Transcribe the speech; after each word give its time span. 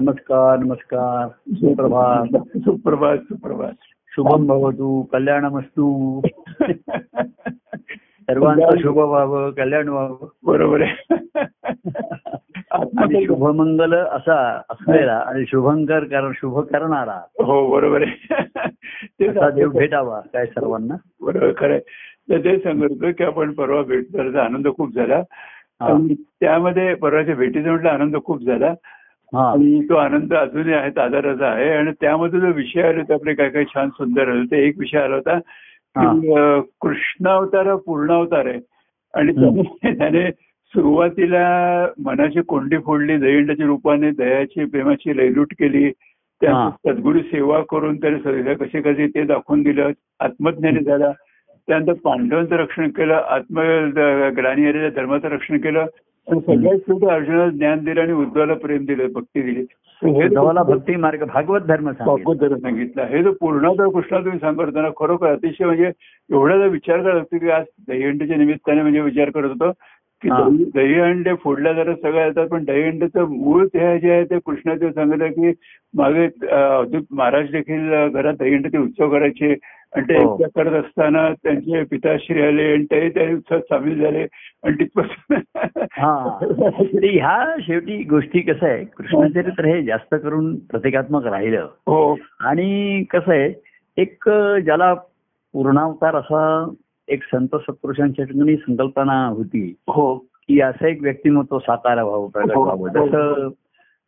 नमस्कार 0.00 0.58
नमस्कार. 0.58 1.28
सुप्रभात. 1.52 2.36
सुप्रभात 2.58 3.18
सुप्रभात. 3.18 3.72
शुभम 4.16 4.46
भवतु 4.46 5.02
कल्याणमस्तू. 5.02 6.20
सर्वांचं 8.00 8.78
शुभ 8.78 8.98
व्हावं 8.98 9.50
कल्याण 9.50 9.88
व्हावं. 9.88 10.28
बरोबर 10.46 10.80
आहे. 10.80 11.14
शुभमंगल 13.26 13.94
असा 13.94 14.60
असलेला 14.70 15.22
आणि 15.26 15.44
शुभंकर 15.46 16.04
कर 16.04 16.30
शुभ 16.34 16.58
करणारा. 16.58 17.44
हो 17.44 17.70
बरोबर 17.70 18.02
आहे. 18.02 18.36
देव 19.50 19.70
भेटावा 19.70 20.20
काय 20.20 20.46
सर्वांना? 20.46 20.94
बरोबर 21.20 21.52
खरंय 21.56 21.80
तर 22.30 22.38
ते 22.38 22.58
सांगत 22.58 23.14
की 23.18 23.24
आपण 23.24 23.52
परवा 23.52 23.82
भेट 23.82 24.36
आनंद 24.36 24.68
खूप 24.76 24.94
झाला. 24.94 25.22
त्यामध्ये 26.40 26.94
परवाच्या 26.94 27.34
भेटीचा 27.34 27.70
म्हटलं 27.70 27.88
आनंद 27.88 28.16
खूप 28.24 28.42
झाला. 28.42 28.74
आणि 29.36 29.80
तो 29.88 29.94
आनंद 29.94 30.34
अजूनही 30.34 30.72
आहे 30.74 30.90
ताजाराचा 30.96 31.46
आहे. 31.46 31.68
आणि 31.76 31.90
त्यामध्ये 32.00 32.40
जो 32.40 32.52
विषय 32.56 32.82
आले 32.82 32.98
होते 32.98 33.14
आपले 33.14 33.34
काय 33.34 33.48
काय 33.50 33.64
छान 33.74 33.88
सुंदर 33.88 34.28
आले 34.28 34.38
होते 34.38 34.66
एक 34.66 34.78
विषय 34.78 34.98
आला 34.98 35.14
होता. 35.14 35.38
की 35.96 36.34
कृष्णावतार 36.80 37.74
पूर्णावतार 37.76 38.46
आहे. 38.46 38.58
आणि 39.14 39.32
त्याने 39.98 40.30
सुरुवातीला 40.74 41.44
मनाची 42.04 42.40
कोंडी 42.48 42.78
फोडली 42.86 43.16
दहींडाच्या 43.16 43.66
रूपाने 43.66 44.10
दयाची 44.18 44.64
प्रेमाची 44.64 45.16
लयलूट 45.16 45.52
केली. 45.58 45.90
त्या 46.40 46.68
सद्गुरू 46.86 47.20
सेवा 47.20 47.60
करून 47.70 47.96
त्याने 48.00 48.54
कसे 48.54 48.80
कसे 48.80 49.06
ते 49.06 49.22
दाखवून 49.22 49.62
दिलं 49.62 49.90
आत्मज्ञानी 50.20 50.84
झाला. 50.84 51.10
त्यानंतर 51.68 51.92
पांडवांचं 52.04 52.56
रक्षण 52.56 52.88
केलं 52.88 53.14
आत्म 53.14 53.60
ग्लानी 54.36 54.66
आलेल्या 54.66 54.90
धर्माचं 54.96 55.28
रक्षण 55.28 55.58
केलं. 55.58 55.86
सगळ्यात 56.34 56.76
शेवटी 56.76 57.06
अर्जुनाला 57.06 57.48
ज्ञान 57.48 57.84
दिलं 57.84 58.00
आणि 58.00 58.12
उद्धवाला 58.12 58.54
प्रेम 58.54 58.84
दिलं 58.84 59.06
भक्ती 59.14 59.42
दिली. 59.42 59.64
हे 60.02 60.26
उद्धवाला 60.26 60.62
भक्ती 60.62 60.96
मार्ग 60.96 61.24
भागवत 61.24 61.60
धर्म 61.60 61.90
भागवत 62.06 62.36
जर 62.36 62.56
सांगितलं. 62.56 63.02
हे 63.02 63.22
जो 63.22 63.32
पूर्णतः 63.40 63.90
कृष्णा 63.90 64.18
तुम्ही 64.18 64.38
सांगत 64.38 64.60
होता 64.60 64.90
खरोखर 64.90 65.26
अतिशय 65.26 65.64
म्हणजे 65.64 65.90
एवढा 66.32 66.58
जर 66.58 66.66
विचार 66.68 67.02
करत 67.02 67.14
होतो 67.14 67.38
की 67.38 67.50
आज 67.50 67.64
दहीहंडीच्या 67.88 68.36
निमित्ताने 68.36 68.82
म्हणजे 68.82 69.00
विचार 69.00 69.30
करत 69.30 69.48
होतो 69.48 69.72
की. 70.22 70.28
दही- 70.28 70.70
दहीहंडे 70.74 71.34
फोडल्या 71.34 71.72
जरा 71.72 71.94
सगळं 71.94 72.24
येतात 72.24 72.48
पण 72.48 72.64
दहीहंडेचं 72.64 73.22
मूळ 73.22 73.66
ते 73.66 73.98
जे 73.98 74.10
आहे 74.10 74.24
ते 74.24 74.38
कृष्णाचे 74.38 74.92
सांगितलं 74.92 75.26
की 75.26 75.52
मागे 75.94 76.26
महाराज 77.10 77.46
देखील 77.52 78.08
घरात 78.08 78.34
दहीहंडीचे 78.38 78.78
उत्सव 78.78 79.10
करायचे. 79.10 79.54
आणि 79.92 80.04
ते 80.08 80.16
हो. 80.16 80.34
एकट्या 80.34 80.48
करत 80.48 80.84
असताना 80.84 81.28
त्यांचे 81.42 81.82
पिताश्री 81.84 82.42
आले 82.42 82.72
आणि 82.72 82.84
ते 82.84 83.08
त्या 83.08 83.32
उत्सवात 83.34 83.60
सामील 83.60 84.02
झाले 84.02 84.26
आणि 84.62 84.72
तिथपासून 84.72 85.36
हा. 85.92 86.38
ह्या 87.02 87.54
शेवटी 87.60 88.02
गोष्टी 88.02 88.40
कसं 88.40 88.66
आहे 88.66 88.84
कृष्णचरित्र 88.84 89.64
हे 89.64 89.82
जास्त 89.82 90.14
करून 90.14 90.56
प्रतिकात्मक 90.58 91.26
राहिलं. 91.26 91.66
हो. 91.86 92.16
आणि 92.40 93.04
कसं 93.10 93.32
आहे 93.32 93.52
एक 93.96 94.28
ज्याला 94.64 94.94
पूर्णावतार 95.54 96.16
असा 96.16 96.72
एक 97.08 97.22
संत 97.22 97.56
सत्पुरुषांच्या 97.56 98.24
ठिकाणी 98.24 98.56
संकल्पना 98.56 99.26
होती 99.26 99.74
हो. 99.88 100.16
की 100.16 100.60
असं 100.60 100.86
एक 100.86 101.02
व्यक्तिमत्व 101.02 101.58
साकारा 101.58 102.04
व्हावं 102.04 102.28
प्रगट 102.28 102.54
हो, 102.54 102.64
व्हावं. 102.64 102.98
हो. 102.98 103.06
जसं 103.06 103.48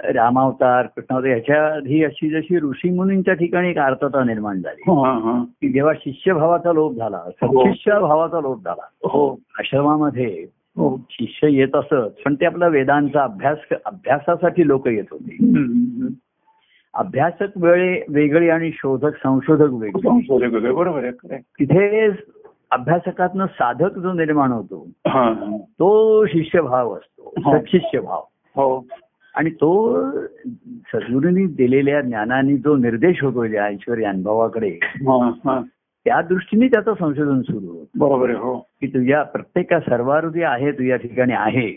रामावतार 0.04 0.86
कृष्णावतार 0.86 1.30
ह्याच्या 1.30 1.66
आधी 1.66 2.04
अशी 2.04 2.30
जशी 2.30 2.56
ऋषीमुनींच्या 2.56 3.34
ठिकाणी 3.34 3.68
एक 3.68 3.78
अर्थता 3.78 4.24
निर्माण 4.24 4.60
झाली. 4.60 4.82
हा 4.86 5.12
हा. 5.12 5.44
की 5.60 5.68
जेव्हा 5.68 5.92
शिष्यभावाचा 5.94 6.72
लोप 6.72 6.92
झाला 6.94 7.18
सत्शिष्य 7.18 8.00
भावाचा 8.00 8.40
लोप 8.40 8.58
झाला 8.64 9.08
हो. 9.08 9.30
आश्रमामध्ये 9.58 10.46
हो. 10.76 11.00
शिष्य 11.10 11.48
येत 11.50 11.76
असत 11.76 12.20
पण 12.24 12.34
ते 12.34 12.46
आपला 12.46 12.66
वेदांचा 12.66 13.22
अभ्यास 13.24 13.58
अभ्यासासाठी 13.84 14.66
लोक 14.66 14.88
येत 14.88 15.04
होते. 15.10 15.36
अभ्यासक 16.94 17.48
वेळे 17.56 18.04
वेगळे 18.08 18.48
आणि 18.48 18.70
शोधक 18.74 19.16
संशोधक 19.16 19.72
वेगळे. 19.72 20.72
बरोबर 20.72 21.04
आहे. 21.04 21.36
तिथे 21.38 22.08
अभ्यासकातनं 22.70 23.46
साधक 23.46 23.98
जो 23.98 24.12
निर्माण 24.12 24.52
होतो 24.52 24.88
हा, 25.06 25.22
हा. 25.22 25.56
तो 25.56 26.26
शिष्यभाव 26.26 26.94
असतो 26.94 27.32
हा. 27.44 27.58
सत्शिष्य 27.58 28.00
भाव 28.00 28.22
हो. 28.56 28.86
आणि 29.34 29.50
तो 29.50 30.00
सद्गुरूंनी 30.92 31.46
दिलेल्या 31.46 32.00
ज्ञानाने 32.00 32.56
जो 32.56 32.76
निर्देश 32.76 33.22
होतो 33.24 33.44
या 33.44 33.68
ईश्वरी 33.68 34.04
अनुभवाकडे. 34.04 34.78
त्या 36.04 36.20
दृष्टीने 36.22 36.68
त्याचं 36.68 36.94
संशोधन 37.00 37.40
सुरू 37.40 37.66
होतं 37.66 37.98
बरोबर 37.98 38.30
हो 38.30 38.58
की 38.58 38.86
तुझ्या 38.86 39.22
प्रत्येका 39.22 39.80
सर्वारुधी 39.80 40.42
आहे 40.42 40.72
तुझ्या 40.72 40.96
ठिकाणी 40.96 41.32
आहे. 41.32 41.68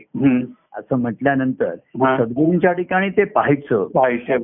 असं 0.78 0.96
म्हटल्यानंतर. 0.96 1.75
सद्गुरूंच्या 1.96 2.72
ठिकाणी 2.72 3.09
ते 3.09 3.24
पाहायचं 3.24 3.88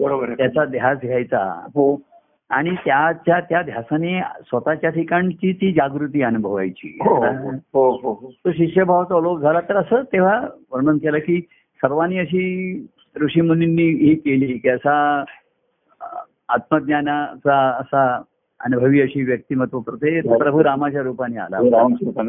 बरोबर 0.02 0.34
त्याचा 0.34 0.66
ध्यास 0.66 0.98
घ्यायचा 1.02 1.66
हो 1.68 2.02
आणि 2.50 2.72
त्याच्या 2.86 3.40
त्या 3.40 3.62
ध्यासाने 3.62 4.22
स्वतःच्या 4.22 4.90
ठिकाणची 4.90 5.54
ती 5.54 5.72
जागृती 5.72 6.22
अनुभवायची 6.22 6.98
हो 7.06 7.16
हो 7.74 8.14
हो. 8.14 8.32
तो 8.46 8.52
शिष्यभावाचा 8.52 9.16
अलोक 9.18 9.40
झाला 9.40 9.60
तर 9.60 9.76
असं 9.76 10.02
तेव्हा 10.14 10.42
वर्णन 10.72 10.98
केलं 10.98 11.20
की 11.20 11.42
सर्वांनी 11.84 12.18
अशी 12.20 12.74
ऋषीमुनींनी 13.18 13.84
ही 13.84 14.16
केली 14.16 14.58
की 14.58 14.70
असा 14.70 15.24
आत्मज्ञानाचा 16.50 17.70
असा 17.70 18.22
अनुभवी 18.60 19.02
अशी 19.02 19.24
व्यक्तिमत्व 19.24 19.80
प्रते 19.80 20.22
प्रभू 20.22 20.64
रामाच्या 20.64 21.02
रूपाने 21.02 21.38
आला. 21.38 21.60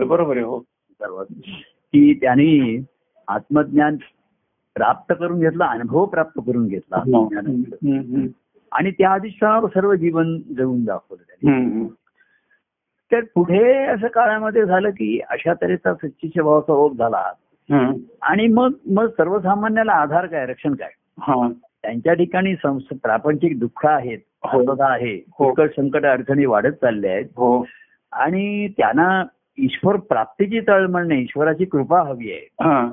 बरोबर 0.04 0.36
आहे 0.36 0.44
हो. 0.44 0.58
की 1.92 2.14
त्यांनी 2.14 2.84
आत्मज्ञान 3.28 3.96
प्राप्त 4.74 5.14
करून 5.18 5.40
घेतला 5.40 5.66
अनुभव 5.66 6.04
प्राप्त 6.04 6.40
करून 6.46 6.66
घेतला 6.66 6.96
हम्म. 6.96 8.26
आणि 8.72 8.90
त्या 8.90 9.12
अधिष्ठानावर 9.12 9.68
सर्व 9.68 9.94
जीवन 9.94 10.38
जगून 10.38 10.84
दाखवलं 10.84 11.22
त्यांनी. 11.22 11.84
तर 13.12 13.20
पुढे 13.34 13.74
असं 13.86 14.06
काळामध्ये 14.06 14.66
झालं 14.66 14.90
की 14.90 15.20
अशा 15.30 15.54
तऱ्हेचा 15.54 15.94
सच्चिच्या 15.94 16.42
भावाचा 16.42 16.72
ओघ 16.72 16.96
झाला. 16.96 17.32
आणि 18.22 18.48
मग 18.48 18.72
मग 18.90 19.06
सर्वसामान्याला 19.08 19.92
आधार 19.92 20.26
काय 20.26 20.46
रक्षण 20.46 20.74
काय? 20.74 20.88
हा. 21.20 21.52
त्यांच्या 21.82 22.12
ठिकाणी 22.12 22.54
प्रापंचिक 22.92 23.60
दुःख 23.60 23.86
आहेत 23.86 24.18
हो. 24.42 24.82
आहे 24.82 25.24
हो. 25.38 25.54
संकट 25.66 26.04
अडचणी 26.06 26.46
वाढत 26.46 26.72
चालल्या 26.72 27.12
आहेत. 27.12 27.24
हो. 27.24 27.66
आणि 28.12 28.68
त्यांना 28.68 29.24
ईश्वर 29.58 29.96
प्राप्तीची 29.96 30.60
तळमळ 30.60 31.06
नाही 31.06 31.20
ईश्वराची 31.20 31.64
कृपा 31.64 32.00
हवी 32.00 32.30
आहे. 32.32 32.48
हा. 32.60 32.90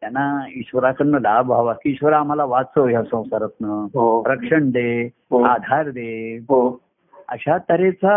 त्यांना 0.00 0.44
ईश्वराकडनं 0.56 1.18
लाभ 1.20 1.50
व्हावा 1.50 1.72
की 1.72 1.90
ईश्वर 1.90 2.12
आम्हाला 2.12 2.44
वाचव 2.44 2.86
ह्या 2.86 3.02
संसारातनं. 3.02 3.84
हो. 3.84 4.22
रक्षण 4.26 4.70
दे. 4.70 5.04
आधार 5.44 5.90
दे. 5.90 6.36
हो. 6.36 6.80
अशा 7.28 7.58
तऱ्हेचा 7.58 8.12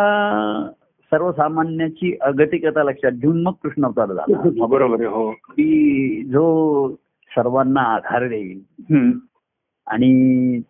सर्वसामान्याची 1.14 2.18
अगतिकता 2.22 2.84
लक्षात 2.84 3.12
घेऊन 3.12 3.44
मग 3.44 3.52
कृष्ण 3.64 3.86
अवतार 3.86 4.06
झाला. 4.06 4.26
बरोबर 4.68 5.00
आहे 5.00 5.10
हो. 5.10 5.32
की 5.32 6.24
जो 6.24 6.96
सर्वांना 7.30 7.82
आधार 7.82 8.28
देईल. 8.28 8.62
आणि 9.88 10.62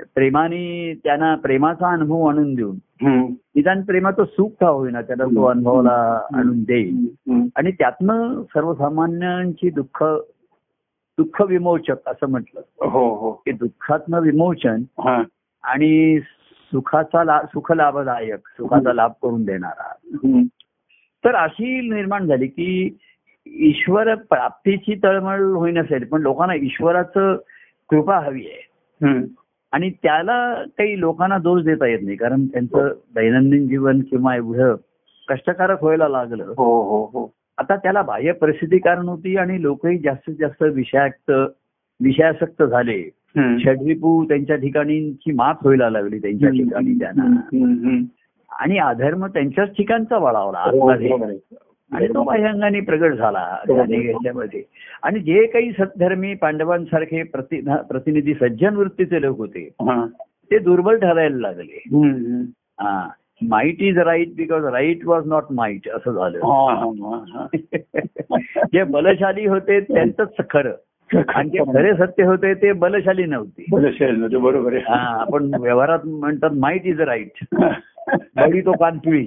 प्रेमाने 0.00 0.94
त्यांना 1.04 1.34
प्रेमाचा 1.34 1.92
अनुभव 1.92 2.24
आणून 2.26 2.54
देऊन. 2.54 2.76
निदान 3.30 3.82
प्रेमाचं 3.82 4.24
सुख 4.24 4.48
का 4.60 4.68
होईना 4.68 5.02
त्याला 5.02 5.24
तो 5.24 5.44
अनुभवाला 5.44 6.26
आणून 6.34 6.62
देईल. 6.62 7.08
आणि 7.56 7.70
त्यातनं 7.70 8.42
सर्वसामान्यांची 8.42 9.70
दुःख 9.70 10.04
दुःख 11.18 11.42
विमोचक 11.42 11.96
असं 12.06 12.28
म्हटलं. 12.28 12.60
हो 12.86 13.14
हो. 13.14 13.32
की 13.32 13.52
दुःखातनं 13.52 14.20
विमोचन 14.20 14.82
आणि 15.62 16.20
सुखाचा 16.72 17.24
ला 17.24 17.40
सुख 17.42 17.72
लाभदायक 17.72 18.48
सुखाचा 18.48 18.92
लाभ 18.92 19.12
करून 19.22 19.44
देणारा. 19.44 19.92
तर 21.24 21.34
अशी 21.34 21.90
निर्माण 21.90 22.26
झाली 22.26 22.46
की 22.46 22.98
ईश्वर 23.46 24.14
प्राप्तीची 24.14 24.94
तळमळ 25.02 25.40
होई 25.40 25.72
नसेल 25.72 26.04
पण 26.04 26.20
लोकांना 26.20 26.54
ईश्वराचं 26.54 27.36
कृपा 27.88 28.18
हवी 28.18 28.46
आहे. 28.46 29.24
आणि 29.72 29.90
त्याला 29.90 30.64
काही 30.64 31.00
लोकांना 31.00 31.38
दोष 31.38 31.64
देता 31.64 31.86
येत 31.86 31.98
नाही 32.02 32.16
कारण 32.16 32.46
त्यांचं 32.46 32.88
दैनंदिन 33.14 33.68
जीवन 33.68 34.00
किंवा 34.00 34.36
एवढं 34.36 34.76
कष्टकारक 35.28 35.82
व्हायला 35.82 36.08
लागलं 36.08 36.44
हो 36.44 36.82
हो 36.82 37.04
हो 37.04 37.34
आता 37.58 37.76
त्याला 37.76 38.02
बाह्य 38.02 38.32
परिस्थिती 38.32 38.78
कारण 38.78 39.08
होती 39.08 39.36
आणि 39.36 39.62
लोकही 39.62 39.98
जास्तीत 39.98 40.34
जास्त 40.40 40.62
विषयाक्त 40.62 41.30
विषयासक्त 42.00 42.62
झाले. 42.62 43.10
षडरिपू 43.36 44.24
त्यांच्या 44.24 44.56
ठिकाणीची 44.56 45.32
मात 45.32 45.54
व्हायला 45.62 45.90
लागली 45.90 46.18
त्यांच्या 46.18 46.48
ठिकाणी 46.48 46.94
त्यांना. 46.94 47.98
आणि 48.62 48.78
अधर्म 48.78 49.26
त्यांच्याच 49.26 49.68
ठिकाणचा 49.68 50.18
वळावला 50.18 50.58
हो, 50.58 50.88
आतमध्ये. 50.88 51.08
बरोबर. 51.08 51.26
आहे. 51.26 51.56
आणि 51.92 52.08
तो 52.08 52.22
बाह्यांगाने 52.22 52.80
प्रगट 52.80 53.14
झाला 53.14 53.38
आणि 53.38 54.06
याच्यामध्ये. 54.06 54.62
आणि 55.02 55.20
जे 55.20 55.46
काही 55.46 55.72
सद्धर्मी 55.72 56.34
पांडवांसारखे 56.34 57.22
प्रति 57.22 57.60
प्रतिनिधी 57.60 58.34
सज्जन 58.34 58.76
वृत्तीचे 58.76 59.22
लोक 59.22 59.38
होते 59.38 59.60
हा. 59.60 60.06
ते 60.50 60.58
दुर्बल 60.58 60.96
ठरायला 60.96 61.36
लागले. 61.36 61.84
हा. 62.80 63.08
Might 63.42 63.82
is 63.82 63.98
right 63.98 64.34
because 64.36 64.64
right 64.64 65.06
was 65.06 65.26
not 65.26 65.44
might 65.50 65.88
असं 65.88 66.12
झालं. 66.12 66.38
हा, 66.38 66.74
हा, 66.74 67.10
हा, 67.10 67.24
हा. 67.28 67.46
जे 68.72 68.84
बलशाली 68.84 69.46
होते 69.46 69.80
त्यांचंच 69.80 70.34
खरं. 70.50 70.72
आणि 71.14 71.58
खरे 71.58 71.94
सत्य 71.94 72.24
होते 72.24 72.54
ते 72.54 72.72
बलशाली 72.72 73.24
नव्हते. 73.24 73.64
बलशाली 73.70 74.16
नव्हते 74.16 74.36
बरोबर 74.36 74.74
हा, 74.74 74.94
आहे 74.94 75.20
आपण 75.20 75.50
व्यवहारात 75.60 75.98
म्हणतात 76.04 76.50
माईट 76.52 76.86
इज 76.86 77.00
राईट. 77.00 77.44
बळी 78.16 78.60
तो 78.60 78.72
कान 78.72 78.98
पिळी. 78.98 79.24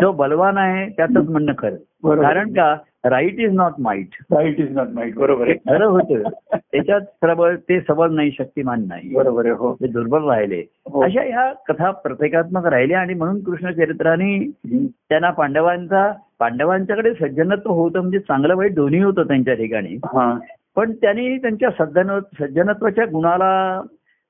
जो 0.00 0.12
बलवान 0.12 0.56
आहे 0.56 0.88
त्याच 0.88 1.10
म्हणणं 1.10 1.52
खरं. 1.58 1.76
कारण 2.22 2.52
का? 2.52 2.76
Right 3.04 3.40
is 3.40 3.52
not 3.54 3.72
might 3.78 4.08
right 4.32 4.60
is 4.60 4.72
not 4.72 4.88
might 4.88 5.14
बरोबर 5.14 5.48
आहे. 5.48 5.56
खरं 5.68 5.86
होतं. 5.86 6.22
त्याच्यात 6.56 7.00
प्रबळ 7.20 7.56
ते 7.56 7.80
सबळ 7.80 8.10
नाही 8.10 8.30
शक्तिमान 8.38 8.84
नाही. 8.88 9.14
बरोबर 9.14 9.44
आहे 9.44 9.54
हो. 9.54 9.74
ते 9.74 9.86
दुर्बल 9.86 10.28
राहिले. 10.28 10.62
हो. 10.92 11.02
अशा 11.02 11.22
ह्या 11.22 11.52
कथा 11.68 11.90
प्रत्येकात्मक 11.90 12.66
राहिल्या 12.66 13.00
आणि 13.00 13.14
म्हणून 13.14 13.40
कृष्ण 13.40 13.70
चरित्राने 13.70 14.38
त्यांना 14.68 15.30
पांडवांचा 15.30 16.12
पांडवांच्याकडे 16.38 17.14
सज्जनत्व 17.14 17.70
होतं 17.70 18.00
म्हणजे 18.00 18.18
चांगलं 18.18 18.56
वाईट 18.56 18.74
दोन्ही 18.74 19.02
होतं 19.02 19.22
त्यांच्या 19.22 19.54
ठिकाणी. 19.54 19.94
हा. 19.94 20.38
पण 20.76 20.92
त्यांनी 20.92 21.38
त्यांच्या 21.38 21.70
सज्जन 21.70 22.18
सज्जनत्वाच्या 22.40 23.04
गुणाला 23.04 23.80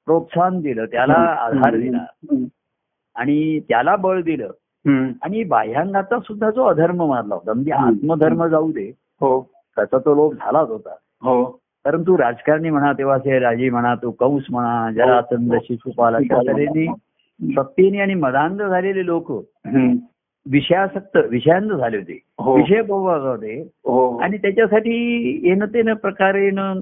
प्रोत्साहन 0.07 0.61
दिलं 0.61 0.85
त्याला 0.85 1.15
आधार 1.15 1.77
दिला. 1.77 2.05
आणि 3.15 3.61
त्याला 3.61 3.97
बळ 3.97 4.23
दिलं. 4.23 4.51
आणि 5.23 5.45
बाह्यांगाचा 5.45 6.19
सुद्धा 6.19 6.51
जो 6.51 6.65
अधर्म 6.65 7.09
मारला 7.09 7.35
होता 7.35 7.53
म्हणजे. 7.53 7.71
आत्मधर्म 7.73 8.47
जाऊ 8.47 8.73
दे 8.73 8.93
हो. 9.21 9.51
त्याचा 9.77 9.99
तो 9.99 10.15
लोक 10.15 10.35
झालाच 10.35 10.69
होता. 10.69 10.91
हो. 11.23 11.59
परंतु 11.85 12.19
राजकारणी 12.19 12.71
म्हणा 12.71 12.93
तेव्हा 12.93 13.19
ते 13.19 13.39
राजे 13.39 13.71
म्हणा 13.71 13.95
तो 13.95 14.11
कंस 14.11 14.43
म्हणा 14.51 14.91
जरासंध 14.93 15.55
शिशुपाल 15.63 16.15
अशा 16.15 16.53
तऱ्हेने 16.53 18.01
आणि 18.01 18.15
मदांध 18.15 18.63
झालेले 18.63 19.07
लोक. 19.07 19.31
विषयासक्त 20.51 21.19
विषयांध 21.31 21.73
झाले 21.73 21.97
होते. 21.97 22.23
हो. 22.39 22.57
विषय 22.57 22.83
बहुभाग 22.83 23.21
होते. 23.21 23.63
हो. 23.63 24.17
आणि 24.17 24.37
त्याच्यासाठी 24.37 24.95
येणं 25.45 25.67
तेन 25.67 25.95
प्रकारे 25.95 26.45
येणं 26.45 26.81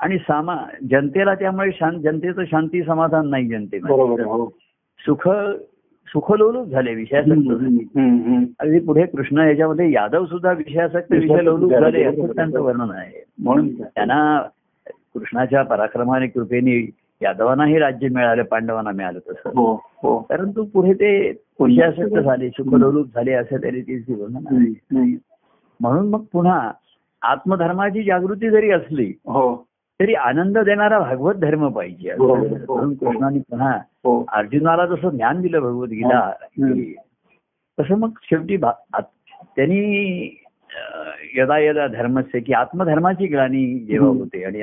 आणि 0.00 0.18
सामा 0.18 0.56
जनतेला 0.90 1.34
त्यामुळे 1.34 1.70
शांत 1.72 2.00
जनतेचं 2.00 2.44
शांती 2.44 2.82
समाधान 2.82 3.28
नाही 3.28 3.46
जनतेमध्ये. 3.46 4.24
हो. 4.24 4.46
सुख 5.06 5.28
सुखलोलूप 6.06 6.66
झाले 6.66 6.94
विषयासक्त. 6.94 7.30
अगदी 8.60 8.78
पुढे 8.78 9.06
कृष्ण 9.06 9.38
याच्यामध्ये 9.38 9.92
यादव 9.92 10.24
सुद्धा 10.26 10.52
विषयासक्त 10.52 11.12
विषय 11.12 11.44
लोलूप 11.44 11.70
झाले 11.70 12.04
असं 12.04 12.26
त्यांचं 12.26 12.60
वर्णन 12.60 12.90
आहे. 12.90 13.24
म्हणून 13.38 13.68
त्यांना 13.82 14.42
कृष्णाच्या 15.14 15.62
पराक्रमाने 15.62 16.26
कृपेने 16.26 16.90
यादवांनाही 17.22 17.78
राज्य 17.78 18.08
मिळालं 18.08 18.42
पांडवांना 18.42 18.90
मिळालं 18.90 19.18
तसं. 19.18 19.48
हो 19.48 19.74
हो. 19.74 20.18
परंतु 20.18 20.64
पुढे 20.64 20.92
ते 20.92 21.30
विषयासक्त 21.60 22.18
झाले 22.18 22.48
सुखलोलूप 22.48 23.06
झाले 23.14 23.32
असं 23.32 23.56
तरी 23.62 23.80
तिचे 23.80 24.14
वर्णन. 24.14 24.72
म्हणून 25.80 26.10
मग 26.10 26.22
पुन्हा 26.32 26.70
आत्मधर्माची 27.22 28.02
जागृती 28.02 28.50
जरी 28.50 28.70
असली 28.70 29.12
हो. 29.24 29.66
तरी 30.00 30.14
आनंद 30.14 30.58
देणारा 30.58 30.98
भागवत 30.98 31.34
धर्म 31.34 31.68
पाहिजे. 31.68 32.10
असं 32.10 32.22
बरोबर. 32.22 32.58
म्हणून 32.68 32.94
कृष्णाने 32.94 33.38
पुन्हा 33.38 33.70
हो. 34.04 34.24
अर्जुनाला 34.32 34.86
जसं 34.86 35.08
ज्ञान 35.08 35.40
दिलं 35.40 35.60
भगवद्गीता 35.60 36.30
तसं 37.78 37.94
मग 37.94 38.10
शेवटी 38.22 38.56
त्यांनी 38.56 40.38
यदा 41.36 41.58
यदा 41.58 41.86
धर्मस्य 41.86 42.40
की 42.40 42.52
आत्मधर्माची 42.52 43.26
ग्लानी 43.26 43.78
जेव्हा. 43.78 44.08
होते 44.08 44.44
आणि 44.44 44.60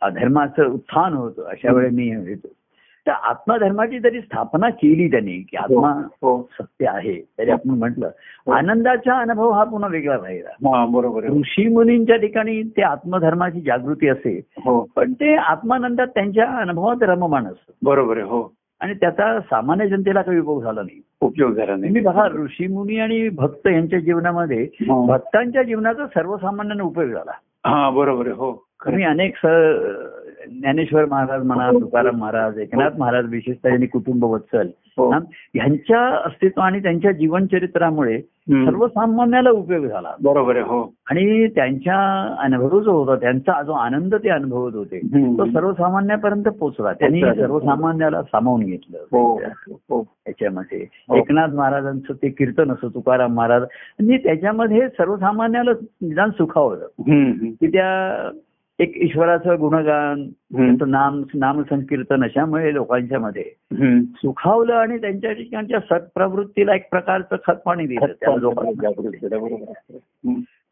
अधर्माचं 0.00 0.64
उत्थान 0.64 1.12
होतं 1.12 1.42
अशा 1.44 1.72
वेळी 1.72 1.90
मी 1.90 2.28
येतो 2.28 2.48
तर 3.08 3.12
आत्मधर्माची 3.12 3.98
जरी 3.98 4.20
स्थापना 4.20 4.68
केली 4.68 5.10
त्यांनी 5.10 5.38
की 5.38 5.56
आत्मा 5.56 5.90
हो. 6.22 6.48
सत्य 6.52 6.86
आहे 6.86 7.20
तरी 7.38 7.50
आपण 7.50 7.70
म्हटलं 7.70 8.10
आनंदाचा 8.52 9.18
अनुभव 9.18 9.50
हा 9.50 9.64
पुन्हा 9.64 9.88
वेगळा 9.90 10.14
राहिला 10.14 10.76
हा 10.76 10.86
बरोबर 10.86 11.24
ऋषी 11.24 11.68
मुनींच्या 11.68 12.16
ठिकाणी 12.16 12.62
ते 12.62 12.82
आत्मधर्माची 12.82 13.60
जागृती 13.60 14.08
असे 14.08 14.40
हो. 14.64 14.86
पण 14.96 15.12
ते 15.12 15.34
आत्मानंदात 15.36 16.06
त्यांच्या 16.06 16.46
अनुभवात 16.46 17.02
रममाण 17.02 17.46
असतं. 17.46 17.72
बरोबर 17.82 18.16
आहे 18.16 18.26
हो. 18.26 18.52
आणि 18.80 18.94
त्याचा 18.94 19.40
सामान्य 19.40 19.88
जनतेला 19.88 20.22
काही 20.22 20.38
उपयोग 20.38 20.62
झाला 20.62 20.82
नाही. 20.82 21.00
उपयोग 21.20 21.52
झाला 21.52 21.76
नाही. 21.76 22.00
बघा 22.00 22.28
ऋषी 22.28 22.66
मुनी 22.66 22.98
आणि 22.98 23.28
भक्त 23.28 23.66
यांच्या 23.66 23.98
जीवनामध्ये 23.98 24.62
हो. 24.62 25.06
भक्तांच्या 25.06 25.62
जीवनाचा 25.62 26.06
सर्वसामान्याने 26.06 26.82
उपयोग 26.82 27.10
झाला. 27.10 27.32
हा 27.66 27.90
बरोबर 27.90 28.26
आहे 28.26 28.34
हो. 28.34 28.64
तुम्ही 28.86 29.04
अनेक 29.04 29.36
ज्ञानेश्वर 30.46 31.04
महाराज 31.04 31.44
म्हणा 31.46 31.70
तुकाराम 31.70 32.16
महाराज 32.16 32.58
एकनाथ 32.58 32.98
महाराज 32.98 33.24
विशेषतः 33.30 33.70
यांनी 33.70 33.86
कुटुंब 33.86 34.24
वत्सल 34.24 34.68
हो. 34.98 35.10
ना, 35.10 35.18
ह्यांच्या 35.54 35.98
अस्तित्व 36.26 36.60
आणि 36.60 36.82
त्यांच्या 36.82 37.10
जीवनचरित्रामुळे. 37.12 38.18
सर्वसामान्याला 38.48 39.50
उपयोग 39.50 39.84
झाला 39.86 40.14
बरोबर 40.22 40.56
आहे 40.56 40.64
हो 40.64 40.80
आणि 41.10 41.46
त्यांच्या 41.46 41.98
अनुभव 42.40 42.80
जो 42.80 42.92
होता 42.92 43.16
त्यांचा 43.16 43.62
जो 43.62 43.72
आनंद 43.72 44.14
ते 44.14 44.28
अनुभवत 44.28 44.74
होते. 44.74 44.98
तो 45.38 45.44
सर्वसामान्यापर्यंत 45.44 46.44
पोहोचला 46.44 46.92
त्यांनी. 46.92 47.20
सर्वसामान्याला 47.20 48.22
सामावून 48.22 48.62
हो 48.62 48.68
घेतलं 48.68 48.98
हो 49.10 50.02
त्याच्यामध्ये 50.24 50.84
हो. 51.08 51.16
एकनाथ 51.16 51.48
महाराजांचं 51.48 52.14
ते 52.14 52.28
कीर्तन 52.28 52.72
असं 52.72 52.88
तुकाराम 52.88 53.34
महाराज 53.34 53.62
आणि 53.62 54.18
त्याच्यामध्ये 54.18 54.88
सर्वसामान्याला 54.88 55.72
निदान 56.02 56.30
सुखावलं. 56.30 56.86
की 57.60 57.66
त्या 57.66 58.30
एक 58.78 58.92
ईश्वराचं 58.96 59.56
गुणगान. 59.60 60.22
त्यांचं 60.56 60.90
नाम 60.90 61.22
नामसंकीर्तन 61.34 62.24
अशामुळे 62.24 62.72
लोकांच्या 62.74 63.18
मध्ये. 63.18 63.42
सुखावलं 64.16 64.74
आणि 64.74 64.98
त्यांच्या 64.98 65.32
ठिकाणच्या 65.32 65.80
सत्प्रवृत्तीला 65.80 66.74
एक 66.74 66.88
प्रकारचं 66.90 67.36
खतपाणी 67.46 67.86
दिलं 67.86 68.12
त्या 68.20 68.36
लोकांना. 68.36 68.90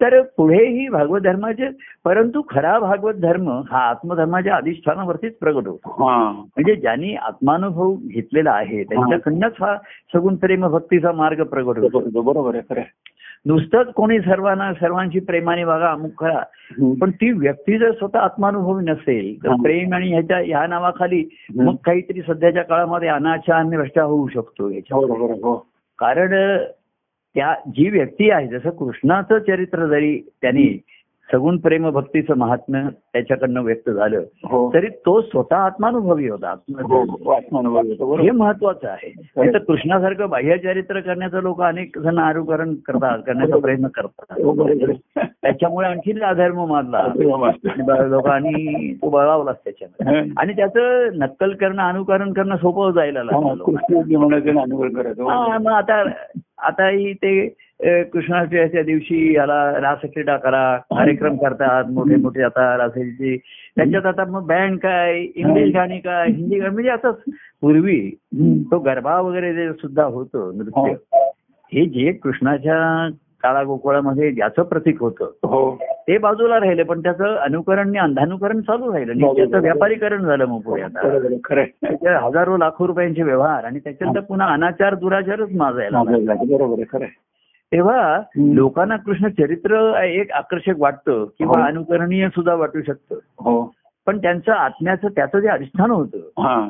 तर 0.00 0.20
पुढेही 0.36 0.88
भागवत 0.88 1.20
धर्माचे 1.20 1.68
परंतु 2.04 2.42
खरा 2.48 2.78
भागवत 2.78 3.14
धर्म 3.14 3.48
हा 3.70 3.78
आत्मधर्माच्या 3.80 4.56
अधिष्ठानावरतीच 4.56 5.36
प्रगट 5.38 5.66
होतो 5.68 6.04
म्हणजे 6.56 6.74
ज्यांनी 6.76 7.14
आत्मानुभव 7.14 7.94
घेतलेला 7.94 8.50
आहे 8.50 8.82
त्यांच्याकडनंच 8.84 9.52
हा 9.60 9.76
सगुण 10.14 10.36
प्रेम 10.36 10.66
भक्तीचा 10.66 11.12
मार्ग 11.12 11.42
प्रगट 11.42 11.78
होतो 11.78 11.98
बरोबर 11.98 12.32
बरोबर 12.32 12.54
आहे 12.54 12.62
खरं 12.70 12.80
आहे. 12.80 12.88
नुसतंच 13.46 13.86
कोणी 13.86 14.18
सर्वांना 14.20 14.72
सर्वांची 14.74 15.20
प्रेमाने 15.20 15.64
वागा 15.64 15.90
अमुक 15.90 16.12
करा. 16.20 16.42
पण 17.00 17.10
ती 17.10 17.30
व्यक्ती 17.32 17.78
जर 17.78 17.92
स्वतः 17.92 18.18
आत्मानुभवी 18.18 18.84
नसेल 18.84 19.44
तर 19.44 19.48
हा. 19.48 19.56
प्रेम 19.62 19.94
आणि 19.94 20.08
ह्याच्या 20.08 20.38
ह्या 20.38 20.66
नावाखाली. 20.66 21.22
मग 21.56 21.74
काहीतरी 21.84 22.22
सध्याच्या 22.22 22.62
काळामध्ये 22.62 23.08
अनाचार 23.08 23.56
आणि 23.56 23.76
भ्रष्टा 23.76 24.02
होऊ 24.02 24.26
शकतो 24.28 24.70
याच्या 24.70 24.98
बरोबर 24.98 25.30
आहे, 25.30 25.40
हो 25.42 25.54
कारण 25.98 26.34
त्या 27.34 27.54
जी 27.68 27.88
व्यक्ती 27.90 28.30
आहे 28.30 28.46
जसं 28.48 28.70
कृष्णाचं 28.70 29.38
चरित्र 29.38 29.86
जरी 29.86 30.18
त्यांनी 30.42 30.66
सगुण 31.32 31.56
प्रेम 31.56 31.90
भक्तीचं 31.90 32.36
महात्म्य 32.36 32.82
त्याच्याकडनं 33.12 33.62
व्यक्त 33.62 33.90
झालं. 33.90 34.20
हो. 34.44 34.74
तरी 34.74 34.86
तो 34.86 35.20
स्वतः 35.20 35.56
आत्मानुभवी 35.56 36.28
होता 36.28 36.50
हो 36.50 37.02
हे 37.04 37.94
बरोबर. 37.94 38.30
महत्वाचं 38.32 38.88
आहे. 38.88 39.12
तर 39.52 39.58
कृष्णासारखं 39.58 40.28
बाह्य 40.28 40.58
चरित्र 40.58 41.00
करण्याचं 41.00 41.42
लोक 41.42 41.62
अनेक 41.62 41.98
जण 41.98 42.18
अनुकरण 42.18 42.74
करतात 42.74 43.18
करण्याचा 43.18 43.56
प्रयत्न 43.56 43.86
करतात. 43.86 44.40
हो. 44.44 44.68
त्याच्यामुळे 45.42 45.88
आणखीन 45.88 46.22
अधर्म 46.22 46.66
मारला 46.66 47.06
लोकांनी 48.06 48.94
तो 48.94 49.08
बळावलाच 49.10 49.56
त्याच्यामध्ये. 49.64 50.20
हं. 50.20 50.28
आणि 50.36 50.52
त्याचं 50.52 51.08
नक्कल 51.18 51.52
करणं 51.54 51.82
अनुकरण 51.82 52.32
करणं 52.32 52.56
सोपं 52.56 52.90
जायला 52.90 53.20
हा, 53.20 53.24
लागलं 53.24 53.64
हा, 55.28 55.58
मग 55.58 55.72
आता 55.72 56.10
आताही 56.58 57.12
ते 57.12 57.54
त्या 57.80 58.82
दिवशी 58.82 59.34
याला 59.34 59.56
रासक्रीडा 59.80 60.36
करा 60.36 60.76
कार्यक्रम 60.90 61.36
करतात 61.36 61.84
मोठे 61.84 62.16
मोठे 62.16 62.42
आता 62.42 62.76
रासलीचे 62.76 63.36
त्याच्यात 63.76 64.06
आता 64.06 64.24
मग 64.24 64.46
बँड 64.46 64.78
काय 64.78 65.20
इंग्लिश 65.20 65.74
गाणी 65.74 65.98
काय 65.98 66.28
हिंदी 66.28 66.58
गाणी 66.58 66.74
म्हणजे 66.74 66.90
आता 66.90 67.10
पूर्वी. 67.62 68.10
तो 68.70 68.78
गरबा 68.78 69.20
वगैरे 69.20 69.52
जे 69.54 69.72
सुद्धा 69.72 70.04
होतं 70.04 70.56
नृत्य 70.56 70.80
हो. 70.80 70.94
हे 71.72 71.84
जे 71.86 72.12
कृष्णाच्या 72.12 73.08
काळा 73.42 73.62
गोकुळामध्ये 73.62 74.30
ज्याचं 74.32 74.62
प्रतीक 74.62 75.00
होतं 75.00 75.30
हो 75.42 75.74
ते 76.08 76.16
बाजूला 76.18 76.58
राहिले 76.60 76.82
पण 76.82 77.00
त्याचं 77.02 77.34
अनुकरण 77.36 77.88
आणि 77.88 77.98
अंधानुकरण 77.98 78.60
चालू 78.60 78.92
राहिलं 78.92 79.34
त्याचं. 79.36 79.60
व्यापारीकरण 79.60 80.24
झालं 80.24 80.44
मग 80.44 80.60
पुढे 80.60 80.82
आता 80.82 82.18
हजारो 82.26 82.56
लाखो 82.56 82.86
रुपयांचे 82.86 83.22
व्यवहार 83.22 83.64
आणि 83.64 83.78
त्याच्यानंतर 83.78 84.20
पुन्हा 84.20 84.52
अनाचार 84.52 84.94
दुराचारच 84.94 85.54
माजायला 85.56 86.02
लागला. 86.04 86.34
बरोबर. 86.46 87.04
तेव्हा. 87.72 88.16
लोकांना 88.36 88.96
कृष्ण 88.96 89.28
चरित्र 89.30 89.76
एक 90.04 90.30
आकर्षक 90.32 90.74
वाटतं 90.78 91.24
किंवा 91.38 91.60
हो. 91.60 91.66
अनुकरणीय 91.66 92.28
सुद्धा 92.28 92.54
वाटू 92.54 92.82
शकतं 92.82 93.18
हो 93.40 93.62
पण 94.06 94.18
त्यांचं 94.18 94.52
आत्म्याचं 94.52 95.08
त्याचं 95.08 95.40
जे 95.40 95.48
अधिष्ठान 95.48 95.90
होतं 95.90 96.42
हा 96.42 96.68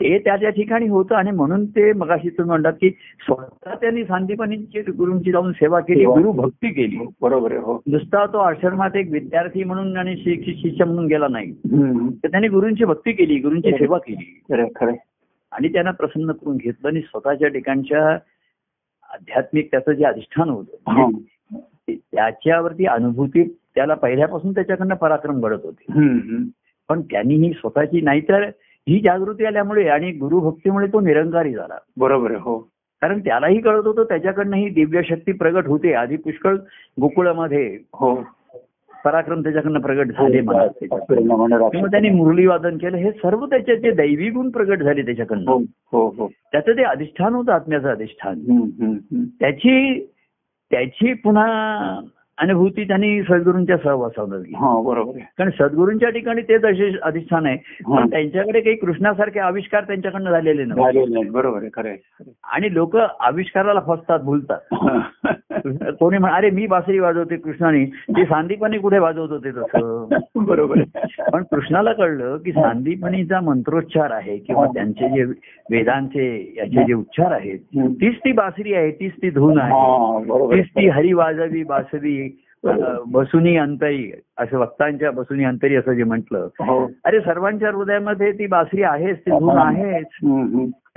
ते 0.00 0.18
त्या 0.18 0.36
त्या 0.36 0.50
ठिकाणी 0.50 0.88
होतं 0.88 1.14
आणि 1.14 1.30
म्हणून 1.30 1.64
ते 1.66 1.92
मगाशी 1.92 2.28
तुम्ही 2.28 2.48
म्हणतात 2.48 2.72
की 2.72 2.90
स्वतः 3.20 3.74
त्यांनी 3.74 4.04
सांदीपनीची 4.04 4.80
गुरुंची 4.90 5.32
जाऊन 5.32 5.52
सेवा 5.52 5.80
केली. 5.80 6.04
गुरु 6.04 6.32
भक्ती 6.32 6.70
केली 6.72 6.98
बरोबर 7.20 7.52
आहे 7.52 7.60
हो 7.60 7.80
नुसता 7.86 8.24
तो 8.26 8.38
आश्रमात 8.38 8.96
एक 8.96 9.10
विद्यार्थी 9.10 9.64
म्हणून 9.64 9.96
आणि 9.96 10.16
शिष्य 10.16 10.84
म्हणून 10.84 11.06
गेला 11.06 11.28
नाही. 11.28 11.52
तर 11.52 12.28
त्यांनी 12.28 12.48
गुरुंची 12.48 12.84
भक्ती 12.84 13.12
केली 13.12 13.38
गुरुंची 13.38 13.70
हो. 13.70 13.76
सेवा 13.76 13.98
केली. 13.98 14.96
आणि 15.52 15.68
त्यांना 15.68 15.90
प्रसन्न 15.90 16.32
करून 16.32 16.56
घेतलं 16.56 16.88
आणि 16.88 17.00
स्वतःच्या 17.00 17.48
ठिकाणच्या 17.48 18.16
आध्यात्मिक 19.16 19.70
त्याचं 19.70 19.92
जे 19.92 20.04
अधिष्ठान 20.04 20.48
होतं 20.48 20.90
हा. 20.90 21.06
म्हणजे 21.06 21.94
त्याच्यावरती 21.94 22.86
अनुभूती 22.86 23.58
त्याला 23.74 23.94
पहिल्यापासून 23.94 24.54
त्याच्याकडनं 24.54 24.94
पराक्रम 24.94 25.40
घडत 25.40 25.58
होते. 25.64 25.92
पण 26.88 27.00
त्यांनी 27.02 27.34
ही 27.34 27.52
स्वतःची 27.52 28.00
नाहीतर 28.00 28.42
ही 28.88 29.00
जागृती 29.00 29.44
आल्यामुळे 29.44 29.88
आणि 29.88 30.12
गुरुभक्तीमुळे 30.12 30.86
तो 30.86 31.00
निरंकारी 31.00 31.52
झाला. 31.52 31.78
बरोबर 31.96 32.30
हो. 32.30 32.58
कारण 33.00 33.20
त्यालाही 33.20 33.60
कळत 33.60 33.86
होतं 33.86 34.04
त्याच्याकडनं 34.04 34.56
ही 34.56 34.68
दिव्य 34.68 35.02
शक्ती 35.02 35.32
प्रगट 35.32 35.66
होते. 35.66 35.92
आधी 35.92 36.16
पुष्कळ 36.16 36.56
गोकुळामध्ये 37.00 37.78
हो. 37.94 38.14
पराक्रम 39.06 39.42
त्याच्याकडनं 39.42 39.80
प्रगट 39.80 40.06
झाले 40.06 40.40
मला 40.40 40.66
किंवा 41.68 41.86
त्यांनी 41.90 42.10
मुरली 42.10 42.46
वादन 42.46 42.76
केलं 42.76 42.96
हे 42.96 43.10
सर्व 43.10 43.46
त्याचे 43.46 43.76
जे 43.76 43.90
दैवी 43.90 44.30
गुण 44.30 44.50
प्रगट 44.50 44.82
झाले 44.82 45.02
त्याच्याकडनं. 45.02 45.50
हो 45.50 45.58
हो 45.92 46.08
हो. 46.18 46.26
त्याचं 46.52 46.72
ते 46.72 46.82
अधिष्ठान 46.82 47.34
होतं 47.34 47.52
आत्म्याचं 47.52 47.88
अधिष्ठान. 47.88 48.38
त्याची 49.40 50.04
त्याची 50.70 51.12
पुन्हा 51.12 52.00
अनुभूती 52.38 52.84
त्यांनी 52.84 53.22
सद्गुरूंच्या 53.22 53.76
सहवासावर 53.76 54.36
हा 54.54 54.82
बरोबर 54.82 55.18
कारण 55.38 55.50
सद्गुरूंच्या 55.50 56.08
ठिकाणी 56.08 56.42
तेच 56.42 56.64
असे 56.64 56.90
अधिष्ठान 57.02 57.46
आहे 57.46 57.56
हा. 57.56 57.96
पण 57.96 58.10
त्यांच्याकडे 58.10 58.60
काही 58.60 58.76
कृष्णासारखे 58.76 59.40
आविष्कार 59.40 59.82
त्यांच्याकडनं 59.82 60.30
झालेले 60.30 60.64
नाही 60.64 61.28
बरोबर 61.30 61.86
आणि 62.44 62.74
लोक 62.74 62.96
आविष्काराला 62.96 63.80
फसतात 63.80 64.20
भुलतात. 64.20 64.74
कोणी 66.00 66.18
म्हण 66.18 66.32
अरे 66.32 66.50
मी 66.50 66.66
बासरी 66.66 66.98
वाजवते 66.98 67.36
कृष्णाने. 67.36 67.84
ते 67.86 68.24
सांदीपणी 68.24 68.78
कुठे 68.78 68.98
वाजवत 68.98 69.30
होते 69.30 69.50
तसं? 69.50 70.06
बरोबर. 70.36 70.82
पण 71.32 71.42
कृष्णाला 71.42 71.92
कळलं 71.92 72.36
की 72.36 72.52
सांदीपणीचा 72.52 73.40
मंत्रोच्चार 73.40 74.10
आहे 74.10 74.36
किंवा 74.36 74.66
त्यांचे 74.66 75.08
जे 75.08 75.24
वेदांचे 75.70 76.54
याचे 76.56 76.84
जे 76.84 76.92
उच्चार 76.92 77.32
आहेत. 77.32 77.58
तीच 77.76 78.14
ती 78.14 78.32
बासरी 78.32 78.74
आहे 78.74 78.90
तीच 78.90 79.12
ती 79.12 79.30
धून 79.30 79.58
आहे. 79.58 79.72
हा 79.72 80.56
तीच 80.56 80.66
ती. 80.66 80.88
हरी 80.88 81.12
वाजवी 81.12 81.62
बासरी 81.64 82.42
बसुनी 83.06 83.56
अंतरी 83.56 84.12
असं 84.38 84.58
वक्तांच्या 84.58 85.10
बसुनी 85.10 85.44
अंतरी 85.44 85.76
असं 85.76 85.92
जे 85.92 86.04
म्हटलं. 86.04 86.48
हो. 86.60 86.90
अरे 87.04 87.20
सर्वांच्या 87.20 87.70
हृदयामध्ये 87.70 88.32
ती 88.32 88.46
बासरी 88.46 88.82
आहेच 88.82 89.16
ती 89.16 89.30
धून 89.30 89.58
आहेच. 89.58 90.06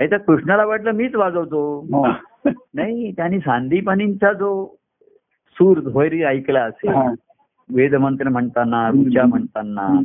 तर 0.06 0.16
कृष्णाला 0.16 0.64
वाटलं 0.64 0.90
मीच 0.90 1.14
वाजवतो 1.14 1.80
हा. 1.80 2.12
नाही 2.74 3.12
त्यांनी 3.12 3.38
सांदीपनींचा 3.38 4.32
जो 4.32 4.76
सूर 5.54 5.80
ध्वैर्य 5.80 6.24
ऐकला 6.24 6.62
असेल. 6.64 6.92
वेदमंत्र 7.74 8.28
म्हणताना 8.28 8.88
ऋचा 8.88 9.26
म्हणताना 9.26 10.00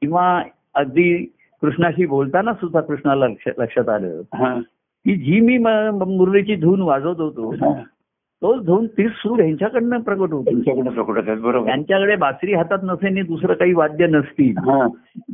किंवा 0.00 0.42
अगदी 0.74 1.24
कृष्णाशी 1.62 2.06
बोलताना 2.06 2.54
सुद्धा 2.54 2.80
कृष्णाला 2.80 3.26
लक्ष- 3.26 3.62
लक्षात 3.62 3.88
आलं. 3.88 4.22
की 5.04 5.16
जी 5.16 5.40
मी 5.40 5.58
मुरलीची 5.58 6.54
धून 6.56 6.82
वाजवत 6.82 7.20
होतो. 7.20 7.54
तोच 8.42 8.64
धून 8.64 8.86
तीच 8.86 9.10
सूर 9.10 9.38
यांच्याकडनं 9.38 10.00
प्रकट 10.00 10.20
होतो 10.20 10.42
त्यांच्याकडे 10.44 10.90
प्रकट 10.90 11.38
बरोबर 11.38 11.66
त्यांच्याकडे 11.66 12.16
बासरी 12.16 12.54
हातात 12.54 12.78
नसेल 12.82 13.26
दुसरं 13.26 13.54
काही 13.54 13.72
वाद्य 13.72 14.06
नसतील. 14.06 14.54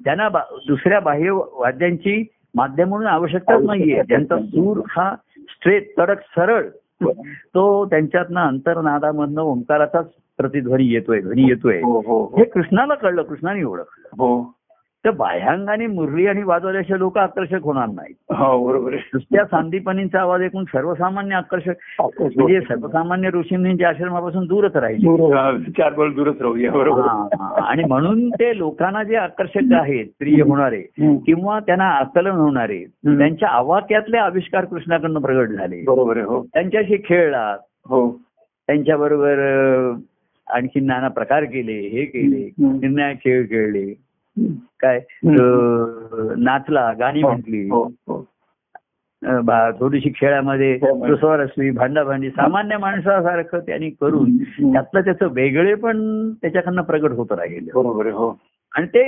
त्यांना 0.04 0.28
दुसऱ्या 0.68 1.00
बाह्य 1.00 1.30
वाद्यांची 1.30 2.24
माध्यम 2.54 2.88
म्हणून 2.88 3.06
आवश्यकताच 3.06 3.62
नाहीये. 3.62 4.02
त्यांचा 4.02 4.38
सूर 4.38 4.80
हा 4.88 5.14
स्ट्रेट 5.38 5.98
तडक 5.98 6.20
सरळ 6.20 6.62
तो 7.54 7.86
त्यांच्यातनं 7.86 8.40
अंतर्नादामधनं 8.40 9.42
ओंकाराचाच 9.42 10.06
प्रतिध्वनी 10.36 10.84
येतोय 10.84 11.20
ध्वनी 11.20 11.42
येतोय. 11.42 11.78
हो 11.78 12.00
हो. 12.00 12.36
हे 12.38 12.44
कृष्णाला 12.44 12.94
कळलं 12.94 13.22
कृष्णाने 13.22 13.62
ओळखलं. 13.62 14.22
हो. 14.22 14.54
तर 15.04 15.10
बाह्यांगाने 15.10 15.86
मुरली 15.86 16.26
आणि 16.26 16.42
वाजवल्याशिवाय 16.42 16.98
लोक 16.98 17.18
आकर्षक 17.18 17.62
होणार 17.62 17.86
नाहीत. 17.86 18.14
हो 18.32 18.66
बरोबर 18.66 18.92
नुसत्या 18.92 19.44
सांदीपनींचा 19.44 20.20
आवाज 20.20 20.42
ऐकून 20.42 20.64
सर्वसामान्य 20.64 21.34
आकर्षक 21.34 22.00
म्हणजे 22.00 22.60
सर्वसामान्य 22.60 23.30
ऋषींच्या 23.34 23.88
आश्रमापासून 23.88 24.46
दूरच 24.46 24.76
राहिले 24.76 25.70
चार 25.70 25.92
बळ 25.92 26.12
दूरच 26.12 26.40
राहूया 26.40 26.70
बरोबर. 26.72 27.02
आणि 27.62 27.84
म्हणून 27.84 28.30
ते 28.30 28.58
लोकांना 28.58 29.02
जे 29.02 29.16
आकर्षक 29.16 29.72
आहेत 29.72 30.06
प्रिय 30.18 30.42
होणारे. 30.42 30.82
किंवा 30.98 31.60
त्यांना 31.60 31.84
आकलन 31.84 32.30
होणारे. 32.30 32.84
त्यांच्या 33.06 33.48
आवाक्यातले 33.48 34.16
आविष्कार 34.16 34.64
कृष्णाकडनं 34.64 35.20
प्रगट 35.20 35.48
झाले. 35.48 35.82
बरोबर 35.86 36.16
हो. 36.16 36.46
त्यांच्याशी 36.54 36.96
खेळला 37.04 37.56
हो. 37.86 38.20
त्यांच्याबरोबर 38.66 39.38
आणखी 40.50 40.80
नाना 40.80 41.08
प्रकार 41.08 41.44
केले 41.44 41.72
हे 41.72 42.04
केले. 42.04 42.50
निर्णय 42.58 43.14
खेळ 43.14 43.44
खेळले. 43.44 43.94
काय? 44.80 45.00
नाचला 46.36 46.92
गाणी 46.98 47.22
म्हटली. 47.22 47.68
हो 47.70 47.84
हो. 47.84 48.28
थोडीशी 49.80 50.12
खेळामध्ये 50.16 50.78
खेळामध्ये. 50.78 51.16
स्वारस्वी 51.16 51.70
भांडाभांडी 51.70 52.30
सामान्य 52.30 52.76
माणसासारखं 52.76 53.58
त्यांनी 53.58 53.90
करून. 53.90 54.36
त्यातलं 54.72 55.00
त्याचं 55.00 55.28
वेगळे 55.32 55.74
पण 55.74 56.30
त्याच्याकडनं 56.32 56.82
प्रगट 56.82 57.10
होत 57.10 57.32
राहिले. 57.32 57.70
बरोबर 57.74 58.06
हो. 58.06 58.40
आणि 58.76 58.86
ते 58.86 59.02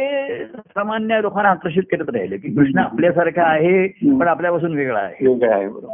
सामान्य 0.46 1.22
लोकांना 1.22 1.50
आकर्षित 1.50 1.82
करत 1.92 2.08
राहिले 2.08 2.36
की 2.36 2.54
कृष्ण 2.54 2.78
आपल्यासारखा 2.78 3.42
आहे 3.42 3.86
पण 4.18 4.28
आपल्यापासून 4.28 4.74
वेगळा 4.74 4.98
आहे. 4.98 5.34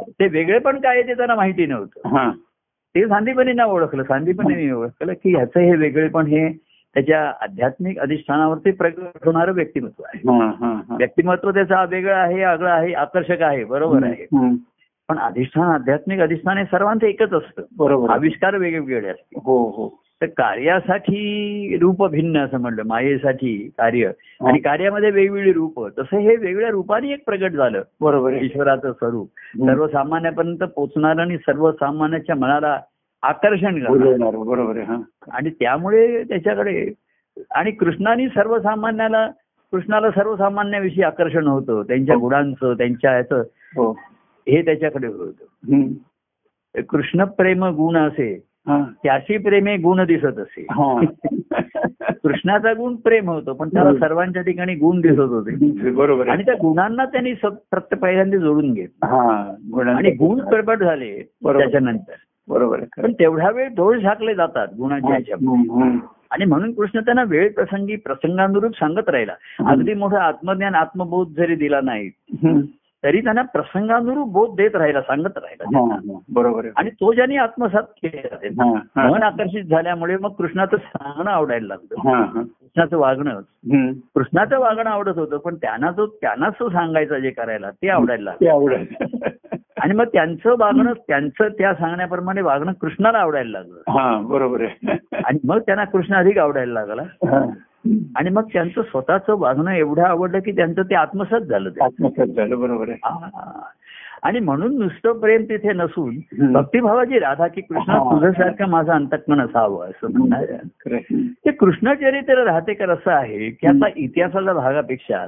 ते 0.09 0.27
वेगळे 0.27 0.59
पण 0.59 0.79
काय 0.79 1.01
ते 1.01 1.13
त्यांना 1.13 1.35
माहिती 1.35 1.65
नव्हतं. 1.65 2.07
हा. 2.07 2.31
ते 2.95 3.07
सांदीपणींना 3.07 3.65
ओळखलं 3.65 4.03
सांदीपणीने 4.03 4.71
ओळखलं 4.71 5.13
की 5.13 5.35
ह्याचं 5.35 5.59
हे 5.59 5.75
वेगळेपण 5.75 6.25
हे 6.25 6.47
त्याच्या 6.93 7.33
आध्यात्मिक 7.41 7.99
अधिष्ठानावरती 7.99 8.71
प्रगट 8.71 9.25
होणारं 9.25 9.53
व्यक्तिमत्व 9.53 10.03
आहे. 10.05 10.39
हा 10.39 10.45
हा 10.59 10.81
हा. 10.89 10.95
व्यक्तिमत्व 10.95 11.51
त्याचं 11.51 11.85
वेगळं 11.89 12.15
आहे 12.15 12.43
आगळं 12.43 12.69
आहे 12.69 12.93
आकर्षक 12.93 13.41
आहे 13.41 13.63
बरोबर 13.63 14.03
आहे. 14.03 14.25
पण 15.09 15.17
अधिष्ठान 15.19 15.69
आध्यात्मिक 15.69 16.19
अधिष्ठान 16.19 16.57
हे 16.57 16.65
सर्वांचं 16.65 17.07
एकच 17.07 17.33
असतं. 17.33 17.61
बरोबर. 17.77 18.09
आविष्कार 18.09 18.55
वेगवेगळे 18.55 19.09
असते 19.09 19.39
हो 19.45 19.69
हो. 19.69 20.01
तर 20.21 20.25
कार्यासाठी 20.25 21.77
रूप 21.81 22.07
भिन्न 22.07 22.37
असं 22.37 22.57
म्हणलं 22.57 22.83
मायेसाठी 22.85 23.69
कार्य. 23.77 24.11
आणि 24.45 24.59
कार्यामध्ये 24.59 25.11
वेगवेगळी 25.11 25.53
रूप. 25.53 25.87
तसं 25.99 26.17
हे 26.17 26.35
वेगळ्या 26.35 26.69
रूपाने 26.69 27.11
एक 27.11 27.23
प्रगट 27.25 27.51
झालं. 27.51 27.81
बरोबर 28.01 28.33
ईश्वराचं 28.33 28.91
स्वरूप. 28.91 29.29
सर्वसामान्यापर्यंत 29.59 30.63
पोचणार 30.63 31.19
आणि 31.19 31.37
सर्वसामान्याच्या 31.37 32.35
मनाला 32.35 32.79
आकर्षण 33.21 33.83
बरोबर 34.45 34.79
हा. 34.79 34.97
आणि 35.31 35.49
त्यामुळे 35.49 36.23
त्याच्याकडे 36.23 36.91
आणि 37.51 37.71
कृष्णाने 37.71 38.27
सर्वसामान्याला 38.27 39.29
कृष्णाला 39.71 40.11
सर्वसामान्याविषयी 40.11 41.03
आकर्षण 41.03 41.47
होतं 41.47 41.83
त्यांच्या 41.83 42.15
गुणांचं 42.15 42.73
त्यांच्या 42.73 43.15
याचं 43.15 43.43
हो. 43.75 43.91
हे 44.49 44.65
त्याच्याकडे 44.65 45.07
होतं. 45.07 45.87
कृष्ण 46.89 47.23
प्रेम 47.23 47.65
गुण 47.65 47.97
असे 47.97 48.45
हा. 48.67 48.83
त्याशी 49.03 49.37
प्रेमे 49.37 49.77
गुण 49.77 50.05
दिसत 50.05 50.39
असे. 50.39 50.65
हा. 50.71 51.01
कृष्णाचा 52.23 52.73
गुण 52.73 52.95
प्रेम 52.95 53.29
होतो 53.29 53.53
पण 53.53 53.69
त्याला 53.69 53.93
सर्वांच्या 53.93 54.41
ठिकाणी 54.41 54.75
गुण 54.75 55.01
दिसत 55.01 55.19
होते. 55.19 55.89
बरोबर 55.91 56.27
आणि 56.27 56.45
त्या 56.45 56.53
गुणांना 56.53 57.05
त्यांनी 57.05 57.33
पहिल्यांदा 57.95 58.37
जोडून 58.37 58.71
हा 59.03 59.53
गुणांचं- 59.71 59.97
आणि 59.97 60.11
गुण 60.11 60.39
प्रकट 60.39 60.79
झाले. 60.79 61.21
त्याच्यानंतर. 61.43 62.13
बरोबर 62.51 62.79
आहे. 62.79 63.01
पण 63.01 63.13
तेवढ्या 63.13 63.49
वेळ 63.49 63.67
डोळ 63.67 63.99
झाकले 63.99 64.35
जातात 64.35 64.67
गुणांच्या 64.77 65.11
ह्याच्यामध्ये 65.11 65.69
हम्म, 65.71 65.83
हम्म. 65.83 65.97
आणि 66.31 66.45
म्हणून 66.45 66.71
कृष्ण 66.73 66.99
त्यांना 66.99 67.23
वेळ 67.23 67.51
प्रसंगी 67.51 67.95
प्रसंगानुरूप 67.95 68.71
सांगत 68.75 69.09
राहिला 69.09 69.33
अगदी 69.65 69.93
मोठं 69.93 70.17
आत्मज्ञान 70.17 70.75
आत्मबोध 70.75 71.27
जरी 71.27 71.55
दिला 71.55 71.81
नाही. 71.81 72.09
तरी 73.03 73.21
त्यांना 73.21 73.41
प्रसंगानुरूप 73.41 74.31
बोध 74.31 74.55
देत 74.55 74.75
राहिला 74.75 75.01
सांगत 75.01 75.37
राहिला 75.37 75.79
हा, 75.79 75.95
हा. 75.95 76.17
बरोबर 76.33 76.67
आणि 76.75 76.89
तो 76.89 77.13
ज्यांनी 77.13 77.35
आत्मसात 77.35 77.83
केला. 77.83 78.63
हा, 78.63 78.79
हा. 78.95 79.09
मन 79.09 79.23
आकर्षित 79.23 79.63
झाल्यामुळे 79.63 80.17
मग 80.17 80.31
कृष्णाचं 80.31 80.77
सांगणं 80.77 81.31
आवडायला 81.31 81.67
लागलं 81.67 82.09
हा, 82.09 82.17
हा. 82.17 82.41
कृष्णाचं 82.41 82.97
वागणं. 82.97 83.39
कृष्णाचं 84.15 84.59
वागणं 84.59 84.89
आवडत 84.89 85.17
होतं 85.17 85.37
पण 85.37 85.55
त्यांना 85.55 85.91
जो 85.91 86.05
त्यांनाच 86.05 86.53
तो 86.59 86.69
सांगायचा 86.69 87.19
जे 87.19 87.29
करायला 87.29 87.69
ते 87.71 87.89
आवडायला 87.89 88.23
लागलं 88.23 88.49
आणि 89.81 89.93
मग 89.93 90.05
त्यांचं 90.05 90.55
वागणं 90.59 90.93
त्यांचं 91.07 91.47
त्या 91.47 91.73
सांगण्याप्रमाणे 91.73 92.41
वागणं 92.41 92.71
कृष्णाला 92.71 93.17
आवडायला 93.17 93.49
लागलं 93.51 94.27
बरोबर 94.27 94.61
आहे 94.61 94.97
आणि 95.25 95.39
मग 95.43 95.59
त्यांना 95.59 95.83
कृष्ण 95.83 96.15
अधिक 96.15 96.37
आवडायला 96.37 96.73
लागला. 96.73 97.01
आणि 98.15 98.29
मग 98.29 98.43
त्यांचं 98.53 98.81
स्वतःचं 98.81 99.35
वागणं 99.37 99.71
एवढं 99.71 100.01
आवडलं 100.01 100.39
की 100.39 100.51
त्यांचं 100.51 100.81
ते 100.81 100.95
आत्मसात 100.95 101.41
झालं. 101.41 101.69
आत्मसात 101.81 102.27
झालं 102.27 102.59
बरोबर 102.59 102.89
आहे. 102.89 102.97
आणि 104.21 104.39
म्हणून 104.39 104.77
नुसतं 104.79 105.19
प्रेम 105.19 105.43
तिथे 105.43 105.73
नसून. 105.73 106.15
भक्तिभावाची 106.53 107.19
राधा 107.19 107.47
की 107.47 107.61
कृष्ण. 107.61 107.93
तुझ्यासारखं 107.97 108.69
माझं 108.69 108.91
अंतकमन 108.91 109.41
असावं 109.41 109.85
असं 109.85 110.07
म्हणणार. 110.17 110.45
ते 111.45 111.51
कृष्ण 111.51 111.93
चरित्र 111.93 112.43
राहतेकर 112.43 112.89
असं 112.89 113.11
आहे 113.11 113.49
की 113.49 113.67
आता 113.67 113.87
इतिहासाच्या 113.95 114.53
भागापेक्षा. 114.53 115.27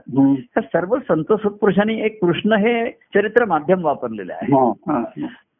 त्या 0.55 0.61
सर्व 0.61 0.97
संत 1.07 1.33
सत्पुरुषांनी 1.33 2.01
एक 2.01 2.21
कृष्ण 2.21 2.53
हे 2.53 2.91
चरित्र 2.91 3.45
माध्यम 3.45 3.85
वापरलेलं 3.85 4.33
आहे. 4.33 4.51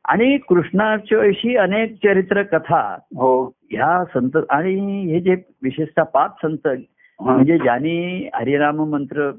आणि 0.05 0.37
कृष्णाची 0.37 1.55
अनेक 1.55 1.95
चरित्र 1.95 2.41
कथा 2.43 2.97
हो 3.15 3.55
ह्या 3.71 4.03
संत 4.13 4.37
आणि 4.49 5.01
हे 5.11 5.19
जे 5.19 5.35
विशेषतः 5.63 6.03
पाच 6.03 6.31
संत. 6.41 6.67
म्हणजे 7.19 7.57
ज्यांनी 7.57 8.29
हरिनाम 8.33 8.75
मंत्र 8.75 9.31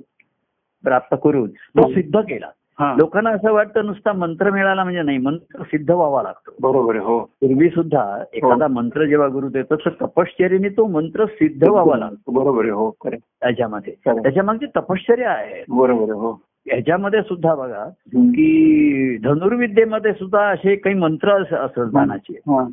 प्राप्त 0.85 1.17
करून 1.25 1.51
तो 1.51 1.93
सिद्ध 1.93 2.21
केला 2.21 2.47
लोकांना 2.81 3.31
असं 3.31 3.53
वाटतं 3.53 3.87
नुसता 3.87 4.13
मंत्र 4.13 4.51
मिळाला 4.51 4.85
म्हणजे 4.85 5.03
नाही 5.03 5.19
मंत्र 5.19 5.63
सिद्ध 5.63 5.91
व्हावा 5.91 6.23
लागतो. 6.23 6.55
बरोबर 6.63 6.97
हो. 6.97 7.21
पूर्वी 7.21 7.69
सुद्धा 7.69 8.25
एखादा 8.33 8.67
मंत्र 8.69 9.05
जेव्हा 9.05 9.29
गुरु 9.29 9.49
देतो 9.49 9.77
तर 9.77 9.91
तपश्चर्याने 9.91 10.69
तो 10.69 10.87
मंत्र 10.87 11.25
सिद्ध 11.25 11.69
व्हावा 11.69 11.97
लागतो. 11.97 12.31
बरोबर 12.31 12.65
हो 12.65 12.91
त्याच्यामध्ये. 13.13 13.93
त्याच्यामागची 14.23 14.67
तपश्चर्या 14.67 15.31
आहे. 15.31 15.65
बरोबर 15.69 16.13
हो. 16.13 16.41
ह्याच्यामध्ये 16.67 17.23
सुद्धा 17.23 17.55
बघा. 17.55 17.89
की 18.17 19.19
धनुर्विद्येमध्ये 19.19 20.13
सुद्धा 20.13 20.47
असे 20.49 20.77
काही 20.77 20.97
मंत्र 20.97 21.31
अस- 21.31 21.57
असत 21.57 21.97
हा. 21.97 22.69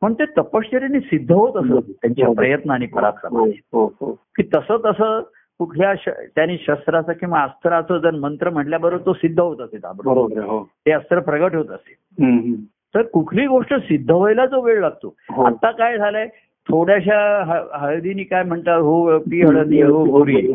पण 0.00 0.14
ते 0.14 0.24
तपश्चर्याने 0.24 1.00
सिद्ध 1.00 1.32
होत 1.32 1.56
असत 1.56 1.92
त्यांच्या 2.02 2.26
हो. 2.26 2.34
प्रयत्नाने 2.34 2.84
हो 2.84 2.96
पराक्रमाने 2.96 3.60
हो. 3.72 3.92
हो 4.00 4.12
की 4.12 4.42
तसं 4.42 4.76
तसं 4.84 5.22
कुठल्या 5.64 5.92
त्यांनी 6.34 6.56
शस्त्राचं 6.58 7.12
किंवा 7.12 7.40
अस्त्राचं 7.42 7.98
जर 7.98 8.10
मंत्र 8.10 8.50
म्हटल्याबरोबर 8.50 9.06
तो 9.06 9.12
सिद्ध 9.12 9.40
होत 9.40 9.60
असे. 9.60 9.78
बरोबर 9.78 10.42
हो 10.42 10.62
ते 10.86 10.90
अस्त्र 10.90 11.20
प्रगट 11.20 11.54
होत 11.54 11.70
असे. 11.70 12.54
तर 12.94 13.02
कुठली 13.02 13.46
गोष्ट 13.46 13.74
सिद्ध 13.74 14.10
व्हायला 14.10 14.46
जो 14.46 14.60
वेळ 14.60 14.80
लागतो 14.80 15.14
हो. 15.30 15.42
आता 15.42 15.70
काय 15.70 15.98
झालंय 15.98 16.26
थोड्याशा 16.70 17.42
हळदीनी 17.74 18.24
काय 18.24 18.42
म्हणतात 18.42 18.78
हो 18.78 19.18
पी 19.18 19.42
हळदी 19.42 19.82
हो 19.82 20.04
गोरी 20.04 20.52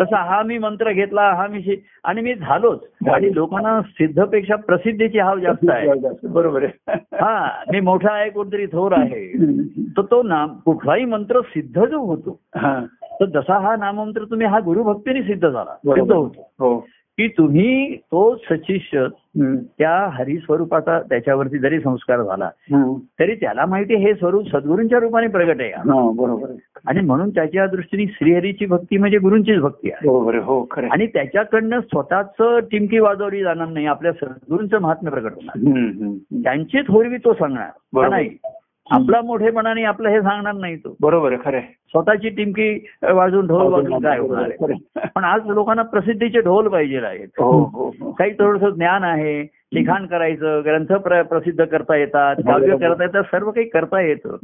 तसा 0.00 0.16
हा 0.16 0.42
मी 0.42 0.58
मंत्र 0.58 0.92
घेतला 0.92 1.22
हा 1.22 1.46
मी 1.46 1.76
आणि 2.04 2.20
मी 2.20 2.34
झालोच. 2.34 2.80
आणि 3.10 3.34
लोकांना 3.34 3.80
सिद्धपेक्षा 3.82 4.56
प्रसिद्धीची 4.56 5.18
हाव 5.18 5.38
जास्त 5.38 5.70
आहे. 5.70 5.88
बरोबर 6.28 6.64
आहे. 6.64 6.98
हा 7.20 7.62
मी 7.72 7.80
मोठा 7.80 8.12
आहे 8.12 8.30
कोणतरी 8.30 8.66
थोर 8.66 8.92
आहे. 8.92 9.26
तर 9.96 10.02
तो 10.02 10.22
नाम 10.22 10.48
कुठलाही 10.64 11.04
मंत्र 11.04 11.40
सिद्ध 11.40 11.84
जो 11.84 12.00
होतो 12.00 12.40
हा. 12.56 12.80
तर 13.20 13.24
जसा 13.24 13.58
हा 13.58 13.76
नाममंत्र 13.76 14.24
तुम्ही 14.24 14.46
हा 14.46 14.60
गुरुभक्तीने 14.60 15.22
सिद्ध 15.22 15.48
झाला 15.48 15.74
सिद्ध. 15.74 16.12
होतो. 16.12 16.50
हो. 16.60 16.86
की 17.18 17.26
तुम्ही 17.28 17.96
तो 17.96 18.36
सचिष्य. 18.50 19.06
त्या 19.78 19.92
हरिस्वरूपाचा 20.12 20.98
त्याच्यावरती 21.00 21.58
जरी 21.58 21.78
संस्कार 21.80 22.22
झाला. 22.22 22.48
तरी 23.20 23.34
त्याला 23.34 23.66
माहिती 23.66 23.94
हे 23.94 24.14
स्वरूप 24.14 24.48
सद्गुरूंच्या 24.48 24.98
रूपाने 24.98 25.26
प्रगट 25.26 25.60
आहे 25.60 25.70
हा 25.70 26.10
बरोबर 26.16 26.50
आणि 26.86 27.00
म्हणून 27.00 27.30
त्याच्या 27.30 27.66
दृष्टीने 27.66 28.06
श्रीहरीची 28.06 28.66
भक्ती 28.66 28.96
म्हणजे 28.96 29.18
गुरूंचीच 29.18 29.58
भक्ती 29.58 29.90
आहे 29.90 30.08
बरोबर 30.08 30.36
हो 30.36 30.66
खरं. 30.70 30.88
आणि 30.92 31.06
त्याच्याकडनं 31.06 31.80
स्वतःच 31.80 32.42
टिमकी 32.70 32.98
वाजवली 32.98 33.42
जाणार 33.42 33.68
नाही 33.68 33.86
आपल्या 33.86 34.12
सद्गुरूंचं 34.12 34.80
महात्म्य 34.80 35.10
प्रगट 35.10 35.32
होणार. 35.34 36.12
त्यांची 36.42 36.80
थोरवी 36.80 37.16
तो 37.16 37.32
सांगणार. 37.32 38.08
नाही 38.08 38.28
आपला 38.90 39.20
मोठेपणाने 39.20 39.84
आपलं 39.84 40.08
हे 40.08 40.20
सांगणार 40.20 40.54
नाही 40.54 40.76
तो 40.76 40.96
बरोबर 41.00 41.32
आहे 41.32 41.40
खरं. 41.44 41.60
स्वतःची 41.60 42.28
टिमकी 42.28 42.86
वाजून 43.12 43.46
ढोल 43.46 43.72
वाजून 43.72 44.02
काय 44.02 44.18
होणार 44.18 44.42
आहे. 44.42 45.06
पण 45.14 45.24
आज 45.24 45.46
लोकांना 45.46 45.82
प्रसिद्धीचे 45.82 46.40
ढोल 46.40 46.68
पाहिजे 46.68 46.98
आहेत 46.98 47.28
हो 47.38 47.50
हो 47.50 47.92
हो. 48.00 48.10
काही 48.12 48.32
थोडस 48.32 48.74
ज्ञान 48.74 49.04
आहे 49.04 49.42
लिखाण 49.74 50.06
करायचं 50.06 50.62
ग्रंथ 50.64 50.92
प्र- 50.92 51.22
प्रसिद्ध 51.22 51.64
करता 51.64 51.96
येतात 51.96 52.36
काव्य 52.36 52.76
करता 52.76 53.04
येतात 53.04 53.22
सर्व 53.22 53.50
काही 53.50 53.68
करता 53.68 54.00
येतं. 54.00 54.36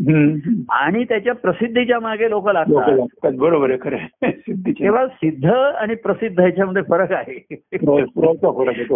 आणि 0.70 1.04
त्याच्या 1.04 1.34
प्रसिद्धीच्या 1.34 2.00
मागे 2.00 2.30
लोक 2.30 2.48
लागतात. 2.48 3.30
बरोबर 3.38 3.70
आहे 3.70 3.78
खरं. 3.82 3.96
तेव्हा 4.68 5.06
सिद्ध 5.06 5.50
आणि 5.50 5.94
प्रसिद्ध 5.94 6.40
ह्याच्यामध्ये 6.40 6.82
फरक 6.82 7.12
आहे 7.12 7.38
तो. 7.76 8.00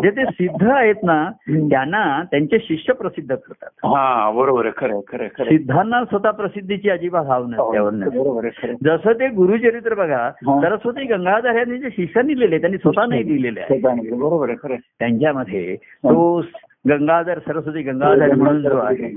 जे 0.02 0.10
ते 0.10 0.24
सिद्ध 0.24 0.68
आहेत 0.68 0.94
ना. 1.02 1.30
त्यांना 1.50 2.22
त्यांचे 2.30 2.58
शिष्य 2.58 2.92
प्रसिद्ध 2.92 3.34
करतात 3.34 3.68
हा 3.84 4.30
बरोबर 4.30 4.66
आहे 4.66 4.72
खरं 4.76 5.00
खरं. 5.10 5.44
सिद्धांना 5.44 6.04
स्वतः 6.04 6.30
प्रसिद्धीची 6.30 6.90
अजिबात 6.90 7.26
हाव 7.26 7.44
नसते 7.46 7.72
त्यावर 7.72 7.90
नसते. 7.92 8.18
बरोबर 8.18 8.44
आहे 8.44 8.66
खरं 8.66 8.72
आहे. 8.72 8.96
जसं 8.96 9.12
ते 9.20 9.28
गुरुचरित्र 9.28 9.94
बघा 9.94 10.30
हा. 10.46 10.60
सरस्वती 10.60 11.04
गंगाधर 11.04 11.54
यांनी 11.54 11.78
जे 11.78 11.88
शिष्यांनी 11.90 12.38
लिहिले 12.38 12.58
त्यांनी 12.58 12.78
स्वतः 12.78 13.06
नाही 13.08 13.26
लिहिलेले 13.28 13.60
आहे. 13.60 13.78
बरोबर 14.10 14.48
आहे 14.48 14.56
खरं 14.62 14.72
आहे. 14.72 14.80
त्यांच्यामध्ये 14.98 15.76
तो 15.82 16.23
गंगाधर 16.88 17.38
सरस्वती 17.38 17.82
गंगाधर 17.82 18.34
म्हणून 18.34 18.62
जो 18.62 18.76
आहे 18.76 19.08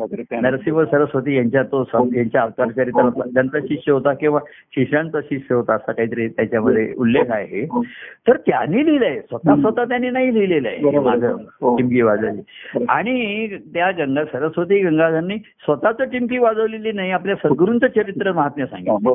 नरसिंह 0.41 0.83
सरस्वती 0.83 1.35
यांच्या 1.35 1.63
तो 1.63 1.83
सं- 1.83 2.15
यांच्या 2.15 2.41
अवतार 2.41 2.67
चरित्रातला 2.67 3.23
त्यांचा 3.33 3.59
शिष्य 3.59 3.91
होता 3.91 4.13
किंवा 4.13 4.39
शिष्यांचा 4.75 5.21
शिष्य 5.21 5.55
होता 5.55 5.73
असा 5.73 5.91
काहीतरी 5.91 6.27
त्याच्यामध्ये 6.27 6.93
उल्लेख 6.97 7.23
आहे. 7.29 7.61
हो. 7.61 7.83
तर 8.27 8.37
त्यांनी 8.37 8.85
लिहिलंय. 8.85 9.19
स्वतः 9.19 9.55
स्वतः 9.61 9.83
त्यांनी 9.83 10.09
नाही 10.09 10.33
लिहिलेलं 10.33 10.67
आहे. 10.67 10.99
माझं 10.99 11.35
हो. 11.61 11.77
टिमकी 11.77 12.01
वाजवली. 12.01 12.41
आणि 12.89 13.47
त्या 13.57 13.91
गंगा 13.91 14.23
सरस्वती 14.23 14.79
गंगाधरनी 14.79 15.37
स्वतःच 15.37 16.01
टिमकी 16.01 16.37
वाजवलेली 16.37 16.91
नाही 16.91 17.11
आपल्या 17.11 17.35
सद्गुरूंचं 17.35 17.87
चरित्र 17.87 18.31
महात्म्य 18.31 18.63
हा, 18.63 18.77
सांगितलं. 18.77 19.09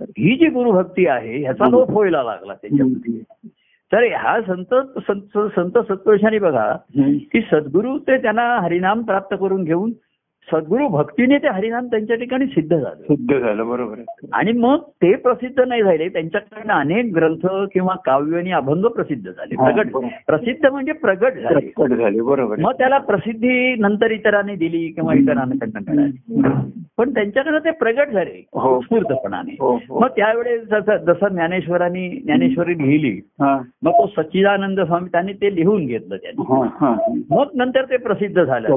ही 0.00 0.36
जी 0.36 0.46
गुरुभक्ती 0.46 1.06
आहे 1.06 1.38
ह्याचा 1.38 1.68
लोप 1.70 1.90
व्हायला 1.90 2.22
लागला 2.22 2.54
त्याच्यामध्ये. 2.54 3.20
तर 3.92 4.04
हा 4.14 4.38
संत 4.40 4.74
संत 4.98 5.38
संत 5.54 5.78
सत्पुरुषांनी 5.78 6.38
बघा. 6.38 6.66
की 7.32 7.40
सद्गुरू 7.40 7.98
ते 7.98 8.16
त्यांना 8.22 8.46
हरिनाम 8.62 9.02
प्राप्त 9.02 9.34
करून 9.40 9.64
घेऊन 9.64 9.92
सद्गुरू 10.48 10.86
भक्तीने 10.88 11.38
ते 11.38 11.48
हरिनाम 11.48 11.86
त्यांच्या 11.86 12.16
ठिकाणी 12.16 12.46
सिद्ध 12.46 12.76
झालं. 12.76 13.02
शुद्ध 13.02 13.38
झालं 13.38 13.68
बरोबर 13.68 14.00
आणि 14.32 14.52
मग 14.52 14.82
ते 15.02 15.14
प्रसिद्ध 15.14 15.60
नाही 15.60 15.82
झाले 15.82 16.08
त्यांच्याकडनं 16.08 16.72
अनेक 16.72 17.12
ग्रंथ 17.14 17.46
किंवा 17.72 17.94
काव्य 18.04 18.38
आणि 18.38 18.52
अभंग 18.52 18.84
प्रसिद्ध 18.86 19.30
झाले 19.30 19.56
प्रगट. 19.56 19.90
प्रसिद्ध 20.26 20.66
म्हणजे 20.66 20.92
प्रगट 20.92 21.38
झाले. 21.38 22.20
बरोबर. 22.20 22.58
मग 22.58 22.72
त्याला 22.72 22.98
प्रसिद्धी 22.98 23.74
नंतर 23.74 24.10
इतरांनी 24.10 24.54
दिली 24.56 24.86
किंवा 24.88 25.14
इतरांकडनं 25.14 25.80
मिळाली 25.88 26.42
पण 26.98 27.14
त्यांच्याकडनं 27.14 27.58
ते 27.58 27.70
प्रगट 27.70 28.10
झाले 28.10 28.42
हो. 28.54 28.80
स्फूर्तपणाने 28.80 29.56
हो 29.60 29.74
हो. 29.88 30.00
मग 30.00 30.08
त्यावेळेस 30.08 30.62
जसं 31.06 31.28
ज्ञानेश्वरांनी 31.28 32.08
ज्ञानेश्वरी 32.08 32.78
लिहिली 32.78 33.20
मग 33.40 33.90
तो 33.90 34.06
सच्चिदानंद 34.06 34.80
स्वामी 34.80 35.08
त्यांनी 35.12 35.32
ते 35.32 35.54
लिहून 35.54 35.86
घेतलं 35.86 36.16
त्यांनी. 36.16 37.24
मग 37.30 37.46
नंतर 37.54 37.84
ते 37.84 37.96
प्रसिद्ध 37.96 38.42
झालं. 38.44 38.68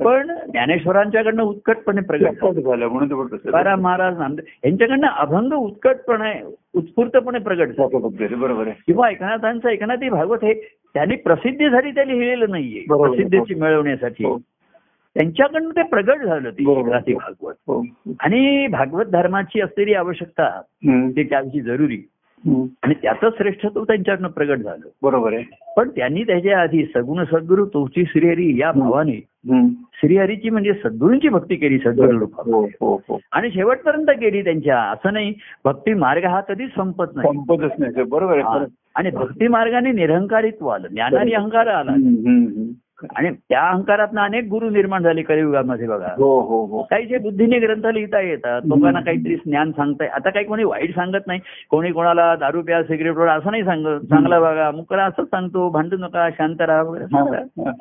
पण 0.00 0.30
ज्ञानेश्वरांच्याकडनं 0.52 1.42
उत्कटपणे 1.42 2.00
प्रगट 2.00 2.40
झालं. 2.40 2.60
झालं 2.60 2.86
म्हणून 2.88 3.08
प्रसिद्ध 3.08 3.44
तुकाराम 3.46 3.80
महाराज 3.80 4.18
नामदेव 4.18 4.44
यांच्याकडनं 4.64 5.06
अभंग 5.06 5.52
उत्कटपणे 5.52 6.32
उत्स्फूर्तपणे 6.74 7.38
प्रगट 7.38 7.68
झालं 7.68 7.88
प्रकट 7.88 8.18
झाले, 8.18 8.34
बरोबर 8.34 8.66
आहे 8.66 8.80
किंवा 8.86 9.10
एकनाथांचं 9.10 9.68
एकनाथी 9.68 10.08
भागवत 10.08 10.44
हे 10.44 10.54
त्यांनी 10.94 11.16
प्रसिद्धीसाठी 11.16 11.90
ते 11.90 12.06
लिहिलेलं 12.08 12.50
नाहीये. 12.50 12.80
प्रसिद्धीची 12.88 13.54
मिळवण्यासाठी 13.54 14.24
हो 14.24 14.38
त्यांच्याकडनं 15.16 15.70
ते 15.70 15.82
प्रगट 15.82 16.22
झालं 16.24 16.50
ते. 16.50 16.62
एकनाथी 16.62 17.14
भागवत 17.14 17.54
हो 17.68 17.82
आणि 18.20 18.66
भागवत 18.66 19.06
धर्माची 19.06 19.60
असलेली 19.60 19.94
आवश्यकता. 19.94 20.48
ती 20.86 21.22
त्याची 21.22 21.60
जरुरी. 21.60 22.02
आणि 22.82 22.94
त्याचं 22.94 23.28
श्रेष्ठत्व 23.38 23.84
त्यांच्याकडनं 23.84 24.28
प्रगट 24.28 24.58
झालं. 24.58 24.88
बरोबर 25.02 25.32
आहे. 25.32 25.44
पण 25.76 25.88
त्यांनी 25.88 26.22
त्याच्या 26.22 26.60
आधी 26.60 26.84
सगुण 26.84 27.24
सद्गुरू 27.24 27.66
तुमची 27.66 28.04
श्रीहरी 28.08 28.60
या 28.60 28.72
भावाने. 28.72 29.24
श्रीहरीची 29.94 30.50
म्हणजे 30.50 30.72
सद्गुरूंची 30.72 31.28
भक्ती 31.28 31.56
केली 31.56 31.78
सद्गुरू 31.78 32.26
हो 32.52 32.64
हो 32.64 33.02
हो. 33.08 33.18
आणि 33.32 33.50
शेवटपर्यंत 33.50 34.06
केली 34.06 34.44
त्यांच्या. 34.44 34.78
असं 34.80 35.12
नाही 35.12 35.34
भक्ती 35.64 35.94
मार्ग 35.94 36.24
हा 36.24 36.40
कधीच 36.40 36.70
संपत 36.76 37.04
नाही. 37.14 37.28
संपतच 37.28 37.72
नाही. 37.78 38.02
बरोबर. 38.02 38.64
आणि 38.94 39.10
भक्ती 39.10 39.48
मार्गाने 39.48 39.92
निरहंकारित्व 39.92 40.66
आलं. 40.68 40.88
ज्ञानाने 40.88 41.32
अहंकार 41.32 41.66
आला. 41.66 41.92
आणि 43.16 43.30
त्या 43.48 43.60
अहंकारातनं 43.68 44.20
अनेक 44.20 44.44
गुरु 44.44 44.70
निर्माण 44.70 45.02
झाले 45.02 45.22
कलियुगामध्ये 45.22 45.88
बघा. 45.88 46.08
हो 46.16 46.40
हो 46.40 46.64
हो. 46.66 46.82
काही 46.82 47.06
जे 47.06 47.18
बुद्धीने 47.18 47.58
ग्रंथ 47.58 47.86
लिहिता 47.86 48.20
येतात 48.20 48.60
लोकांना 48.64 49.00
काहीतरी 49.00 49.36
ज्ञान 49.36 49.70
सांगताय. 49.72 50.08
आता 50.08 50.30
काही 50.30 50.46
कोणी 50.46 50.64
वाईट 50.64 50.94
सांगत 50.94 51.26
नाही. 51.26 51.40
कोणी 51.70 51.92
कोणाला 51.92 52.36
दारू 52.36 52.62
प्या 52.62 52.82
सिगरेट 52.82 53.16
ओढा 53.16 53.32
असं 53.32 53.50
नाही 53.50 53.64
सांगत. 53.64 54.00
चांगला 54.00 54.40
बघा. 54.40 54.70
मुकरा 54.70 55.04
असंच 55.04 55.26
सांगतो. 55.26 55.68
भांडू 55.70 55.96
नका 55.96 56.30
शांत 56.30 56.60
राहा 56.60 56.82
वगैरे 56.82 57.06
सांगतात. 57.06 57.72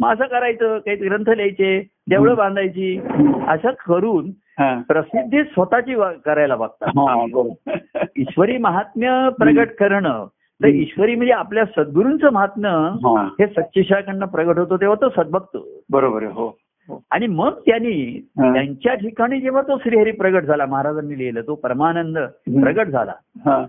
मग 0.00 0.12
असं 0.12 0.24
करायचं. 0.24 0.78
काही 0.78 0.96
ग्रंथ 0.96 1.30
लिहायचे 1.30 1.88
देवळं 2.08 2.34
बांधायची. 2.36 3.00
असं 3.48 3.70
करून. 3.88 4.30
प्रसिद्धी 4.88 5.42
स्वतःची 5.42 5.94
करायला 6.24 6.56
बघतात. 6.56 6.88
ईश्वरी 8.16 8.58
महात्म्य 8.58 9.28
प्रगट 9.38 9.68
करणं. 9.78 10.26
तर 10.60 10.68
ईश्वरी 10.68 11.14
म्हणजे 11.14 11.32
आपल्या 11.32 11.64
सद्गुरूंचं 11.66 12.32
महात्म्य 12.32 12.68
हा. 13.04 13.46
सच्चिशाकडनं 13.46 14.26
प्रगट 14.26 14.58
होतो 14.58 14.76
तेव्हा 14.76 14.96
तो 15.00 15.08
सद्भक्त 15.16 15.56
बरोबर 15.90 16.24
हो 16.24 16.46
हो. 16.88 17.00
आणि 17.10 17.26
मग 17.26 17.58
त्यांनी. 17.66 18.20
त्यांच्या 18.38 18.94
ठिकाणी 18.94 19.40
जेव्हा 19.40 19.62
तो 19.62 19.76
श्रीहरी 19.78 20.10
प्रगट 20.12 20.44
झाला 20.44 20.66
महाराजांनी 20.66 21.18
लिहिलं 21.18 21.40
तो 21.40 21.54
परमानंद 21.54 22.18
प्रगट 22.62 22.88
झाला. 22.88 23.12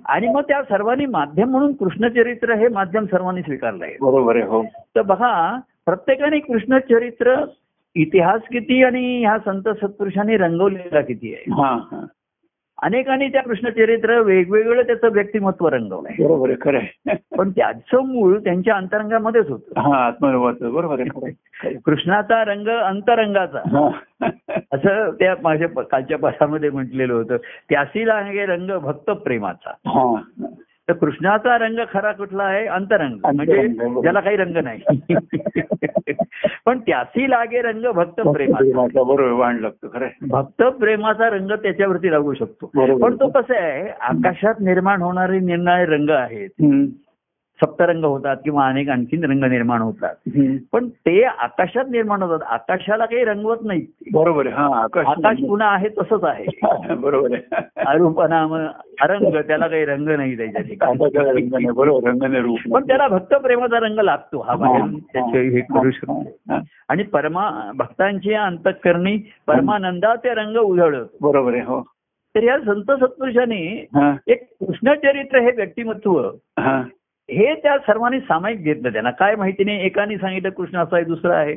आणि 0.05 0.27
मग 0.27 0.41
त्या 0.41 0.61
सर्वांनी 0.63 1.05
माध्यम 1.05 1.49
म्हणून 1.49 1.73
कृष्णचरित्र 1.73 2.53
हे 2.53 2.67
माध्यम 2.67 3.05
सर्वांनी 3.05 3.41
स्वीकारलं 3.41 3.85
आहे 3.85 3.95
बरोबर 4.01 4.35
आहे 4.35 4.45
हो 4.45 4.63
तर 4.95 5.01
बघा 5.01 5.57
प्रत्येकाने 5.85 6.39
कृष्णचरित्र 6.39 7.35
इतिहास 7.95 8.41
किती 8.51 8.83
आणि 8.83 9.19
ह्या 9.19 9.37
संत 9.39 9.69
सत्पुरुषांनी 9.81 10.37
रंगवलेला 10.37 11.01
किती 11.01 11.33
आहे 11.33 11.51
अनेकांनी 12.85 13.27
त्या 13.27 13.41
कृष्णचरित्र 13.41 14.19
वेगवेगळं 14.19 14.81
त्याचं 14.81 15.11
व्यक्तिमत्व 15.11 15.67
रंगवलंय 15.67 16.23
बरोबर 16.23 16.75
आहे 16.75 17.15
पण 17.37 17.49
त्याचं 17.49 18.05
मूळ 18.05 18.37
त्यांच्या 18.39 18.75
अंतरंगामध्येच 18.75 19.49
होतं 19.49 19.79
हा 19.79 20.09
बरोबर 20.21 20.99
आहे. 20.99 21.31
कृष्णाचा 21.85 22.43
रंग 22.43 22.67
अंतरंगाचा. 22.67 23.89
असं 24.71 25.11
त्या 25.11 25.35
माझ्या 25.43 25.67
कालच्या 25.81 26.17
पाठामध्ये 26.17 26.69
म्हटलेलं 26.69 27.13
होतं 27.13 27.37
त्यासी 27.69 28.07
लागे 28.07 28.45
रंग 28.45 28.71
भक्त 28.79 29.09
प्रेमाचा 29.09 29.69
हा. 29.69 30.15
तर 30.89 30.93
कृष्णाचा 30.93 31.57
रंग 31.57 31.79
खरा 31.93 32.11
कुठला 32.11 32.43
आहे 32.43 32.65
अंतरंग 32.65 33.17
म्हणजे. 33.33 33.67
ज्याला 34.01 34.19
काही 34.19 34.37
रंग 34.37 34.57
नाही 34.57 34.81
पण 36.65 36.79
त्याची 36.79 37.29
लागे 37.29 37.61
रंग 37.61 37.91
भक्त 37.91 38.21
प्रेमाचा 38.21 38.87
बरोबर 39.03 39.51
लागतो 39.51 39.87
खरं. 39.93 40.07
भक्त 40.21 40.63
प्रेमाचा 40.63 41.29
रंग 41.29 41.51
त्याच्यावरती 41.51 42.11
लागू 42.11 42.33
शकतो. 42.33 42.65
पण 42.97 43.15
तो 43.15 43.29
कसं 43.29 43.55
आहे 43.55 43.89
आकाशात 44.01 44.53
निर्माण 44.59 45.01
होणारे 45.01 45.39
निर्णय 45.39 45.85
रंग 45.85 46.09
आहेत. 46.09 46.49
सप्तरंग 47.61 48.03
होतात 48.03 48.37
किंवा 48.43 48.67
अनेक 48.67 48.89
आणखीन 48.89 49.23
रंग 49.23 49.43
निर्माण 49.43 49.81
होतात. 49.81 50.15
पण 50.71 50.89
ते 50.89 51.23
आकाशात 51.23 51.85
निर्माण 51.89 52.21
होतात. 52.21 52.47
आकाशाला 52.47 53.05
काही 53.05 53.23
रंगवत 53.25 53.57
नाही. 53.61 53.85
बरोबर 54.13 54.47
हा 54.47 54.83
आकाश 54.83 55.05
आकाश 55.05 55.37
पुन्हा 55.47 55.67
आहे 55.67 55.89
तसंच 55.89 56.23
आहे. 56.23 56.45
बरोबर 56.95 57.33
आहे. 57.33 57.65
अरूपनाम 57.85 58.55
अरंग 59.01 59.35
त्याला 59.47 59.67
काही 59.67 59.85
रंग 59.85 60.07
नाही 60.07 60.37
त्याच्या 60.37 60.61
पण 62.73 62.87
त्याला 62.87 63.07
भक्त 63.07 63.33
प्रेमाचा 63.33 63.79
रंग 63.79 63.99
लागतो. 63.99 64.39
हा 64.39 64.55
बाहेर 64.55 65.51
हे 65.51 65.59
करू 65.59 65.91
शकतो. 65.91 66.23
आणि 66.89 67.03
परमा 67.03 67.71
भक्तांची 67.75 68.33
अंतकरणी 68.33 69.17
परमानंदाचे 69.47 70.33
रंग 70.33 70.55
उधळत. 70.55 71.05
बरोबर 71.21 71.53
आहे 71.53 71.61
हो. 71.61 71.81
तर 72.35 72.43
या 72.43 72.57
संत 72.59 72.91
सत्पुरुषांनी 72.91 73.85
एक 74.27 74.43
कृष्णचरित्र 74.59 75.39
हे 75.39 75.51
व्यक्तिमत्व 75.51 76.29
हा 77.29 77.53
त्या 77.55 77.77
सर्वांनी 77.77 78.19
सामायिक 78.19 78.63
घेतलं 78.63 78.91
त्यांना. 78.91 79.11
काय 79.11 79.35
माहिती 79.35 79.63
नाही 79.63 79.85
एकाने 79.85 80.17
सांगितलं 80.17 80.49
कृष्ण 80.49 80.77
असा 80.77 80.95
आहे 80.95 81.05
दुसरा 81.05 81.35
आहे. 81.37 81.55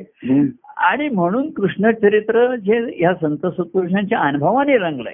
आणि 0.77 1.09
म्हणून 1.09 1.49
कृष्णचरित्र 1.51 2.55
जे 2.55 3.01
या 3.01 3.13
संत 3.13 3.45
सत्पुरुषांच्या 3.47 4.19
अनुभवाने 4.19 4.77
रंगलंय. 4.77 5.13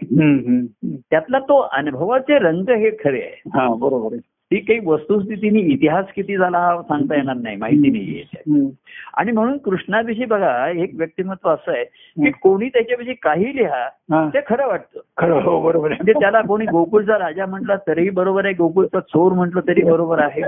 त्यातला 1.10 1.40
तो 1.40 1.60
अनुभवाचे 1.60 2.40
रंग 2.40 2.70
हे 2.70 2.90
खरे 3.04 3.22
आहे 3.22 3.42
हा 3.54 3.68
बरोबर 3.68 4.16
ती 4.56 4.60
काही 4.60 4.80
वस्तुस्थितीने 4.86 5.60
इतिहास 5.60 6.06
किती 6.16 6.38
झाला 6.38 6.58
हा 6.58 6.82
सांगता 6.82 7.16
येणार 7.16 7.36
नाही 7.36 7.56
माहिती 7.56 7.90
नाही. 7.90 8.70
आणि 9.14 9.32
म्हणून 9.32 9.58
कृष्णाविषयी 9.58 10.26
बघा 10.26 10.70
एक 10.70 10.92
व्यक्तिमत्व 10.94 11.50
असं 11.50 11.72
आहे 11.72 11.84
की 12.24 12.32
कोणी 12.32 12.70
त्याच्याविषयी 12.70 13.14
काही 13.14 13.56
लिहा 13.56 13.90
हा. 14.12 14.30
ते 14.34 14.40
खरं 14.48 14.68
वाटतं. 14.68 15.00
खरं 15.18 15.42
हो 15.42 15.62
बरोबर 15.62 15.88
म्हणजे 15.88 16.14
त्याला 16.14 16.42
कोणी 16.42 16.66
गोकुळचा 16.66 17.18
राजा 17.20 17.46
म्हटला 17.46 17.76
तरीही 17.88 18.10
बरोबर 18.10 18.46
आहे 18.46 18.54
गोकुळचा 18.54 19.00
चोर 19.00 19.32
म्हटलं 19.32 19.62
तरी 19.68 19.84
बरोबर 19.84 20.20
आहे. 20.20 20.42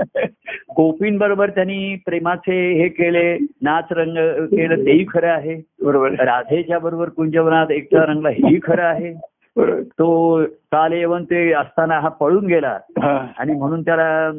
गोपींबरोबर 0.76 1.50
त्यांनी 1.50 1.96
प्रेमाचे 2.06 2.82
हे 2.82 2.88
केले 2.88 3.38
नाच 3.62 3.84
रंग 3.90 4.46
केलं 4.46 4.86
तेही 4.86 5.04
खरं 5.08 5.28
आहे. 5.28 5.62
बरोबर 5.82 6.10
राधेच्या 6.10 6.78
बरोबर 6.78 7.08
कुंजवनात 7.08 7.70
एकटा 7.70 8.06
रंगला 8.06 8.28
हेही 8.28 8.58
खरं 8.62 8.84
आहे. 8.84 9.14
तो 9.60 10.44
काल 10.44 10.92
येऊन 10.92 11.24
ते 11.24 11.52
असताना 11.52 11.98
हा 12.00 12.08
पळून 12.08 12.46
गेला. 12.46 12.78
आणि 13.38 13.54
म्हणून 13.54 13.82
त्याला 13.82 14.30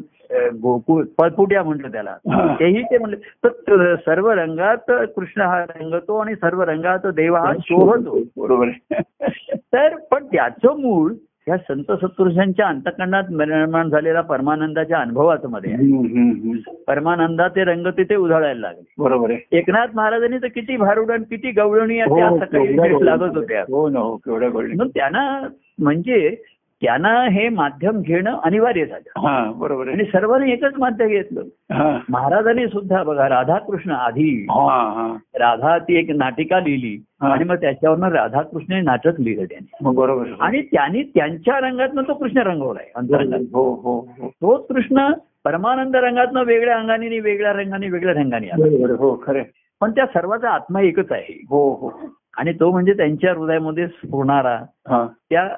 गोकुळ 0.62 1.04
पळपुट्या 1.18 1.64
म्हटलं 1.64 1.92
त्याला. 1.92 2.16
तेही 2.60 2.84
ते 2.84 2.98
म्हणले 2.98 3.16
तर 3.46 3.96
सर्व 3.96 4.32
रंगात 4.32 4.92
कृष्ण 5.16 5.42
हा 5.42 5.64
रंगतो 5.64 6.18
आणि 6.18 6.36
सर्व 6.36 6.62
रंगात 6.62 7.08
देव 7.08 7.36
हा 7.36 7.54
शोभतो. 7.60 8.20
बरोबर 8.38 8.70
तर 9.74 9.96
पण 10.12 10.26
त्याचं 10.26 10.82
मूळ 10.82 11.12
या 11.50 11.58
संत 11.58 11.92
सत्पुरुषांच्या 11.92 12.68
अंतकरणात 12.68 13.24
निर्माण 13.30 13.90
झालेला 13.90 14.22
परमानंदाच्या 14.22 14.98
अनुभवाचं 14.98 15.50
मध्ये. 15.50 15.72
परमानंदाचे 16.88 17.64
रंग 17.64 17.88
तिथे 17.88 18.16
उधळायला 18.16 18.60
लागले 18.60 18.94
बरोबर 18.98 19.32
आहे 19.32 19.58
एकनाथ 19.58 19.88
महाराजांनी 19.96 20.38
तर 20.38 20.48
किती 20.48 20.78
भारुडण 20.78 21.24
किती 21.24 21.52
गवळणी 21.52 22.00
हो, 22.02 22.20
लागत. 23.02 23.38
होत्या 23.38 23.62
हो 23.62 23.90
ना 23.90 24.00
हो 24.00 24.18
त्यांना 24.88 25.48
म्हणजे 25.80 26.36
त्यांना 26.82 27.24
हे 27.24 27.50
माध्यम 27.50 28.02
घेणं 28.02 28.40
अनिवार्य 28.44 28.86
झालं. 28.86 29.20
हा 29.20 29.52
बरोबर 29.56 29.88
आणि 29.88 30.04
सर्वांनी 30.04 30.52
एकच 30.52 30.74
माध्यम 30.78 31.08
घेतलं. 31.08 31.42
हा. 31.72 32.00
महाराजांनी 32.10 32.68
सुद्धा 32.68 33.04
बघा 33.04 33.30
राधाकृष्ण 33.30 33.92
आधी. 33.92 34.46
राधा 35.36 35.78
ती 35.78 35.96
एक 35.96 36.10
नाटिका 36.16 36.60
लिहिली. 36.60 37.04
आणि 37.22 37.44
मग 37.44 37.56
त्याच्यावरनं 37.56 38.10
राधाकृष्ण 38.10 38.84
नाटक 38.84 39.20
लिहिलं 39.20 39.46
त्यांनी. 39.46 39.94
बरोबर. 39.96 40.26
आणि 40.40 40.62
त्यांनी 40.62 41.04
त्यांच्या 41.04 41.60
रंगातनं 41.60 42.02
तो 42.02 42.14
कृष्ण 42.14 42.38
रंगवलाय 42.38 42.92
अंतरंगात. 42.96 43.40
हो 43.40 43.74
हो 43.74 44.00
हो. 44.00 44.28
तोच 44.28 44.68
कृष्ण 44.68 45.12
परमानंद 45.46 45.96
रंगातनं 45.96 46.44
वेगळ्या 46.44 46.78
अंगाने 46.78 47.20
वेगळ्या 47.20 47.54
रंगाने 47.54 47.90
वेगळ्या 47.90 48.14
रंगाने 48.14 48.48
आला. 48.48 48.94
हो 48.94 49.24
खरे 49.26 49.44
पण 49.82 49.92
त्या 49.92 50.06
सर्वाचा 50.06 50.50
आत्मा 50.50 50.82
एकच 50.82 51.12
आहे. 51.12 51.42
हो 51.50 51.74
हो. 51.74 52.02
आणि 52.38 52.54
तो 52.54 52.72
म्हणजे 52.72 52.94
त्यांच्या 52.94 53.34
हृदयामध्ये 53.34 53.88
स्फुरणारा 53.88 54.56
हा. 54.90 55.08
त्या 55.30 55.50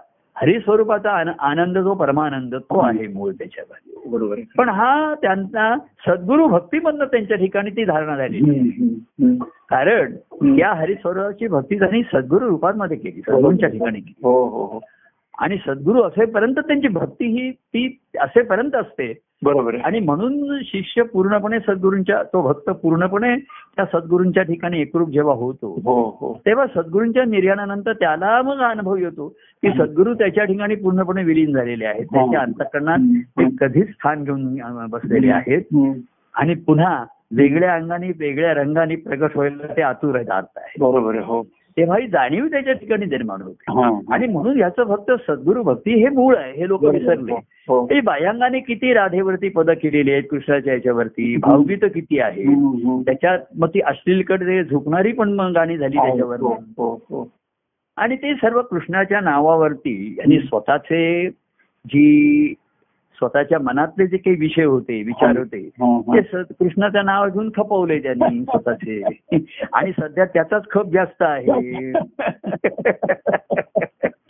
हरिस्वरूपाचा 0.41 1.11
आन- 1.11 1.39
आनंद 1.39 1.77
जो 1.77 1.93
परमानंद 1.93 2.55
तो 2.55 2.79
आहे 2.79 3.07
मूळ 3.07 3.31
त्याच्यामध्ये. 3.31 4.09
बरोबर 4.09 4.35
पण 4.57 4.69
हा 4.69 5.13
त्यांचा 5.21 5.77
सद्गुरु 6.07 6.47
भक्तीमधनं 6.47 7.05
त्यांच्या 7.05 7.37
ठिकाणी 7.37 7.69
ती 7.69 7.85
धारणा 7.85 8.15
झाली. 8.15 8.39
कारण. 9.69 10.13
या 10.57 10.73
हरिस्वरूपाची 10.73 11.47
भक्ती 11.47 11.79
त्यांनी 11.79 12.03
सद्गुरु 12.03 12.49
रूपांमध्ये 12.49 12.97
केली 12.97 13.21
सद्गुरूंच्या 13.21 13.69
ठिकाणी 13.69 13.99
केली. 13.99 14.19
हो 14.23 14.47
हो 14.47 14.65
हो. 14.65 14.79
आणि 15.39 15.57
सद्गुरू 15.67 16.01
असेपर्यंत 16.01 16.55
त्यांची 16.55 16.87
भक्ती 16.87 17.25
ही 17.25 17.51
ती 17.51 17.99
असेपर्यंत 18.19 18.75
असते. 18.75 19.13
बरोबर 19.43 19.75
आणि 19.75 19.99
म्हणून 19.99 20.59
शिष्य 20.61 21.03
पूर्णपणे 21.03 21.59
सद्गुरूंच्या 21.59 22.23
तो 22.23 22.41
भक्त 22.41 22.69
पूर्णपणे 22.69 23.35
त्या 23.75 23.85
सद्गुरूंच्या 23.85 24.43
ठिकाणी 24.43 24.81
एकरूप 24.81 25.09
जेव्हा 25.09 25.33
होतो 25.35 25.79
हो 25.85 26.17
हो. 26.19 26.33
तेव्हा 26.45 26.65
सद्गुरूंच्या 26.67 27.25
निर्याणानंतर 27.25 27.93
त्याला 27.93 28.41
मग 28.41 28.59
अनुभव 28.59 28.95
येतो 28.95 29.27
की 29.63 29.69
सद्गुरू 29.69 30.13
त्याच्या 30.13 30.45
ठिकाणी 30.45 30.75
पूर्णपणे 30.75 31.23
विलीन 31.23 31.53
झालेले 31.53 31.85
आहेत. 31.85 32.05
त्याच्या 32.05 32.41
अंतकरणात 32.41 32.99
ते 33.39 33.47
कधीच 33.61 33.89
स्थान 33.89 34.23
घेऊन 34.23 34.85
बसलेले 34.89 35.31
आहेत. 35.31 35.95
आणि 36.35 36.55
पुन्हा 36.55 37.05
वेगळ्या 37.35 37.75
अंगाने 37.75 38.11
वेगळ्या 38.19 38.53
रंगाने 38.53 38.95
प्रगट 38.95 39.35
व्हायला 39.35 39.73
ते 39.77 39.81
आतुर 39.81 40.15
आहेत 40.15 40.79
बरोबर 40.79 41.15
आहे 41.15 41.23
हो. 41.23 41.41
तेव्हा 41.77 41.97
ही 41.97 42.07
जाणीव 42.07 42.47
त्याच्या 42.47 42.73
ठिकाणी 42.73 43.05
निर्माण 43.05 43.41
होते. 43.41 43.71
आणि 44.13 44.27
म्हणून 44.27 44.59
याचं 44.59 44.83
फक्त 44.83 45.31
सद्गुरू 45.31 45.63
भक्ती 45.63 45.93
हे 45.93 46.09
मूळ 46.09 46.35
आहे 46.35 46.53
हे 46.53 46.67
लोक 46.67 46.83
विसरले. 46.83 47.33
हो 47.67 47.85
हे. 47.85 48.01
बाह्यांगाने 48.01 48.59
किती 48.59 48.93
राधेवरती 48.93 49.49
पदं 49.49 49.73
केलेली 49.73 50.11
आहेत 50.11 50.23
कृष्णाच्या 50.31 50.73
याच्यावरती 50.73 51.37
भावगीत 51.37 51.77
किती 51.81 52.19
आहे. 52.19 52.43
त्याच्यात 53.03 53.39
मग 53.57 53.67
ती 53.67 53.79
अश्लीलकडे 53.79 54.63
झुकणारी 54.63 55.11
पण 55.11 55.33
मग 55.33 55.51
गाणी 55.51 55.77
झाली 55.77 55.97
त्याच्यावर. 55.97 56.37
हो, 56.39 56.93
हो. 57.09 57.31
आणि 57.97 58.15
ते 58.15 58.33
सर्व 58.33 58.61
कृष्णाच्या 58.61 59.19
नावावरती 59.19 60.15
यांनी 60.19 60.39
स्वतःचे 60.39 61.29
जी 61.85 62.53
स्वतःच्या 63.21 63.59
मनातले 63.59 64.07
जे 64.07 64.17
काही 64.17 64.35
विषय 64.35 64.63
होते 64.63 65.03
विचार 65.03 65.37
होते 65.37 65.69
हा, 65.79 66.01
हा. 66.07 66.19
ते 66.19 66.53
कृष्णाचं 66.59 67.05
नाव 67.05 67.29
घेऊन 67.29 67.49
खपवले 67.55 67.99
त्यांनी 67.99 68.43
स्वतःचे. 68.49 69.01
आणि 69.73 69.91
सध्या 69.91 70.25
त्याचाच 70.25 70.63
खप 70.71 70.85
जास्त 70.93 71.21
आहे. 71.21 71.91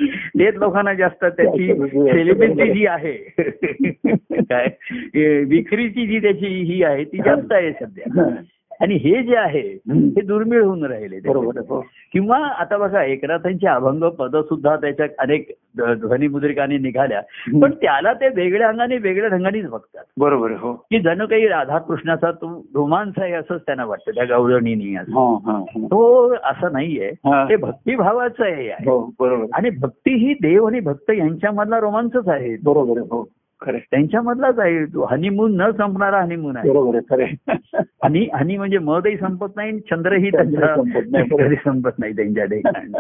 तेच 0.10 0.56
लोकांना 0.56 0.94
जास्त 0.94 1.26
त्याची 1.26 1.74
सेलिब्रिटी 1.90 2.74
जी 2.74 2.86
आहे. 2.86 3.14
काय 4.32 4.68
विक्रीची 5.44 6.08
जी 6.08 6.20
त्याची 6.20 6.46
ही 6.46 6.84
आहे 6.84 7.04
ती 7.04 7.18
जास्त 7.18 7.52
आहे 7.52 7.72
सध्या. 7.72 8.26
आणि 8.82 8.96
हे 8.96 9.24
जे 9.24 9.36
आहे 9.36 9.80
हे 9.88 10.22
दुर्मिळ 10.22 10.64
होऊन 10.64 10.86
राहिले. 10.86 11.20
हो. 11.60 11.86
किंवा 12.14 12.38
आता 12.38 12.78
बघा 12.78 13.04
एकनाथांची 13.04 13.68
अभंग 13.68 14.04
पद 14.04 14.36
सुद्धा 14.36 14.76
त्याच्या 14.76 15.06
अनेक 15.20 15.54
ध्व- 15.76 15.94
ध्वनिमुद्रिकांनी 15.94 16.78
निघाल्या. 16.78 17.22
पण 17.62 17.72
त्याला 17.72 18.14
ते 18.14 18.28
वेगळ्या 18.28 18.68
अंगाने 18.68 18.98
वेगळ्या 18.98 19.30
रंगानेच 19.30 19.70
बघतात. 19.70 20.04
बरोबर 20.18 20.52
हो. 20.52 20.74
की 20.74 21.00
जणू 21.00 21.28
काही 21.28 21.48
राधाकृष्णाचा 21.48 22.32
तो 22.32 22.66
रोमांस 22.76 23.14
आहे 23.18 23.34
असंच 23.34 23.62
त्यांना 23.62 23.86
वाटतं 23.86 24.12
त्या 24.12 24.26
असं. 24.98 25.12
हा, 25.12 25.52
हा. 25.52 25.64
तो 25.86 26.32
असं 26.44 26.72
नाहीये. 26.72 27.12
ते 27.50 27.56
भक्तिभावाचं 27.56 28.44
आहे. 28.44 28.70
आणि 29.54 29.70
भक्ती 29.70 30.14
ही 30.14 30.34
देव 30.34 30.66
आणि 30.66 30.80
भक्त 30.80 31.12
यांच्यामधला 31.12 31.80
रोमांचच 31.80 32.28
आहे. 32.28 32.58
बरोबर 32.64 33.00
खरे 33.62 33.80
त्यांच्यामधलाच 33.92 34.60
आहे 34.60 34.86
तो. 34.86 35.06
हनीमून 35.06 35.56
न 35.58 35.70
संपणारा 35.72 36.22
हनीमून 36.22 36.58
आहे. 36.58 36.70
बरोबर 36.70 37.00
खरे 37.10 37.26
हनी 38.04 38.28
हनी 38.34 38.58
म्हणजे 38.58 38.78
मधही 38.78 39.18
संपत 39.18 39.56
नाही 39.56 39.80
चंद्रही 39.80 40.30
त्यांचा 40.30 40.76
संपत 40.76 41.12
नाही. 41.12 41.28
कधी 41.30 41.56
संपत 41.56 42.00
नाही 42.00 42.16
त्यांच्या 42.16 42.46
ठिकाणी. 42.46 42.92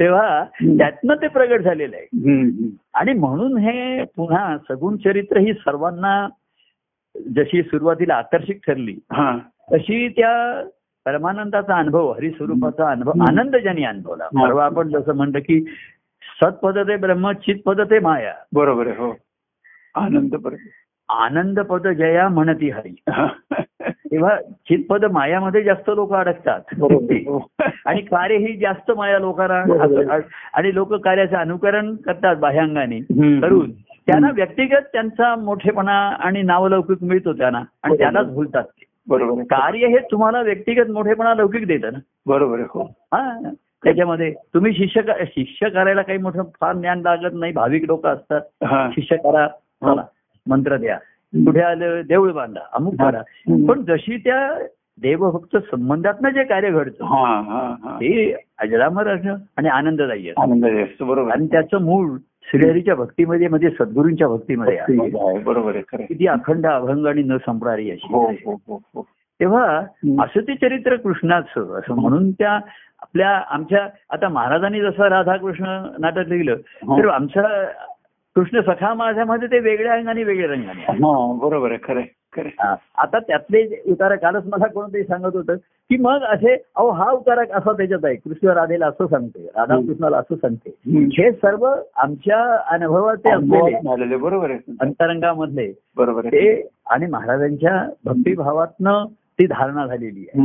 तेव्हा 0.00 0.44
त्यातनं 0.62 1.14
ते 1.14 1.28
प्रगट 1.28 1.60
झालेलं 1.60 1.96
आहे. 1.96 2.68
आणि 2.94 3.12
म्हणून 3.12 3.58
हे 3.58 4.02
पुन्हा 4.16 4.56
सगुण 4.68 4.96
चरित्र 4.96 5.38
ही 5.38 5.52
सर्वांना 5.52 6.28
जशी 7.36 7.62
सुरुवातीला 7.62 8.14
आकर्षित 8.14 8.54
ठरली 8.66 8.96
तशी 9.72 10.08
त्या 10.08 10.62
परमानंदाचा 11.06 11.76
अनुभव 11.78 12.12
हरिस्वरूपाचा 12.12 12.90
अनुभव 12.90 13.12
आनंद 13.28 13.56
ज्यांनी 13.56 13.84
अनुभवला. 13.84 14.26
परवा 14.42 14.64
आपण 14.64 14.88
जसं 14.88 15.14
म्हणतो 15.14 15.38
की 15.38 15.64
सत्पद 16.40 16.78
ते 16.78 16.96
ब्रह्म 16.96 17.32
चितपद 17.32 17.80
ते 17.80 17.98
माया 17.98 18.32
बरोबर 18.54 18.86
आहे 18.86 18.96
हो 18.96 19.14
आनंद 19.94 20.34
परत 20.36 20.68
आनंद 21.08 21.60
पद 21.60 21.86
जया 21.88 22.28
म्हणती 22.28 22.70
हरी. 22.70 22.94
तेव्हा 24.10 24.36
चितपद 24.40 25.04
मायामध्ये 25.04 25.62
जास्त 25.62 25.90
लोक 25.90 26.12
अडकतात 26.12 26.74
हो. 26.80 27.48
आणि 27.86 28.00
कार्य 28.00 28.36
ही 28.36 28.56
जास्त 28.56 28.90
माया 28.90 29.18
लोकांना. 29.18 30.18
आणि 30.54 30.74
लोक 30.74 30.94
कार्याचं 30.94 31.36
अनुकरण 31.36 31.94
करतात 31.96 32.36
बाह्यांगाने. 32.36 33.00
करून 33.40 33.70
त्यांना 34.06 34.30
व्यक्तिगत 34.30 34.86
त्यांचा 34.92 35.34
मोठेपणा 35.36 35.98
आणि 36.20 36.42
नावलौकिक 36.42 37.02
मिळतो 37.02 37.32
त्यांना 37.32 37.62
आणि. 37.82 37.96
त्यालाच 37.98 38.26
भुलतात 38.26 38.64
ते 38.64 38.84
बरोबर 39.08 39.42
कार्य 39.42 39.86
हे 39.86 39.98
तुम्हाला 40.10 40.40
व्यक्तिगत 40.42 40.90
मोठेपणा 40.90 41.34
लौकिक 41.34 41.66
देतं 41.66 41.92
ना 41.92 41.98
बरोबर 42.26 42.60
हो 42.60 42.82
हा 43.12 43.38
त्याच्यामध्ये 43.84 44.34
तुम्ही 44.54 44.72
शिष्य 44.72 45.00
शिष्य 45.26 45.68
करायला 45.68 46.02
काही 46.02 46.18
मोठं 46.18 46.42
फार 46.60 46.74
ज्ञान 46.74 47.00
लागत 47.00 47.34
नाही. 47.34 47.52
भाविक 47.52 47.84
लोक 47.84 48.06
असतात. 48.06 48.40
शिष्य 48.92 49.16
करा. 49.16 49.48
चला. 49.48 50.02
मंत्र 50.48 50.76
द्या. 50.76 50.96
कुठे 51.34 51.60
आलं? 51.60 52.00
देऊळ 52.08 52.32
बांधा. 52.32 52.60
अमुक 52.72 52.94
करा. 52.94 53.22
पण 53.68 53.82
जशी 53.82 54.16
त्या 54.16 54.58
देवभक्त 55.00 55.56
संबंधातनं 55.56 56.30
जे 56.30 56.44
कार्य 56.44 56.70
घडतं 56.70 57.04
हा 57.04 57.40
हा 57.40 57.74
हा. 57.82 57.96
ते 57.96 58.36
अजरामर 58.58 59.08
असणं 59.08 59.36
आणि 59.56 59.68
आनंददायी 59.68 60.30
असतो. 60.30 61.04
बरोबर. 61.04 61.30
आणि 61.32 61.46
त्याचं 61.46 61.82
मूळ 61.82 62.16
श्रीहरीच्या 62.42 62.94
भक्तीमध्ये 62.94 63.48
म्हणजे 63.48 63.70
सद्गुरूंच्या 63.70 64.28
भक्तीमध्ये 64.28 64.78
बरोबर. 65.38 65.72
किती 65.92 66.26
अखंड 66.26 66.66
अभंग 66.66 67.06
आणि 67.06 67.22
न 67.22 67.36
संपणारी 67.36 67.90
अशी 67.90 68.12
हो 68.12 68.30
हो 68.30 68.60
हो 68.66 68.80
हो. 68.94 69.06
तेव्हा. 69.40 69.80
असं 70.20 70.40
ते 70.40 70.54
चरित्र 70.54 70.96
कृष्णाचं 70.96 71.78
असं 71.78 71.94
म्हणून 71.94 72.30
त्या 72.30 72.58
आपल्या 73.02 73.30
आमच्या 73.50 73.86
आता 74.10 74.28
महाराजांनी 74.28 74.80
जसं 74.80 75.08
राधाकृष्ण 75.08 75.64
नाटक 75.98 76.28
लिहिलं 76.28 76.56
हो. 76.86 76.98
तर 76.98 77.08
आमचा 77.08 77.42
कृष्ण 78.36 78.60
सखा 78.60 78.92
माझ्यामध्ये 78.94 79.48
ते 79.48 79.58
वेगळ्या 79.58 79.92
अंगाने 79.92 80.24
वेगळ्या 80.24 80.50
रंगाने. 80.50 80.82
हा 80.82 81.36
बरोबर 81.42 81.70
आहे 81.70 81.78
खरं. 81.78 82.02
आता 82.98 83.18
त्यातले 83.18 83.62
उतारा 83.90 84.14
कालच 84.16 84.44
मला 84.46 84.66
कोणतरी 84.66 85.02
सांगत 85.04 85.36
होतं 85.36 85.56
की 85.90 85.96
मग 85.96 86.22
असे 86.24 86.52
अहो 86.54 86.90
हा 86.90 87.10
उतारा 87.10 87.42
असा 87.56 87.72
त्याच्यात 87.72 88.04
आहे 88.04 88.14
कृष्ण 88.14 88.48
राधेला 88.48 88.86
असं 88.86 89.06
सांगते 89.06 89.46
राधा 89.46 89.76
कृष्णाला 89.76 90.18
असं 90.18 90.34
सांगते. 90.34 90.70
हे 91.16 91.30
सर्व 91.32 91.66
आमच्या 91.96 92.38
अनुभवाचे 92.74 93.32
असलेले 93.32 93.88
आलेले 93.92 94.16
बरोबर 94.16 94.50
आहे 94.50 94.76
अंतरंगामधले 94.80 95.70
बरोबर 95.96 96.26
आहे 96.26 96.36
ते 96.36 96.68
आणि 96.90 97.06
महाराजांच्या 97.06 97.82
भक्तिभावातनं 98.04 99.04
ती 99.40 99.46
धारणा 99.46 99.86
झालेली 99.86 100.20
आहे. 100.20 100.42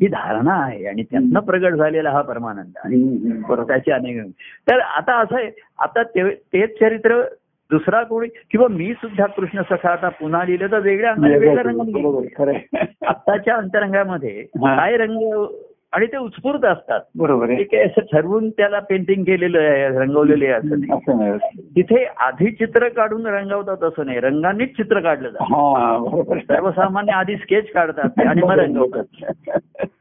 ही 0.00 0.06
धारणा 0.06 0.52
आहे 0.52 0.86
आणि 0.86 1.02
त्यातनं 1.02 1.40
प्रगट 1.40 1.74
झालेला 1.74 2.10
हा 2.10 2.22
परमानंद 2.22 2.72
आहे. 2.76 2.94
त्याचे 3.64 3.92
अनेक 3.92 4.22
तर 4.68 4.78
आता 4.78 5.20
असं 5.20 5.36
आहे 5.36 5.50
आता 5.78 6.02
ते- 6.02 6.34
तेच 6.34 6.80
चरित्र 6.80 7.22
दुसरा 7.70 8.02
कोणी 8.02 8.28
किंवा 8.50 8.68
मी 8.68 8.92
सुद्धा 8.92 9.26
कृष्ण 9.26 9.62
सखा 9.62 9.90
आता 9.90 10.08
पुन्हा 10.08 10.44
लिहिलं 10.44 10.66
तर 10.66 10.78
वेगळ्या 10.78 11.12
वेगळ्या 11.12 11.54
आहे. 12.48 12.86
आत्ताच्या 13.06 13.56
अंतरंगामध्ये. 13.56 14.42
काय 14.56 14.96
रंग 14.96 15.44
आणि 15.92 16.06
ते 16.06 16.16
उत्स्फूर्त 16.16 16.64
असतात. 16.64 17.00
बरोबर 17.14 17.46
ते 17.60 17.82
असं 17.82 18.00
ठरवून 18.00 18.50
त्याला 18.50 18.78
पेंटिंग 18.78 19.24
केलेलं 19.24 19.58
आहे 19.58 19.88
रंगवलेले 19.88 20.46
आहे 20.46 20.54
असं 20.54 20.80
नाही. 20.80 21.38
तिथे 21.76 22.04
आधी 22.04 22.50
चित्र 22.50 22.88
काढून 22.88 23.26
रंगवतात 23.26 23.84
असं 23.84 24.06
नाही. 24.06 24.20
रंगानेच 24.20 24.68
चित्र 24.68 25.00
काढलं 25.00 25.28
जातं. 25.28 26.38
सर्वसामान्य 26.38 27.12
आधी 27.12 27.36
स्केच 27.36 27.72
काढतात 27.72 28.26
आणि 28.26 28.42
मग 28.42 28.50
रंगवतात. 28.50 29.04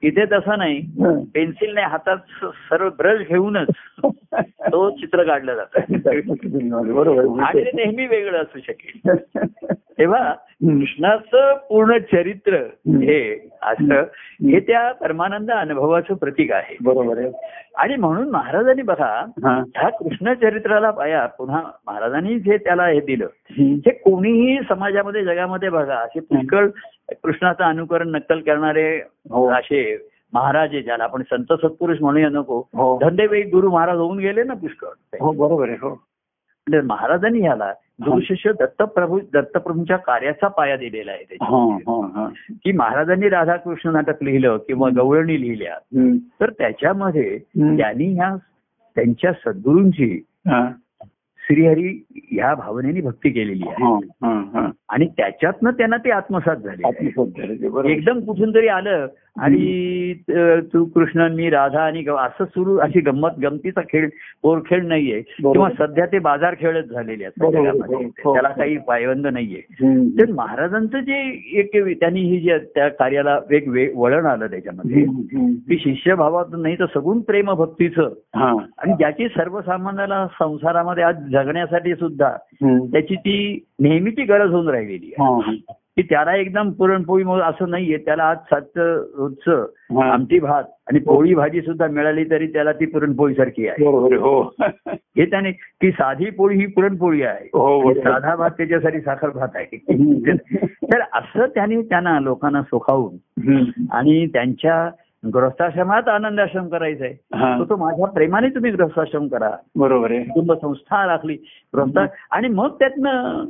इथे 0.01 0.25
तसं 0.25 0.57
नाही. 0.57 0.81
पेन्सिलने 1.33 1.81
हातात 1.81 2.17
सर्व 2.71 2.89
ब्रश 2.89 3.27
घेऊनच 3.27 3.67
तो 4.45 4.89
चित्र 4.89 5.23
काढलं 5.23 5.55
जातं. 5.55 5.79
बरोबर 6.93 7.43
आणि. 7.43 7.63
ते 7.65 7.71
नेहमी 7.75 8.05
वेगळं 8.05 8.37
असू 8.37 8.59
शकेल. 8.59 9.09
तेव्हा. 9.99 10.33
कृष्णाचं 10.63 11.57
पूर्ण 11.69 11.97
चरित्र 11.97 12.53
हे 12.87 13.49
असं 13.61 13.93
हे 14.49 14.59
त्या 14.59 14.91
परमानंद 14.91 15.51
अनुभवाचं 15.79 16.13
प्रतीक 16.13 16.51
आहे. 16.51 16.75
बरोबर 16.81 17.17
आहे. 17.17 17.31
आणि 17.77 17.95
म्हणून 17.95 18.29
महाराजांनी 18.29 18.81
बघा 18.81 19.25
हा. 19.43 19.63
ह्या 19.75 19.89
कृष्ण 19.89 20.33
चरित्राला 20.33 20.91
पाया 20.91 21.25
पुन्हा 21.25 21.61
महाराजांनी 21.87 22.39
जे 22.39 22.57
त्याला 22.57 22.85
हे 22.85 22.99
दिलं. 22.99 23.27
हे 23.51 23.91
कोणीही 23.91 24.57
समाजामध्ये 24.69 25.23
जगामध्ये 25.23 25.69
बघा 25.69 25.95
असे 25.95 26.19
पुष्कळ 26.19 26.67
कृष्णाचं 27.11 27.63
अनुकरण 27.63 28.09
नक्कल 28.09 28.39
करणारे 28.39 29.01
हो. 29.29 29.49
असे 29.49 30.07
महाराज 30.33 30.69
आहे 30.73 30.81
ज्याला 30.81 31.03
आपण 31.03 31.21
संत 31.21 31.53
सत्पुरुष 31.53 31.97
म्हणूया 32.01 32.29
नको. 32.29 32.59
हो. 32.59 32.99
धंदेवेळी 33.01 33.41
गुरु 33.41 33.71
महाराज 33.71 33.97
होऊन 33.97 34.17
गेले 34.17 34.43
ना 34.43 34.53
पुष्कळ. 34.53 34.87
हो 35.19 35.31
बरोबर 35.31 35.67
आहे 35.67 35.77
हो. 35.81 36.08
महाराजांनी 36.83 37.39
ह्याला 37.39 37.73
गुरुशिष्य 38.05 38.51
दत्तप्रभू 38.59 39.19
दत्तप्रभूंच्या 39.33 39.97
कार्याचा 39.97 40.47
पाया 40.47 40.77
दिलेला 40.77 41.11
आहे 41.11 41.23
त्याच्यात. 41.23 41.51
हा 41.51 42.29
की 42.49 42.71
महाराजांनी 42.71 43.29
राधाकृष्ण 43.29 43.89
नाटक 43.89 44.23
लिहिलं 44.23 44.57
किंवा 44.57 44.89
गवळणी 44.89 45.41
लिहिल्या. 45.41 45.75
तर 46.41 46.49
त्याच्यामध्ये. 46.49 47.37
त्यांनी 47.77 48.13
ह्या 48.13 48.35
त्यांच्या 48.95 49.31
सद्गुरूंची 49.33 50.23
श्रीहरी 51.37 52.05
ह्या 52.31 52.55
भावनेने 52.55 53.01
भक्ती 53.01 53.29
केलेली 53.29 53.63
आहे. 53.67 53.83
हा 53.83 53.99
हा 54.27 54.59
हा. 54.59 54.71
आणि 54.89 55.07
त्याच्यातनं 55.07 55.71
त्यांना 55.71 55.97
ते 55.97 56.11
आत्मसात 56.11 56.55
झाले. 56.55 57.07
एकदम 57.91 58.19
कुठून 58.19 58.55
तरी 58.55 58.67
आलं 58.67 59.07
आणि 59.37 60.13
तू 60.73 60.85
कृष्ण 60.85 61.33
मी 61.33 61.49
राधा 61.49 61.81
आणि 61.81 62.03
असं 62.07 62.45
सुरू 62.45 62.77
अशी 62.77 62.99
गंमत 62.99 63.29
गमतीचा 63.43 63.81
खेळ 63.81 64.09
पोर 64.41 64.59
खेळ 64.65 64.87
नाहीये. 64.87 65.21
किंवा 65.53 65.69
सध्या 65.77 66.05
ते 66.05 66.19
बाजार 66.19 66.55
खेळच 66.59 66.85
झालेले 66.85 67.23
असतात 67.23 67.51
जगामध्ये. 67.51 67.95
हो, 67.95 68.11
हो. 68.23 68.33
त्याला 68.33 68.49
काही 68.49 68.77
पायबंद 68.77 69.27
नाहीये. 69.27 69.61
तर 70.19 70.31
महाराजांचं 70.31 70.99
जे 70.99 71.41
एक 71.53 71.99
त्यांनी 71.99 72.21
ही 72.21 72.39
जे 72.39 72.57
त्या 72.57 72.87
कार्याला 72.87 73.39
वे- 73.49 73.91
वळण 73.95 74.25
आलं 74.25 74.47
त्याच्यामध्ये. 74.47 75.05
ती 75.55 75.77
शिष्यभावात 75.79 76.45
नाही 76.51 76.75
तर 76.79 76.85
सगुण 76.85 77.19
प्रेम 77.19 77.53
भक्तीचं 77.53 78.09
हा 78.35 78.51
आणि 78.77 78.93
ज्याची 78.93 79.27
सर्वसामान्याला 79.27 80.27
संसारामध्ये 80.39 81.03
आज 81.03 81.15
जगण्यासाठी 81.15 81.95
सुद्धा. 81.95 82.31
त्याची 82.91 83.15
ती 83.15 83.65
नेहमीची 83.79 84.23
गरज 84.23 84.51
होऊन 84.51 84.69
राहिलेली 84.69 85.05
आहे 85.05 85.23
हा 85.39 85.73
की 85.99 86.03
त्याला 86.09 86.35
एकदम 86.35 86.69
पुरणपोळी 86.71 87.23
असं 87.41 87.69
नाहीये 87.69 87.97
त्याला 87.97 88.23
आज 88.23 88.37
सातचं 88.49 89.05
रोजचं. 89.17 89.65
आमटी 90.03 90.39
भात 90.39 90.63
आणि 90.87 90.99
पोळी 90.99 91.33
भाजी 91.35 91.61
सुद्धा 91.61 91.87
मिळाली 91.87 92.23
तरी 92.29 92.47
त्याला 92.47 92.71
ती 92.71 92.85
पुरणपोळी 92.85 93.33
सारखी 93.33 93.67
आहे 93.67 93.85
हो 93.85 94.41
हे 94.91 95.25
त्याने 95.25 95.51
की 95.51 95.91
साधी 95.91 96.29
पोळी 96.29 96.57
ही 96.57 96.65
पुरणपोळी 96.65 97.21
आहे 97.21 97.49
हो. 97.53 97.93
साधा 97.93 98.35
भात 98.35 98.51
त्याच्यासाठी 98.51 99.01
साखर 99.01 99.29
भात 99.29 99.55
आहे. 99.55 99.77
तर 100.83 101.01
असं 101.13 101.45
त्याने 101.45 101.81
त्यांना 101.81 102.19
लोकांना 102.19 102.61
सुखावून. 102.61 103.15
आणि 103.91 104.25
त्यांच्या 104.27 104.89
गृहस्थाश्रमात 105.33 106.07
आनंदाश्रम 106.09 106.67
करायचा 106.67 107.05
आहे. 107.05 107.13
तो 107.69 107.75
माझ्या 107.75 108.07
प्रेमाने 108.07 108.49
तुम्ही 108.49 108.71
गृहस्थाश्रम 108.71 109.27
करा 109.27 109.51
बरोबर 109.75 110.11
आहे 110.11 110.23
कुटुंब 110.23 110.53
संस्था 110.53 111.05
राखली 111.07 111.37
गृहस्था 111.73 112.05
आणि 112.31 112.47
मग 112.47 112.75
त्यातनं 112.79 113.45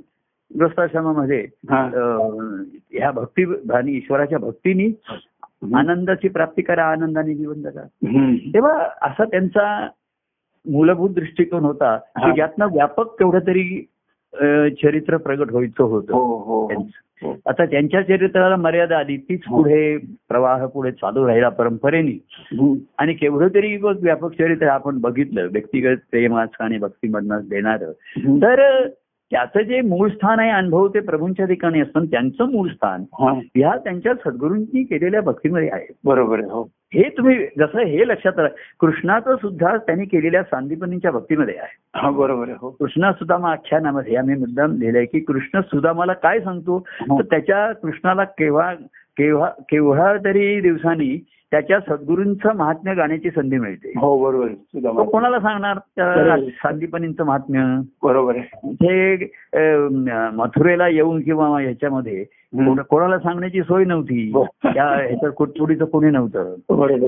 गृहस्थाश्रमामध्ये 0.58 1.48
हा. 1.70 1.86
अं, 1.86 2.64
ह्या 2.92 3.12
भक्ती 3.12 3.44
आणि 3.74 3.92
ईश्वराच्या 3.92 4.38
भक्तीनी 4.38 4.88
आनंदाची 5.76 6.28
प्राप्ती 6.28 6.62
करा 6.62 6.84
आनंदाने 6.86 7.36
जीवन 7.36 7.62
जगा. 7.62 7.82
तेव्हा 8.54 8.84
असा 9.02 9.24
त्यांचा 9.24 9.88
मूलभूत 10.72 11.10
दृष्टिकोन 11.10 11.64
होता 11.64 12.00
हा. 12.18 12.34
की 12.34 12.40
यातनं 12.40 12.66
व्यापक 12.66 13.20
केवढं 13.20 13.40
तरी 13.40 13.88
चरित्र 14.70 15.18
प्रगट 15.18 15.52
व्हायचं 15.52 15.84
हो 15.84 15.90
होतं 15.90 16.14
हो 16.14 16.68
त्यांचं. 16.68 17.28
हो. 17.28 17.36
आता 17.46 17.66
त्यांच्या 17.66 18.02
चरित्राला 18.02 18.56
मर्यादा 18.56 18.98
आली 18.98 19.18
तीच 19.18 19.42
पुढे 19.42 19.98
प्रवाह 19.98 20.66
पुढे 20.66 20.92
चालू 20.92 21.28
राहिला 21.28 21.50
परंपरेने. 21.50 22.20
आणि 22.98 23.14
केवढं 23.14 23.48
तरी 23.48 23.78
व्यापक 23.78 24.32
चरित्र 24.32 24.68
आपण 24.68 25.02
बघितलं 25.02 25.48
व्यक्तिगत 25.52 25.98
प्रेमाचं 26.12 26.64
आणि 26.64 26.78
भक्तीमधनं 26.78 27.40
देणारं. 27.50 27.92
तर 28.42 28.88
त्याचं 29.32 29.60
जे 29.60 29.82
मूळ 29.82 30.10
स्थान 30.10 30.40
आहे 30.40 30.50
अनुभव 30.50 30.88
ते 30.88 31.00
प्रभूंच्या 31.00 31.46
ठिकाणी 31.46 31.82
असतं. 31.82 32.06
त्यांचं 32.06 32.52
मूळ 32.52 32.68
स्थान 32.70 33.04
हा. 33.20 33.40
ह्या 33.56 33.74
त्यांच्या 33.84 34.14
सद्गुरूंनी 34.14 34.84
केलेल्या 34.84 35.22
भक्तीमध्ये 35.22 35.70
आहे. 35.72 35.94
बरोबर 36.06 36.40
आहे 36.40 36.52
हो. 36.52 36.64
हे 36.94 37.04
तुम्ही 37.04 37.46
जसं 37.58 37.80
हे 37.80 38.08
लक्षात 38.08 38.50
कृष्णाचं 38.80 39.36
सुद्धा 39.36 39.78
त्यांनी 39.78 40.06
केलेल्या 40.06 40.44
सांदीपनीच्या 40.44 41.12
भक्तीमध्ये 41.12 41.56
आहे. 41.56 42.00
हा 42.00 42.10
बरोबर 42.10 42.48
आहे 42.48 42.58
हो. 42.62 42.70
कृष्णा 42.70 43.12
सुदामा 43.12 43.52
आख्यानामध्ये 43.52 44.16
आम्ही 44.16 44.36
मुद्दाम 44.36 44.72
लिहिलंय 44.72 45.06
की 45.06 45.20
कृष्ण 45.20 45.60
सुदामाला 45.60 46.14
काय 46.14 46.40
सांगतो? 46.40 46.88
तर 47.02 47.22
त्याच्या 47.22 47.72
कृष्णाला 47.72 48.24
केव्हा 48.24 48.74
केव्हा 49.18 49.50
केव्हा 49.60 50.14
तरी 50.26 50.62
दिवसांनी 50.62 51.26
त्याच्या 51.52 51.80
सद्गुरूंचं 51.80 52.56
महात्म्य 52.56 52.94
गाण्याची 52.94 53.30
संधी 53.30 53.58
मिळते 53.58 53.92
हो 53.98 54.18
बरोबर 54.24 54.46
आहे. 54.46 54.56
सुदामा. 54.56 55.00
तो 55.00 55.10
कोणाला 55.10 55.40
सांगणार. 55.40 55.78
सांदीपनींचं 56.64 57.26
महात्म्य 57.26 57.64
बरोबर 58.04 58.36
आहे 58.36 58.74
ते 58.84 59.32
मथुरेला 60.36 60.88
येऊन 60.88 61.22
किंवा 61.22 61.48
ह्याच्यामध्ये 61.62 62.24
कोणाला 62.90 63.18
सांगण्याची 63.20 63.62
सोय 63.62 63.84
नव्हती 63.86 64.32
हो. 64.34 64.44
त्या 64.64 64.86
ह्याचं 64.86 65.30
कुटपुडीचं 65.30 65.86
कोणी 65.86 66.10
नव्हतं. 66.10 66.56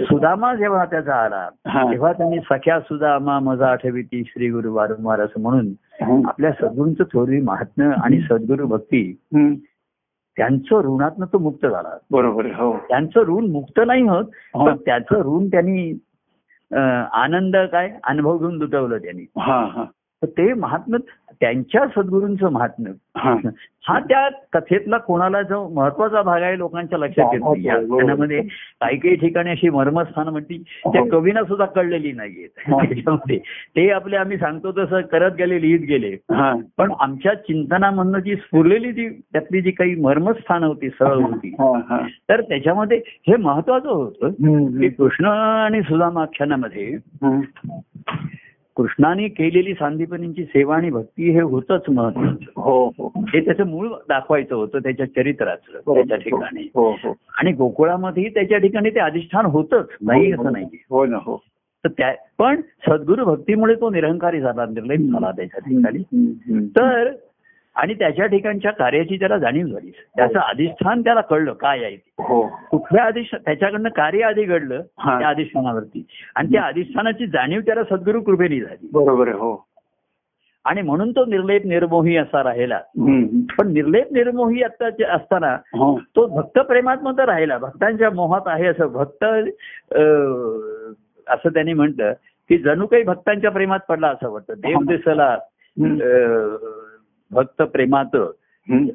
सुदामा 0.06 0.54
जेव्हा 0.56 0.86
त्याचा 0.86 1.16
आला. 1.16 1.48
तेव्हा 1.92 2.12
त्यांनी 2.14 2.38
सख्या 2.52 2.80
सुदामा 2.80 3.40
मजा 3.40 3.68
आठविती 3.68 4.24
श्री 4.28 4.50
गुरु 4.50 4.74
वारंवार 4.74 5.20
असं 5.20 5.42
म्हणून. 5.42 5.68
आपल्या 6.26 6.52
सद्गुरूंचं 6.52 7.04
थोडी 7.04 7.42
महात्म्य 7.42 7.92
आणि 8.04 8.20
सद्गुरू 8.22 8.68
भक्ती. 8.68 9.04
त्यांचं 10.42 10.82
ऋणातनं 10.82 11.26
तो 11.26 11.38
मुक्त 11.38 11.66
झाला 11.66 11.98
बरोबर 12.12 12.46
हो. 12.46 12.78
त्यांचं 12.90 13.20
ऋण 13.22 13.50
मुक्त 13.52 13.80
नाही 13.88 14.08
होत 14.08 14.26
हा. 14.56 14.66
पण 14.66 14.76
त्याचं 14.76 15.22
ऋण 15.22 15.48
त्यांनी 15.48 15.92
आनंद 17.14 17.56
काय 17.72 17.90
अनुभव 18.04 18.38
घेऊन 18.38 18.58
दुटवलं 18.60 18.98
त्यांनी. 18.98 19.26
हा 19.40 19.66
हा. 19.66 19.84
ते 20.24 20.54
महात्म 20.54 20.98
त्यांच्या 21.42 21.86
सद्गुरूंचं 21.88 22.50
महात्म्य. 22.52 22.92
हा. 23.88 24.00
त्या 24.00 24.30
कथेतला 24.54 24.98
कोणाला 24.98 25.42
जो 25.42 25.70
महत्त्वाचा 25.70 26.22
भाग 26.22 26.42
आहे 26.42 26.58
लोकांच्या 26.58 27.00
लक्षात 27.00 27.34
येत. 27.34 27.42
नाही 27.44 27.64
या 27.68 27.78
बरोबर. 27.78 27.98
गाण्यामध्ये 27.98 28.42
काही 28.82 28.98
काही 28.98 29.16
ठिकाणी 29.16 29.50
अशी 29.50 29.70
मर्मस्थान 29.70 30.28
म्हणती 30.28 30.64
त्या. 30.86 31.02
कवीना 31.12 31.44
सुद्धा 31.44 31.66
कळलेली 31.66 32.12
नाहीयेत 32.12 32.50
हा. 32.58 32.78
त्याच्यामध्ये 32.86 33.38
ते 33.76 33.90
आपले 33.90 34.16
आम्ही 34.16 34.38
सांगतो 34.38 34.72
तसं 34.72 35.02
करत 35.02 35.32
गेले 35.38 35.62
लिहित 35.62 35.80
गेले. 35.80 36.16
पण 36.78 36.92
आमच्या 37.00 37.34
चिंतनामधनं 37.34 38.20
जी 38.20 38.36
स्फुरलेली 38.36 38.92
ती 38.92 39.10
त्यातली 39.10 39.62
जी 39.62 39.72
काही 39.72 39.96
मर्मस्थान 39.96 40.64
होती 40.64 40.90
सरळ 40.90 41.16
होती 41.16 41.56
तर 42.30 42.42
त्याच्यामध्ये 42.42 43.02
हे 43.08 43.36
महत्वाचं 43.36 43.90
होतं 43.90 44.30
की 44.82 44.90
कृष्ण 44.90 45.26
आणि 45.26 45.82
सुदामा 45.82 46.22
आख्यानामध्ये 46.22 46.98
हम्म. 47.24 47.42
कृष्णाने 48.82 49.28
केलेली 49.28 49.74
सांदीपनींची 49.74 50.44
सेवा 50.44 50.76
आणि 50.76 50.90
भक्ती 50.90 51.32
हे 51.32 51.42
होतच 51.42 51.90
महत्वाचं 51.90 52.62
हो 52.62 52.86
हो. 52.88 53.08
हे 53.34 53.40
त्याचं 53.40 53.68
मूळ 53.68 53.88
दाखवायचं 54.10 54.56
होतं 54.56 54.80
त्याच्या 54.80 55.06
चरित्राचं 55.06 55.94
त्याच्या 55.94 56.18
ठिकाणी. 56.18 56.68
हो 56.76 56.92
हो. 56.92 57.16
आणि 57.38 57.52
गोकुळामध्येही 57.52 58.30
त्याच्या 58.30 58.58
ठिकाणी 58.58 58.90
ते 58.90 59.00
अधिष्ठान 59.00 59.46
होतच 59.46 59.88
नाही 60.02 60.32
असं 60.32 60.52
नाही 60.52 60.66
हो 60.90 61.06
ना 61.06 61.18
हो. 61.18 61.38
तर 61.84 61.90
त्या 61.90 62.14
पण 62.38 62.62
सद्गुरु 62.62 63.26
भक्तीमुळे 63.26 63.76
तो 63.76 63.90
निरंकारी 63.90 64.40
झाला 64.40 64.66
निर्लय 64.66 64.98
झाला 64.98 65.32
त्याच्या 65.32 65.60
ठिकाणी. 65.60 66.04
तर 66.62 67.12
आणि 67.76 67.94
त्याच्या 67.94 68.26
ठिकाणच्या 68.26 68.72
कार्याची 68.72 69.20
त्याला 69.20 69.38
जाणीव 69.38 69.68
झाली. 69.68 69.92
त्याचं 70.16 70.40
अधिष्ठान 70.40 71.02
त्याला 71.02 71.22
कळलं 71.22 71.54
काय 71.54 71.84
आहे 71.84 71.96
ते. 71.96 72.24
हो. 72.24 72.42
कुठल्या 72.72 73.04
अधिष्ठान 73.04 73.42
त्याच्याकडनं 73.46 73.90
कार्य 73.90 74.24
आधी 74.24 74.44
घडलं 74.44 74.82
हा. 75.00 75.20
त्या 75.20 75.30
अधिष्ठानावरती. 75.30 76.06
आणि 76.36 76.52
त्या 76.52 76.64
अधिष्ठानाची 76.64 77.28
जाणीव 77.28 77.62
त्याला 77.62 77.84
सद्गुरु 77.84 78.22
कृपेने 78.22 78.60
झाली. 78.60 78.90
बरोबर 78.94 79.28
हो. 79.28 79.68
आणि 80.66 80.82
म्हणून 80.82 81.12
तो 81.12 81.26
निर्लेप 81.26 81.66
निर्मोही 81.66 82.18
असा 82.18 82.44
राहिला. 82.44 82.80
पण 83.58 83.68
निर्लेप 83.68 84.12
निर्मोही 84.12 84.64
आता 84.64 84.88
असताना 85.16 85.48
हा. 85.48 85.96
तो 86.16 86.26
भक्त 86.28 86.60
प्रेमात 86.60 86.98
तर 87.18 87.26
राहिला. 87.26 87.58
भक्तांच्या 87.58 88.10
मोहात 88.10 88.42
आहे 88.46 88.66
असं 88.66 88.88
भक्त 88.88 89.24
असं 91.28 91.50
त्यांनी 91.50 91.74
म्हटलं 91.74 92.14
की 92.50 92.58
जणू 92.58 92.86
काही 92.86 93.04
भक्तांच्या 93.04 93.52
प्रेमात 93.52 93.80
पडला 93.90 94.08
असं 94.08 94.30
वाटतं. 94.30 94.54
देव 94.58 94.78
दिसला 94.88 95.38
भक्त 97.32 97.62
प्रेमात. 97.62 98.16
हम्म. 98.16 98.88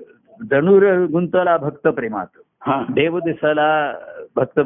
जणू 0.51 0.81
र- 0.81 1.07
गुंतला 1.07 1.57
भक्त 1.57 1.89
प्रेमात. 1.89 2.27
हा. 2.61 2.85
देव 2.91 3.19
दिसला 3.19 3.95
भक्त 4.37 4.61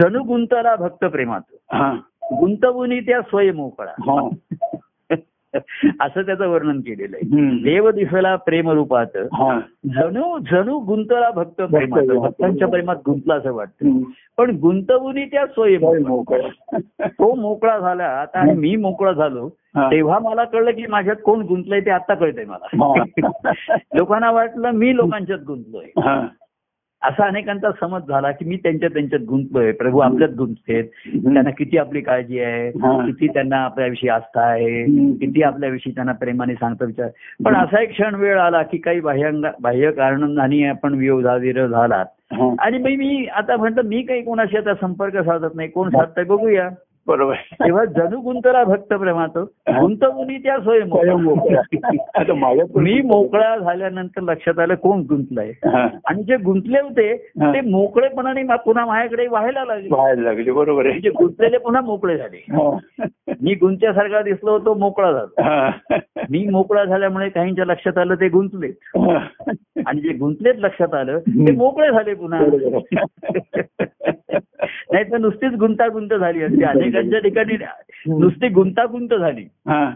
जणू 0.00 0.22
गुंतला 0.22 0.76
भक्त 0.76 1.04
प्रेमात. 1.04 1.40
हा. 1.72 1.92
गुंतवून 2.22 2.98
त्या 2.98 3.20
स्वयंमोकळा. 3.20 3.92
हा. 3.98 4.28
असं 6.00 6.22
त्याचं 6.22 6.48
वर्णन 6.48 6.80
केलेलं 6.80 7.16
आहे. 7.16 7.28
देव 7.62 7.90
दिसला 7.90 8.36
प्रेम 8.36 8.70
रूपात 8.70 9.06
जणू 9.94 10.38
जणू 10.38 10.78
गुंतला 10.78 11.30
भक्त 11.30 11.62
प्रेमात. 11.62 12.02
भक्तांच्या 12.16 12.68
प्रेमात 12.68 12.96
गुंतला 13.06 13.34
असं 13.34 13.52
वाटतं. 13.52 13.86
पण 14.36 14.56
गुंतवून 14.56 15.18
त्या 15.18 15.46
सोयी 15.46 15.76
होय, 15.76 15.98
मोकळं. 15.98 16.78
तो 17.06 17.34
मोकळा 17.34 17.78
झाला 17.78 18.04
आता 18.04 18.38
आणि 18.38 18.52
मी 18.52 18.76
मोकळा 18.76 19.12
झालो. 19.12 19.48
तेव्हा 19.90 20.18
मला 20.18 20.44
कळलं 20.44 20.70
की 20.70 20.86
माझ्यात 20.86 21.16
कोण 21.24 21.40
गुंतलंय 21.42 21.80
ते 21.80 21.90
आता 21.90 22.14
कळतंय 22.14 22.44
मला. 22.44 22.66
लोकांना 23.94 24.30
वाटलं 24.30 24.70
मी 24.70 24.96
लोकांच्यात 24.96 25.38
गुंतलोय. 25.46 25.84
असा 27.06 27.26
अनेकांचा 27.26 27.70
समज 27.80 28.00
झाला 28.08 28.30
की 28.30 28.44
मी 28.44 28.56
त्यांच्या 28.56 28.88
त्यांच्यात 28.88 29.20
गुंतलोय. 29.28 29.72
प्रभू 29.72 29.98
आपल्यात 29.98 30.30
गुंततेत 30.38 30.84
त्यांना 31.14 31.50
किती 31.50 31.78
आपली 31.78 32.00
काळजी 32.00 32.40
आहे. 32.40 32.70
किती 33.06 33.26
त्यांना 33.26 33.56
आपल्याविषयी 33.56 34.08
आस्था 34.10 34.40
आहे. 34.40 34.84
किती 35.14 35.42
आपल्याविषयी 35.42 35.92
त्यांना 35.94 36.12
प्रेमाने 36.12 36.54
सांगतो 36.54 36.86
विचार? 36.86 37.08
पण 37.44 37.56
असा 37.56 37.82
एक 37.82 37.90
क्षण 37.90 38.14
वेळ 38.14 38.38
आला 38.38 38.62
की 38.62 38.78
काही 38.78 39.00
बाह्य 39.00 39.90
कारणांनी 39.90 40.64
आपण 40.64 40.94
विरोधाविरोध 40.94 41.70
झाला. 41.70 42.04
आणि 42.58 42.96
मी 42.96 43.26
आता 43.26 43.56
म्हणतो 43.56 43.82
मी 43.82 44.02
काही 44.02 44.22
कोणाशी 44.22 44.56
आता 44.56 44.74
संपर्क 44.74 45.16
साधत 45.16 45.54
नाही. 45.54 45.68
कोण 45.68 45.88
साधतंय 45.88 46.24
बघूया. 46.24 46.68
बरोबर. 47.08 47.34
तेव्हा 47.34 47.84
जणू 47.84 48.20
गुंतला 48.20 48.64
भक्त 48.64 48.94
प्रेमात 48.94 49.38
गुंतवून 49.80 50.36
त्या 50.36 50.58
सोय 50.58 50.80
स्वयं 50.80 51.16
मी 52.76 53.00
मोकळा 53.02 53.58
झाल्यानंतर 53.58 54.20
लक्षात 54.20 54.58
आलं 54.58 54.74
कोण 54.74 55.00
गुंतलंय. 55.00 55.52
आणि 56.04 56.22
जे 56.22 56.36
गुंतले 56.36 56.80
होते. 56.80 57.16
ते 57.40 57.60
मोकळेपणाने 57.60 58.42
पुन्हा 58.42 58.86
माझ्याकडे 58.86 59.26
व्हायला 59.26 59.64
लागले. 59.64 59.88
व्हायला 59.90 60.22
लागली 60.22 60.50
बरोबर 60.50 60.80
आहे. 60.80 60.90
म्हणजे 60.90 61.10
गुंतलेले 61.10 61.58
पुन्हा 61.58 61.82
मोकळे 61.82 62.16
झाले. 62.16 62.36
हा. 62.36 62.78
मी 63.40 63.54
गुंत्यासारखा 63.54 64.22
दिसलो 64.22 64.58
तो 64.58 64.74
मोकळा 64.74 65.12
झालो. 65.12 65.56
मी 66.30 66.48
मोकळा 66.48 66.84
झाल्यामुळे 66.84 67.28
काहींच्या 67.28 67.64
लक्षात 67.64 67.98
आलं 67.98 68.14
ते 68.14 68.28
गुंतले. 68.28 68.68
आणि 69.86 70.00
जे 70.00 70.12
गुंतलेत 70.12 70.54
लक्षात 70.56 70.94
आलं 70.94 71.18
ते 71.18 71.52
मोकळे 71.52 71.90
झाले 71.90 72.14
पुन्हा. 72.14 72.40
नाही 74.92 75.04
तर 75.12 75.16
नुसतीच 75.16 75.52
गुंतागुंत 75.52 76.14
झाली 76.14 76.42
असते 76.42 76.90
अनेकांच्या 76.98 77.20
ठिकाणी 77.20 77.54
नुसती 78.20 78.48
गुंतागुंत 78.48 79.14
झाली. 79.14 79.42
हा. 79.42 79.90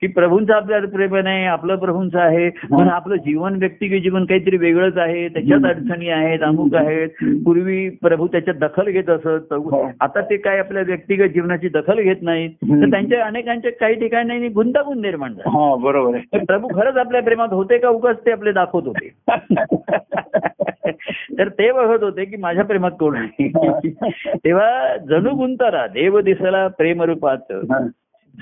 की 0.00 0.06
प्रभूंचं 0.06 0.52
आपल्याला 0.52 0.86
प्रेम 0.86 1.16
नाही 1.16 1.44
आपलं 1.44 1.76
प्रभूंचं 1.76 2.18
आहे. 2.18 2.50
पण 2.50 2.88
आपलं 2.88 3.16
जीवन 3.16 3.56
व्यक्तिगत 3.56 4.02
जीवन 4.02 4.24
काहीतरी 4.24 4.56
वेगळंच 4.56 4.96
आहे. 4.96 5.28
त्याच्यात 5.28 5.64
अडचणी 5.64 6.08
आहेत 6.08 6.38
अमुक 6.42 6.74
आहेत. 6.74 7.08
पूर्वी 7.44 7.88
प्रभू 7.88 8.26
त्याच्यात 8.26 8.56
दखल 8.56 8.90
घेत 8.90 9.10
असत. 9.10 9.52
हो. 9.52 9.90
आता 10.00 10.20
ते 10.20 10.36
काय 10.36 10.58
आपल्या 10.58 10.82
व्यक्तिगत 10.82 11.24
जीवनाची 11.24 11.68
दखल 11.68 12.00
घेत 12.00 12.16
नाहीत. 12.22 12.50
तर 12.50 12.90
त्यांच्या 12.90 13.24
अनेकांच्या 13.24 13.72
काही 13.72 13.94
ठिकाणी 13.94 14.48
गुंतागुंत 14.48 15.02
निर्माण 15.02 15.32
झाली. 15.32 15.82
बरोबर 15.82 16.44
प्रभू 16.44 16.68
खरंच 16.68 16.96
आपल्या 16.96 17.22
प्रेमात 17.22 17.52
होते 17.52 17.78
का 17.78 17.88
उगाच 17.88 18.16
ते 18.26 18.30
आपले 18.30 18.52
दाखवत 18.52 18.82
होते? 18.86 19.10
तर 21.38 21.48
ते 21.48 21.72
बघत 21.72 22.02
होते 22.02 22.24
की 22.24 22.36
माझ्या 22.36 22.64
प्रेमात 22.64 22.90
कोण 22.90 23.16
आहे? 23.16 23.48
तेव्हा 24.34 24.96
जणू 24.96 25.30
गुंतारा 25.30 25.86
देव 25.86 26.20
दिसला 26.20 26.68
प्रेमरूपात. 26.68 27.52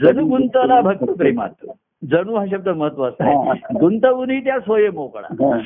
जणू 0.01 0.27
गुंतला 0.27 0.81
भक्त 0.81 1.05
प्रेमात. 1.05 1.67
जणू 2.11 2.35
हा 2.35 2.45
शब्द 2.51 2.69
महत्त्वाचा 2.69 3.25
आहे. 3.25 3.79
गुंतवूनही 3.81 4.45
त्या 4.45 4.61
सोय 4.61 4.91
मोकळा. 4.91 5.59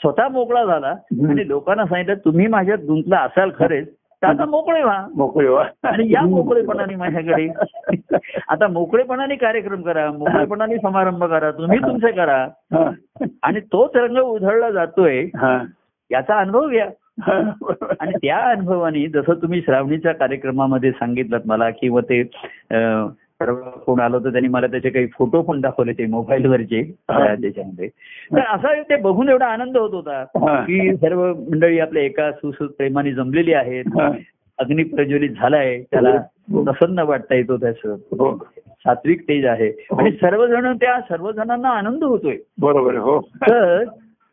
स्वतः 0.00 0.28
मोकळा 0.28 0.64
झाला 0.64 0.88
आणि 1.28 1.48
लोकांना 1.48 1.84
सांगितलं 1.84 2.14
तुम्ही 2.14 2.46
माझ्यात 2.46 2.78
गुंतला 2.78 3.18
असाल 3.18 3.50
खरेच 3.58 3.94
तर 3.94 4.28
आता 4.28 4.44
मोकळे 4.44 4.82
व्हा. 4.82 5.06
मोकळी 5.14 5.48
व्हा. 5.48 5.64
आणि 5.82 6.12
या 6.12 6.22
मोकळेपणाने 6.22 6.96
माझ्याकडे. 6.96 7.48
आता 8.48 8.68
मोकळेपणाने 8.68 9.34
कार्यक्रम 9.34 9.82
करा 9.82 10.10
मोकळेपणाने 10.12 10.76
समारंभ 10.76 11.24
करा 11.24 11.50
तुम्ही 11.50 11.78
तुमचे 11.78 12.12
करा. 12.12 12.48
आणि 13.42 13.60
तोच 13.60 13.90
रंग 13.94 14.16
उधळला 14.16 14.70
जातोय. 14.70 15.26
याचा 16.10 16.38
अनुभव 16.38 16.68
घ्या 16.68 16.88
हा. 17.20 17.38
आणि 18.00 18.12
त्या 18.12 18.38
अनुभवाने 18.46 19.06
जसं 19.08 19.34
तुम्ही 19.42 19.60
श्रावणीच्या 19.60 20.12
कार्यक्रमामध्ये 20.14 20.90
सांगितलं 20.90 21.38
मला 21.46 21.70
किंवा 21.70 22.00
ते 22.00 22.22
कोण 23.86 24.00
आलं 24.00 24.16
होतं 24.16 24.32
त्यांनी 24.32 24.48
मला 24.48 24.66
त्याचे 24.66 24.90
काही 24.90 25.06
फोटो 25.08 25.40
पण 25.42 25.60
दाखवले 25.60 25.92
ते 25.92 26.06
मोबाईलवरचे 26.06 26.80
हा. 27.10 27.34
त्याच्यामध्ये 27.34 27.88
तर 28.32 28.40
असा 28.54 28.74
ते 28.82 28.96
बघून 28.96 29.28
एवढा 29.28 29.46
आनंद 29.46 29.76
होत 29.76 29.94
होता 29.94 30.18
हा. 30.38 30.60
की 30.60 30.94
सर्व 30.96 31.24
मंडळी 31.34 31.78
आपल्या 31.78 32.02
एका 32.02 32.30
सुसुत 32.32 32.70
प्रेमाने 32.70 33.12
जमलेली 33.12 33.52
आहेत 33.54 33.96
हा. 33.98 34.10
अग्नी 34.58 34.82
प्रज्वलित 34.84 35.30
झालाय 35.30 35.78
त्याला 35.82 36.10
हो. 36.52 36.62
प्रसन्न 36.64 37.02
वाटता 37.02 37.34
येतो 37.34 37.56
त्याचं 37.56 37.96
हो. 38.12 38.36
सात्विक 38.84 39.22
तेज 39.28 39.44
आहे 39.46 39.68
आणि 39.92 40.10
सर्वजण 40.12 40.76
त्या 40.76 41.00
सर्वजणांना 41.00 41.68
आनंद 41.68 42.04
होतोय 42.04 42.36
बरोबर. 42.60 42.96
हो 42.96 43.20
तर 43.42 43.84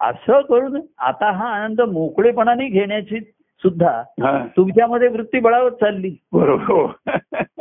असं 0.02 0.42
करून 0.42 0.82
आता 1.00 1.32
हा 1.32 1.48
आनंद 1.48 1.82
मोकळेपणाने 1.82 2.68
घेण्याची 2.68 3.20
सुद्धा. 3.62 4.04
तुमच्यामध्ये 4.58 5.08
वृत्ती 5.08 5.40
बळावत 5.40 5.72
चालली 5.72 6.16
बरोबर 6.34 7.18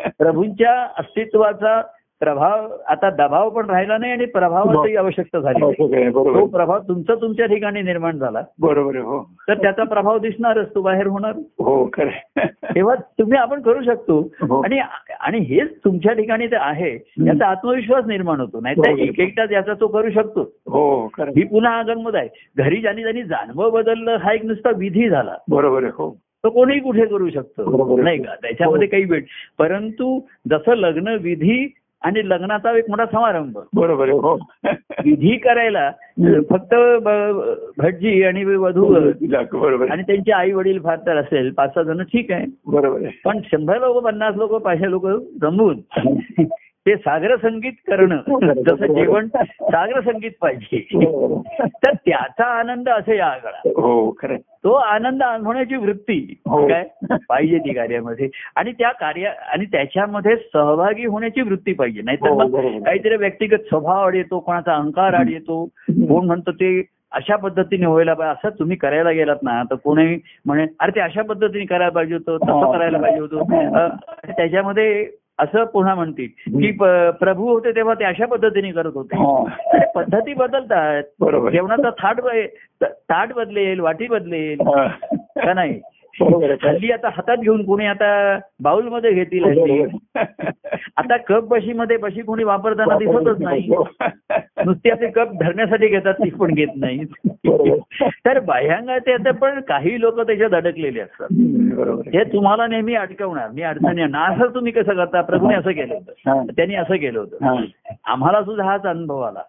प्रभूंच्या 0.09 0.73
अस्तित्वाचा 0.99 1.81
प्रभाव 2.21 2.77
आता 2.89 3.11
दबाव 3.11 3.51
पण 3.51 3.71
राहिला 3.71 3.99
नाही 3.99 4.13
आणि 4.13 4.25
प्रभावाची 4.25 4.97
आवश्यकता 4.97 5.41
झाली 5.41 5.73
तो 6.11 6.47
प्रभाव 6.47 6.79
तुमचा 6.79 7.15
तुमच्या 7.15 7.47
ठिकाणी 7.47 7.83
निर्माण 7.83 8.19
झाला. 8.19 8.43
बरोबर. 8.61 8.97
हो. 8.97 9.23
तर 9.49 9.55
त्याचा 9.55 9.85
प्रभाव 9.85 10.19
दिसणारच 10.19 10.75
तो 10.75 10.83
बाहेर 10.83 11.07
होणार. 11.07 11.33
हो 11.59 11.91
खरं 11.93 12.47
तेव्हा 12.75 12.95
तुम्ही 12.95 13.39
आपण 13.39 13.63
करू 13.63 13.83
शकतो. 13.83 14.21
हो. 14.21 14.61
आणि 14.63 14.79
आणि 15.21 15.39
हेच 15.39 15.75
तुमच्या 15.85 16.13
ठिकाणी 16.13 16.47
ते 16.47 16.57
आहे 16.57 16.95
याचा 17.27 17.47
आत्मविश्वास 17.47 18.05
निर्माण 18.07 18.41
होतो. 18.41 18.61
नाही 18.61 18.75
तर 18.77 18.91
हो. 18.91 18.97
एक 18.97 19.21
एकटाच 19.21 19.53
याचा 19.53 19.73
तो 19.81 19.87
करू 19.87 20.11
शकतो. 20.11 20.41
हो 20.67 21.09
खरं 21.17 21.31
ही 21.31 21.45
पुन्हा 21.45 21.73
आगमत 21.73 22.15
आहे. 22.15 22.29
घरी 22.57 22.77
ज्यांनी 22.77 23.03
ज्यांनी 23.03 23.23
जाणवं 23.23 23.73
बदललं 23.73 24.17
हा 24.17 24.33
एक 24.33 24.45
नुसता 24.45 24.71
विधी 24.77 25.09
झाला. 25.09 25.35
बरोबर. 25.51 25.85
हो. 25.85 26.17
तो 26.45 26.51
कोणीही 26.51 26.81
कुठे 26.81 27.05
करू 27.07 27.31
शकतो. 27.31 27.97
नाही 28.03 28.23
का? 28.23 28.35
त्याच्यामध्ये 28.35 28.89
काही 28.89 29.05
वेळ 29.05 29.23
परंतु 29.59 30.21
जसं 30.51 30.75
लग्न 30.75 31.17
विधी 31.21 31.73
आणि 32.03 32.29
लग्नाचा 32.29 32.77
एक 32.79 32.85
मोठा 32.89 33.05
समारंभ. 33.07 33.59
बरोबर. 33.75 34.09
हो. 34.09 34.35
विधी 35.05 35.37
करायला 35.37 35.91
फक्त 36.51 36.75
भटजी 37.79 38.23
आणि 38.23 38.45
वधू 38.45 38.85
बरोबर. 39.53 39.91
आणि 39.91 40.03
त्यांचे 40.03 40.33
आई 40.33 40.53
वडील 40.53 40.81
फार 40.83 40.97
तर 40.97 41.17
असेल 41.17 41.51
पाच 41.51 41.75
सहा 41.75 41.83
जण 41.83 42.03
ठीक 42.03 42.31
आहे. 42.33 42.47
बरोबर 42.67 43.03
आहे. 43.03 43.21
पण 43.25 43.39
शंभर 43.45 43.79
लोक 43.79 44.05
पन्नास 44.05 44.37
लोक 44.37 44.55
पाचशे 44.55 44.91
लोक 44.91 45.07
जमवून 45.43 45.79
ते 46.87 46.95
सागर 46.97 47.37
संगीत 47.37 47.73
करणं 47.89 48.53
जसं 48.67 48.93
जेवण 48.95 49.27
सागर 49.29 50.01
संगीत 50.01 50.31
पाहिजे. 50.41 50.79
तर 51.85 51.93
त्याचा 51.95 52.45
आनंद 52.59 52.89
असे 52.89 53.17
या 53.17 53.27
आगळा. 53.27 53.59
हो 53.81 54.11
खरं 54.21 54.37
तो 54.65 54.73
आनंद 54.75 55.23
अनुभवण्याची 55.23 55.77
वृत्ती 55.77 56.19
हो. 56.49 56.67
काय? 56.69 56.85
पाहिजे 57.29 57.59
ती 57.59 57.73
कार्यामध्ये. 57.75 58.29
आणि 58.57 58.73
त्या 58.79 58.91
कार्य 59.01 59.33
आणि 59.53 59.65
त्याच्यामध्ये 59.73 60.37
सहभागी 60.37 61.07
होण्याची 61.07 61.43
वृत्ती 61.43 61.73
पाहिजे. 61.73 62.03
नाहीतर 62.05 62.29
हो. 62.29 62.49
काहीतरी 62.85 63.17
व्यक्तिगत 63.17 63.69
स्वभाव 63.69 64.07
आड 64.07 64.15
येतो 64.15 64.39
कोणाचा 64.39 64.75
अहंकार 64.75 65.15
आड 65.15 65.31
येतो 65.31 65.65
कोण 65.91 66.27
म्हणतो 66.27 66.53
ते 66.53 66.73
अशा 67.13 67.37
पद्धतीने 67.37 67.87
व्हायला 67.87 68.15
पाहिजे. 68.15 68.49
असं 68.49 68.59
तुम्ही 68.59 68.77
करायला 68.77 69.11
गेलात 69.11 69.43
ना 69.43 69.63
तर 69.71 69.75
कोणी 69.85 70.17
म्हणे 70.47 70.67
अरे 70.81 70.91
ते 70.95 71.01
अशा 71.01 71.23
पद्धतीने 71.23 71.65
करायला 71.65 71.89
पाहिजे 71.95 72.15
होतं 72.15 72.37
तसं 72.45 72.65
हा. 72.67 72.73
करायला 72.73 72.99
पाहिजे 72.99 73.21
होतं. 73.21 73.89
त्याच्यामध्ये 74.37 75.05
असं 75.41 75.65
पुन्हा 75.65 75.95
म्हणतील 75.95 76.61
की 76.61 76.73
प्रभू 77.21 77.53
होते 77.53 77.71
तेव्हा 77.71 77.95
ते 77.95 78.05
अशा 78.05 78.27
पद्धतीने 78.27 78.73
करत 78.73 78.91
होते. 78.95 79.17
हा. 79.17 79.45
पद्धती 79.95 80.35
बदलतात. 80.35 81.03
जेवणाचा 81.51 81.91
थाट 81.91 82.17
ताट 82.85 83.33
बदलेल 83.33 83.81
वाटी 83.81 84.07
बदलेल. 84.07 84.59
का 85.41 85.55
नाही? 85.55 85.81
बरोबर. 86.21 86.55
हल्ली 86.63 86.91
आता 86.93 87.09
हातात 87.09 87.37
घेऊन 87.37 87.65
कोणी 87.65 87.87
आता 87.87 88.39
बाउलमध्ये 88.61 89.13
घेतील 89.13 89.45
हल्ली. 89.45 89.83
आता 90.97 91.17
कप 91.17 91.45
बशीमध्ये 91.45 91.97
बशी 91.97 92.23
कोणी 92.23 92.45
वापरताना 92.45 92.99
दिसतच 92.99 93.41
नाही. 93.41 93.69
नुसते 94.65 94.91
असे 94.91 95.11
कप 95.11 95.29
धरण्यासाठी 95.41 95.89
घेतात 95.89 96.15
ती 96.15 96.31
पण 96.31 96.55
घेत 96.55 96.69
नाही. 96.77 97.05
तर 98.27 98.39
बाह्यांगाचे 98.39 99.13
आता 99.13 99.31
पण 99.31 99.61
काही 99.61 100.01
लोक 100.01 100.21
त्याच्यात 100.21 100.55
अडकलेले 100.55 101.01
असतात. 101.01 101.29
ते 102.07 102.33
तुम्हाला 102.33 102.67
नेहमी 102.67 102.95
अडकवणार 102.95 103.51
मी 103.51 103.63
अडचणी 103.63 104.05
ना 104.05 104.25
असं 104.25 104.55
तुम्ही 104.55 104.73
कसं 104.73 104.95
करता? 104.95 105.21
प्रभूने 105.21 105.55
असं 105.55 105.71
केलं 105.71 105.95
हा. 105.95 106.33
होतं 106.33 106.53
त्यांनी 106.57 106.75
असं 106.75 106.97
केलं 106.97 107.19
होतं. 107.19 107.45
हा. 107.45 107.65
आम्हाला 108.05 108.43
सुद्धा 108.43 108.65
हाच 108.65 108.83
अनुभव 108.83 109.21
आला. 109.21 109.43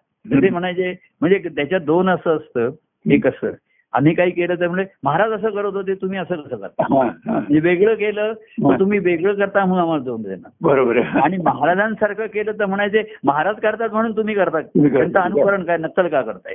म्हणायचे 0.50 0.94
म्हणजे 1.20 1.38
त्याच्यात 1.38 1.80
दोन 1.80 2.08
असं 2.08 2.36
असतं. 2.36 2.70
एक 3.10 3.26
असं. 3.26 3.50
आम्ही 3.92 4.14
काही 4.14 4.30
केलं 4.30 4.54
तर 4.54 4.68
म्हणजे 4.68 4.84
महाराज 5.04 5.32
असं 5.32 5.50
करत 5.50 5.72
होते 5.72 5.94
तुम्ही 5.94 6.18
असं 6.18 6.34
कसं 6.34 6.56
करता. 6.56 6.86
म्हणजे 6.90 7.60
वेगळं 7.60 7.94
केलं 7.94 8.32
तर 8.32 8.78
तुम्ही 8.80 8.98
वेगळं 8.98 9.34
करता 9.34 9.64
म्हणून 9.64 9.82
आम्हाला 9.82 10.02
दोन 10.02 10.22
देणार 10.22 10.50
बरोबर. 10.62 10.98
आणि 10.98 11.36
महाराजांसारखं 11.36 12.26
केलं 12.26 12.52
तर 12.52 12.66
म्हणायचे 12.66 13.02
महाराज 13.24 13.56
करतात 13.56 13.88
म्हणून 13.92 14.16
तुम्ही 14.16 14.34
करता. 14.34 14.60
त्यांचं 14.60 15.20
अनुकरण 15.20 15.62
काय 15.62 15.76
नक्कल 15.76 16.08
का 16.08 16.22
करताय 16.22 16.54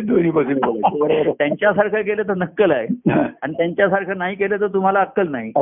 दोन्ही 0.00 0.30
बाजूने. 0.30 0.60
त्यांच्यासारखं 1.30 2.02
केलं 2.02 2.22
तर 2.22 2.34
नक्कल 2.34 2.70
आहे. 2.70 2.86
आणि 3.42 3.52
त्यांच्यासारखं 3.52 4.18
नाही 4.18 4.34
केलं 4.36 4.60
तर 4.60 4.66
तुम्हाला 4.66 5.00
अक्कल 5.00 5.28
नाही. 5.28 5.52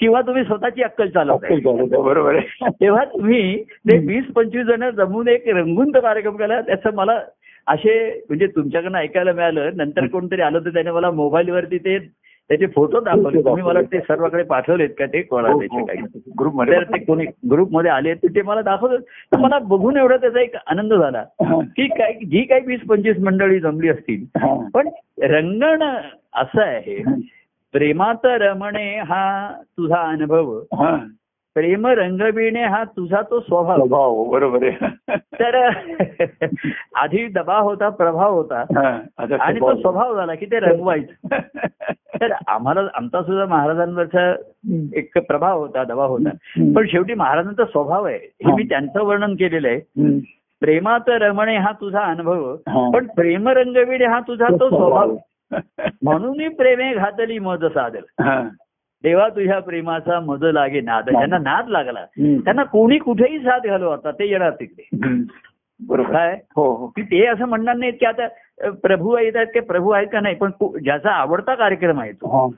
किंवा 0.00 0.20
तुम्ही 0.20 0.44
स्वतःची 0.44 0.82
अक्कल 0.82 1.08
चालवताय. 1.08 1.58
बरोबर 2.00 2.38
तेव्हा 2.62 3.04
तुम्ही 3.04 3.62
ते 3.62 3.98
वीस 3.98 4.24
पंचवीस 4.24 4.66
जण 4.66 4.90
जमून 4.90 5.28
एक 5.28 5.48
रंगून 5.48 5.90
तो 5.94 6.00
कार्यक्रम 6.00 6.36
केला. 6.36 6.60
त्याचं 6.60 6.94
मला 6.94 7.18
असे 7.66 7.94
म्हणजे 8.28 8.46
तुमच्याकडनं 8.46 8.98
ऐकायला 8.98 9.32
मिळालं. 9.32 9.70
नंतर 9.76 10.06
कोणतरी 10.06 10.40
आलं 10.40 10.58
तर 10.58 10.70
त्याने 10.70 10.90
मला 10.90 11.10
मोबाईलवरती 11.10 11.78
ते 11.78 11.98
त्याचे 12.50 12.66
फोटो 12.66 13.00
दाखवले. 13.00 13.42
तुम्ही 13.42 13.62
मला 13.62 13.80
ते 13.82 14.00
सर्वकडे 14.00 14.42
पाठवलेत 14.42 14.88
का 14.98 15.06
ते 15.06 15.22
कोणा 15.22 15.48
त्याचे 15.48 15.84
काही? 15.86 16.20
ग्रुपमध्ये 16.38 16.76
तर 16.76 16.82
ते 16.82 16.98
कोणी 17.04 17.24
ग्रुपमध्ये 17.50 17.90
आले 17.90 18.14
तर 18.14 18.28
ते 18.28 18.42
मला 18.42 18.62
दाखवलं. 18.62 18.98
तर 19.32 19.38
मला 19.38 19.58
बघून 19.58 19.96
एवढा 19.96 20.16
त्याचा 20.16 20.40
एक 20.40 20.54
आनंद 20.66 20.94
झाला 20.94 21.18
हा. 21.18 21.58
की 21.76 21.86
काय 21.88 22.12
जी 22.12 22.42
काही 22.42 22.60
वीस 22.66 22.80
पंचवीस 22.80 23.18
मंडळी 23.18 23.60
जमली 23.60 23.88
असतील 23.88 24.24
हा. 24.36 24.54
पण 24.74 24.88
रंगण 25.22 25.82
असं 26.34 26.60
आहे. 26.60 27.02
प्रेमात 27.74 28.26
रमणे 28.26 28.98
हा 28.98 29.52
तुझा 29.62 30.02
अनुभव. 30.02 30.58
हा. 30.58 30.96
प्रेम 31.56 31.86
रंगविणे 31.86 32.62
हा 32.62 32.84
तुझा 32.84 33.22
तो 33.30 33.40
स्वभाव. 33.40 33.76
स्वभाव 33.76 34.24
बरोबर 34.24 34.62
आहे. 34.62 34.90
तर 35.16 35.68
आधी 36.94 37.26
दबाव 37.26 37.62
होता 37.62 37.88
प्रभाव 37.88 38.34
होता. 38.34 38.60
हा. 38.60 39.00
आणि 39.40 39.60
तो 39.60 39.80
स्वभाव. 39.80 40.16
झाला 40.16 40.34
की 40.34 40.46
ते 40.46 40.58
रंगवायचं. 40.58 41.38
तर 42.20 42.32
आम्हाला 42.48 42.80
आमचा 42.94 43.22
सुद्धा 43.22 43.46
महाराजांवरचा 43.46 44.34
एक 44.94 45.18
प्रभाव 45.18 45.58
होता 45.58 45.84
दबाव 45.84 46.08
होता. 46.08 46.30
पण 46.76 46.86
शेवटी 46.86 47.14
महाराजांचा 47.14 47.64
स्वभाव 47.64 48.04
आहे. 48.04 48.18
हे 48.46 48.52
मी 48.52 48.62
त्यांचं 48.62 49.04
वर्णन 49.04 49.32
केलेलं 49.34 49.68
आहे. 49.68 49.80
प्रेमात 50.60 51.08
रमणे 51.08 51.56
हा 51.56 51.72
तुझा 51.72 52.00
अनुभव. 52.00 52.56
पण 52.90 53.06
प्रेम 53.06 53.48
रंगविणे 53.48 54.04
हा 54.04 54.20
तुझा 54.20 54.46
तो 54.60 54.68
स्वभाव. 54.68 55.16
म्हणून 56.02 56.48
प्रेमे 56.48 56.94
घातली 56.94 57.38
मज 57.38 57.64
सादर 57.64 58.28
हा. 59.06 59.10
देवा 59.10 59.28
तुझ्या 59.28 59.58
प्रेमाचा 59.58 60.20
मज 60.20 60.44
लागे 60.44 60.80
नाद. 60.80 61.10
ज्यांना 61.10 61.38
नाद 61.38 61.68
लागला. 61.68 62.04
त्यांना 62.18 62.62
कोणी 62.64 62.98
कुठेही 62.98 63.38
साथ 63.38 63.60
घालू 63.66 63.88
आता 63.88 64.10
ते 64.10 64.28
येणार 64.28 64.50
तिकडे. 64.50 65.08
बरोबर. 65.80 66.12
काय? 66.12 66.38
हो 66.56 66.76
हो. 66.76 66.86
की 66.86 67.02
ते 67.02 67.26
असं 67.26 67.44
म्हणणार 67.44 67.76
नाहीत 67.76 67.92
की 68.00 68.06
आता 68.06 68.26
प्रभू 68.70 69.18
येतात 69.18 69.46
की 69.46 69.60
प्रभू 69.60 69.90
आहेत 69.90 70.06
का 70.12 70.20
नाही 70.20 70.34
पण 70.34 70.50
ज्याचा 70.84 71.10
आवडता 71.10 71.54
कार्यक्रम 71.54 72.00
आहे 72.00 72.12
तो. 72.12 72.48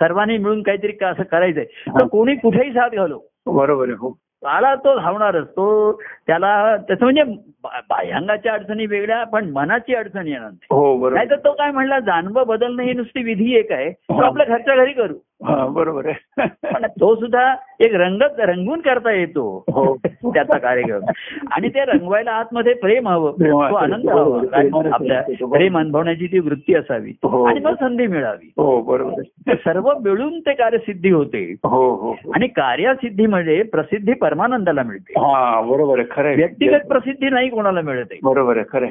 सर्वांनी 0.00 0.38
मिळून 0.38 0.62
काहीतरी 0.62 0.92
का 0.92 1.08
असं 1.08 1.22
करायचंय. 1.22 1.64
तर 1.64 2.06
कोणी 2.06 2.34
कुठेही 2.36 2.70
साथ 2.72 2.90
घालो. 2.90 3.18
बरोबर 3.46 3.88
हो. 3.88 4.18
आला 4.46 4.74
तो 4.74 5.00
धावणारच. 5.00 5.46
तो 5.48 5.92
त्याला 6.26 6.76
त्याचं 6.76 7.04
म्हणजे 7.04 7.22
बाह्यांगाच्या 7.64 8.52
अडचणी 8.52 8.86
वेगळ्या 8.86 9.24
पण 9.24 9.50
मनाची 9.50 9.94
अडचण 9.94 10.26
येणार 10.26 10.48
नाही. 10.48 10.66
हो 10.70 10.96
बरोबर. 10.96 11.14
नाहीतर 11.14 11.36
तो 11.36 11.52
काय 11.52 11.70
म्हणला 11.70 12.00
जाणवं 12.00 12.46
बदलणं 12.46 12.82
ही 12.82 12.92
नुसती 12.92 13.22
विधी 13.22 13.56
एक 13.56 13.72
आहे. 13.72 13.90
तो 13.90 14.22
आपल्या 14.22 14.46
घरच्या 14.46 14.76
घरी 14.76 14.92
करू. 14.92 15.14
बरोबर 15.44 16.06
आहे 16.06 16.46
पण 16.72 16.86
तो 17.00 17.14
सुद्धा 17.14 17.54
एक 17.80 17.94
रंगत 17.94 18.40
रंगून 18.40 18.80
करता 18.80 19.12
येतो 19.12 19.42
हो. 19.70 19.94
त्याचा 20.24 20.58
कार्यक्रम 20.58 21.04
आणि 21.52 21.68
ते 21.68 21.84
रंगवायला 21.84 22.30
आतमध्ये 22.30 22.74
प्रेम 22.74 23.08
हवं 23.08 23.32
तो. 23.32 23.58
आनंद 23.58 24.08
हवा. 24.10 24.38
काय 24.38 24.60
प्रेमाने 24.60 24.88
आपल्या. 24.88 25.20
प्रेम 25.46 25.78
अनुभवण्याची 25.78 26.26
ती 26.26 26.38
वृत्ती 26.38 26.74
असावी 26.74 27.12
हो. 27.22 27.42
आणि 27.44 27.60
मग 27.60 27.74
संधी 27.74 28.06
मिळावी 28.06 28.50
हो 28.56 28.80
बरोबर 28.82 29.54
सर्व 29.54 29.90
मिळून 30.00 30.38
ते 30.40 30.52
कार्यसिद्धी 30.54 31.10
होते 31.10 31.44
हो 31.64 31.68
हो 31.68 32.10
हो. 32.12 32.32
आणि 32.34 32.46
कार्यसिद्धीमध्ये 32.48 33.62
प्रसिद्धी 33.62 34.12
परमानंदाला 34.12 34.82
मिळते 34.82 35.20
हा 35.20 35.60
बरोबर 35.60 35.98
आहे 35.98 36.06
खरं. 36.10 36.34
व्यक्तिगत 36.36 36.86
प्रसिद्धी 36.88 37.28
नाही 37.30 37.48
कोणाला 37.48 37.80
मिळते 37.80 38.18
बरोबर 38.22 38.56
आहे 38.56 38.64
खरं. 38.72 38.86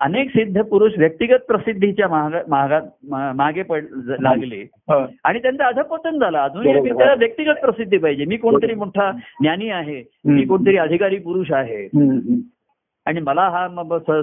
अनेक 0.00 0.28
सिद्ध 0.30 0.62
पुरुष 0.62 0.92
व्यक्तिगत 0.98 1.42
प्रसिद्धीच्या 1.48 2.08
मागे 3.36 3.62
लागले. 4.20 4.64
आणि 5.24 5.38
त्यांचं 5.38 5.64
अधपतन 5.64 6.18
झालं 6.18 6.38
अजूनही. 6.38 6.80
मी 6.80 6.90
त्याला 6.90 7.14
व्यक्तिगत 7.14 7.60
प्रसिद्धी 7.60 7.98
पाहिजे 7.98 8.24
मी 8.24 8.36
कोणतरी 8.36 8.74
मोठा 8.74 9.10
ज्ञानी 9.40 9.68
आहे 9.70 10.02
मी. 10.24 10.44
कोणतरी 10.44 10.76
अधिकारी 10.76 11.18
पुरुष 11.18 11.52
आहे. 11.52 11.84
आणि 13.06 13.20
मला 13.20 13.48
हा 13.48 13.66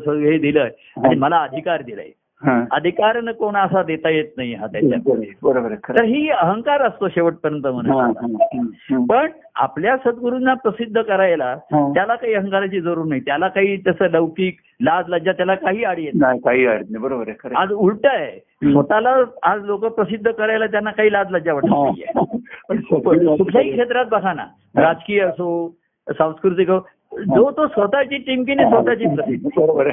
हे 0.08 0.38
दिलंय 0.38 0.70
आणि 1.04 1.16
मला 1.16 1.38
अधिकार 1.38 1.82
दिलाय. 1.82 2.10
अधिकार 2.72 3.22
न 3.22 3.32
कोण 3.32 3.56
असा 3.56 3.84
देता 3.84 4.10
येत 4.10 4.26
नाही 4.38 4.54
हा 4.54 4.68
त्याच्यामध्ये. 4.68 5.30
बरोबर 5.44 5.74
तर. 5.74 6.04
ही 6.04 6.30
अहंकार 6.30 6.82
असतो 6.82 7.10
शेवटपर्यंत 7.10 7.68
म्हणा 7.68 8.04
हम्म, 8.04 8.36
हम्म. 8.56 9.06
पण 9.06 9.28
आपल्या 9.56 9.98
सद्गुरूंना 9.98 10.54
प्रसिद्ध 10.54 11.02
करायला. 11.02 11.56
त्याला 11.74 12.16
काही 12.16 12.34
अहंकाराची 12.34 12.82
जरूर 12.82 13.06
नाही. 13.06 13.22
त्याला 13.22 13.48
काही 13.48 13.78
तसं 13.78 14.10
लौकिक 14.10 14.58
लाज 14.82 15.06
लज्जा 15.08 15.32
त्याला 15.32 15.56
काही 15.56 15.84
आडी 15.84 16.04
येत 16.04 16.12
नाही. 16.16 16.40
काही 16.40 16.66
अडचण 16.66 16.92
नाही. 16.92 17.04
बरोबर 17.04 17.24
आहे. 17.28 17.56
आज 17.56 17.72
उलट 17.72 18.06
आहे. 18.06 18.40
स्वतःला 18.72 19.16
आज 19.44 19.66
लोक 19.66 19.86
प्रसिद्ध 19.86 20.32
करायला 20.32 20.66
त्यांना 20.66 20.92
काही 20.92 21.12
लाज 21.12 21.32
लज्जा 21.32 21.54
वाटत 21.54 21.68
नाहीये. 21.70 23.36
कुठल्याही 23.38 23.72
क्षेत्रात 23.72 24.06
बघा 24.12 24.34
ना 24.34 24.46
राजकीय 24.76 25.22
असो 25.22 25.76
सांस्कृतिक 26.10 26.70
असो, 26.70 26.88
जो 27.20 27.52
तो 27.52 27.68
स्वतःची 27.68 28.18
टिमकीने 28.18 28.64
स्वतःची 28.64 29.06
प्रसिद्धी 29.16 29.50
बरोबर 29.58 29.88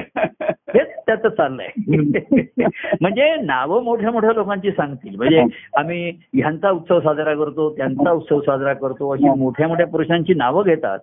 हेच 0.45 0.87
त्याचं 1.05 1.29
चाललंय. 1.29 1.67
म्हणजे 3.01 3.35
नावं 3.35 3.83
मोठ्या 3.83 4.11
मोठ्या 4.11 4.31
लोकांची 4.33 4.71
सांगतील. 4.71 5.15
म्हणजे 5.15 5.43
आम्ही 5.77 6.19
ह्यांचा 6.33 6.69
उत्सव 6.71 6.99
साजरा 6.99 7.33
करतो 7.33 7.77
त्यांचा 7.77 8.11
उत्सव 8.11 8.39
साजरा 8.39 8.73
करतो 8.73 9.09
अशी 9.09 9.29
मोठ्या 9.29 9.67
मोठ्या 9.67 9.87
पुरुषांची 9.87 10.33
नावं 10.33 10.63
घेतात. 10.63 10.99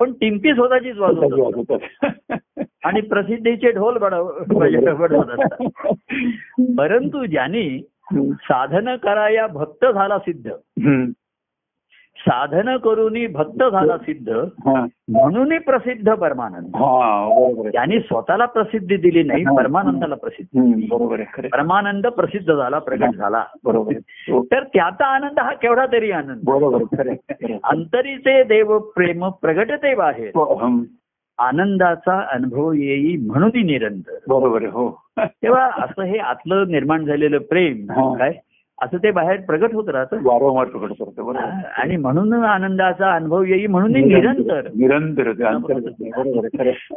पण 0.00 0.12
टिमकी 0.12 0.54
स्वतःचीच 0.54 0.98
वाजवतात. 0.98 2.38
आणि 2.84 3.00
प्रसिद्धीचे 3.00 3.72
ढोल 3.72 3.98
बडव 3.98 4.30
बडवत 4.94 5.28
असतात. 5.28 5.66
परंतु 6.78 7.24
ज्यांनी 7.24 7.82
साधन 8.14 8.96
कराया 8.96 9.46
भक्त 9.46 9.86
झाला 9.94 10.18
सिद्ध. 10.18 10.50
साधन 12.20 12.76
करूनी 12.76 13.26
भक्त 13.26 13.62
झाला 13.62 13.96
सिद्ध. 13.98 14.32
म्हणून 15.08 15.58
प्रसिद्ध 15.58 16.12
परमानंद 16.14 16.76
हा 16.76 17.28
बरोबर 17.28 17.60
आहे 17.60 17.72
त्यांनी 17.72 18.00
स्वतःला 18.00 18.44
प्रसिद्धी 18.46 18.96
दिली 18.96 19.22
नाही 19.22 19.44
परमानंदाला 19.56 20.14
प्रसिद्धी 20.14 20.58
आहे 21.12 21.22
आहे. 21.22 21.48
परमानंद 21.48 22.06
प्रसिद्ध 22.06 22.54
झाला 22.54 22.78
प्रगट 22.78 23.16
झाला 23.16 23.44
बरोबर 23.64 23.92
आहे. 23.94 24.32
हो. 24.32 24.42
तर 24.44 24.62
त्याचा 24.64 25.06
आनंद 25.06 25.38
हा 25.38 25.54
केवढा 25.54 25.86
तरी 25.92 26.10
आनंद 26.10 26.40
बरोबर 26.44 26.82
आहे, 26.98 27.10
आहे, 27.10 27.44
आहे. 27.44 27.58
अंतरीचे 27.64 28.42
देव 28.44 28.78
प्रेम 28.78 29.28
प्रगटते 29.28 29.94
बाहेर 29.94 30.30
हो, 30.34 30.54
हं. 30.54 30.82
आनंदाचा 31.38 32.20
अनुभव 32.32 32.72
येई 32.72 33.16
म्हणून 33.16 33.50
निरंतर 33.54 34.12
बरोबर 34.28 34.62
आहे 34.62 34.70
हो 34.70 34.90
तेव्हा 35.18 35.64
असं 35.78 36.02
हे 36.02 36.18
आतलं 36.18 36.64
निर्माण 36.68 37.04
झालेलं 37.04 37.38
प्रेम. 37.38 37.86
काय 38.14 38.32
असं 38.82 38.96
ते 38.96 39.10
बाहेर 39.10 39.40
प्रगट 39.40 39.74
होत 39.74 39.88
राहतं. 39.88 40.16
वारंवार 40.22 40.66
प्रकट 40.66 40.84
करतो 40.84 41.04
बरोबर. 41.04 41.50
आणि 41.78 41.96
म्हणून 41.96 42.32
आनंदाचा 42.32 43.12
अनुभव 43.12 43.42
येई 43.42 43.66
म्हणून 43.66 43.92
निरंतर 43.92 44.60
निरंतर. 44.60 45.32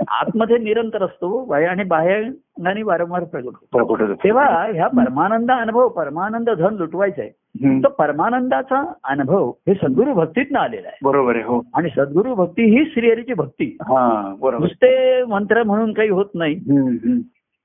आतमध्ये 0.08 0.58
निरंतर 0.58 1.04
असतो 1.04 1.46
बाहेर 1.46 1.70
आणि 1.70 1.84
बाहेर 1.84 2.30
आणि 2.68 2.84
वारंवार 2.84 3.24
प्रगट 3.24 3.46
होतो. 3.46 3.66
प्रकट 3.72 4.02
होतं. 4.02 4.24
तेव्हा 4.24 4.68
ह्या 4.74 4.88
परमानंद 4.88 5.52
अनुभव 5.52 5.88
परमानंद 5.88 6.50
धन 6.50 6.76
लुटवायचा 6.76 7.22
आहे 7.22 7.32
हम्म. 7.66 7.80
तो 7.80 7.90
परमानंदाचा 7.90 8.94
अनुभव 9.04 9.52
हे 9.68 9.74
सद्गुरु 9.74 10.14
भक्तीतनं 10.14 10.60
आलेला 10.60 10.88
आहे. 10.88 10.98
बरोबर 11.04 11.36
आहे 11.36 11.44
हो. 11.44 11.62
आणि 11.74 11.90
सद्गुरु 11.90 12.36
भक्ती 12.36 12.64
ही 12.64 12.86
श्रीहरीची 12.86 13.34
भक्ती. 13.34 13.78
बरोबर. 13.82 14.58
नुसते 14.58 15.24
मंत्र 15.24 15.64
म्हणून 15.64 15.94
काही 15.94 16.10
होत 16.10 16.26
नाही. 16.36 16.56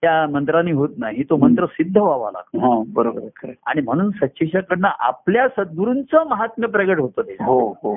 त्या 0.00 0.26
मंत्राने 0.26 0.72
होत 0.72 0.88
नाही 0.98 1.22
तो 1.22 1.36
मंत्र 1.36 1.66
सिद्ध 1.66 1.98
व्हावा 1.98 2.30
लागतो. 2.30 2.76
हा 2.76 2.84
बरोबर. 2.88 3.50
आणि 3.66 3.80
म्हणून 3.80 4.10
सच्चिशाकडनं 4.10 4.88
आपल्या 4.98 5.48
सद्गुरूंचं 5.48 6.28
महात्म्य 6.28 6.68
प्रगट 6.68 7.00
होतं 7.00 7.22
ते. 7.22 7.32
हो 7.32 7.70
हो. 7.70 7.96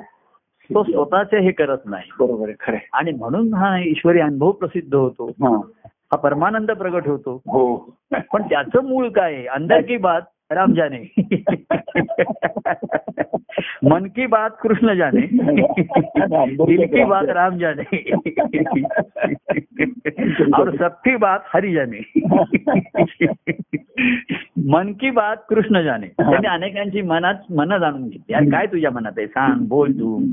तो 0.73 0.83
स्वतःचे 0.83 1.39
हे 1.39 1.51
करत 1.51 1.77
नाही. 1.85 2.09
बरोबर 2.19 2.49
आहे 2.49 2.55
खरं. 2.59 2.77
आणि 2.93 3.11
म्हणून 3.11 3.53
हा 3.53 3.79
ईश्वरी 3.79 4.19
अनुभव 4.19 4.51
प्रसिद्ध 4.51 4.95
होतो. 4.95 5.27
हा 5.27 6.15
परमानंद 6.15 6.71
प्रगट 6.71 7.07
होतो. 7.07 7.35
हो. 7.35 7.75
पण 8.33 8.41
त्याचं 8.41 8.83
मूळ 8.83 9.09
काय 9.09 9.33
आहे? 9.33 9.45
अंदर 9.45 9.81
की 9.81 9.97
बात 9.97 10.21
राम 10.51 10.73
जाने। 10.73 10.99
मन 13.83 14.05
की 14.05 14.25
बात 14.25 14.49
कृष्ण 14.61 14.93
जाने। 14.93 15.21
दिल 16.65 16.85
की 16.87 17.03
बात 17.03 17.25
राम 17.29 17.57
जाने। 17.57 17.97
और 20.57 20.75
सबकी 20.75 21.15
बात 21.15 21.39
हरी 21.53 21.73
जाने। 21.73 22.01
मन 24.69 24.93
की 25.01 25.11
बात 25.11 25.35
कृष्ण 25.49 25.81
जाने। 25.81 26.07
त्यांनी 26.07 26.47
अनेकांची 26.47 27.01
मनात 27.01 27.35
मन 27.55 27.77
जाणून 27.77 28.03
घेतली. 28.03 28.33
अरे 28.33 28.45
काय 28.45 28.65
तुझ्या 28.65 28.91
मनात 28.91 29.11
आहे? 29.17 29.27
सांग 29.27 29.67
बोल 29.67 29.91
तू. 29.91 30.25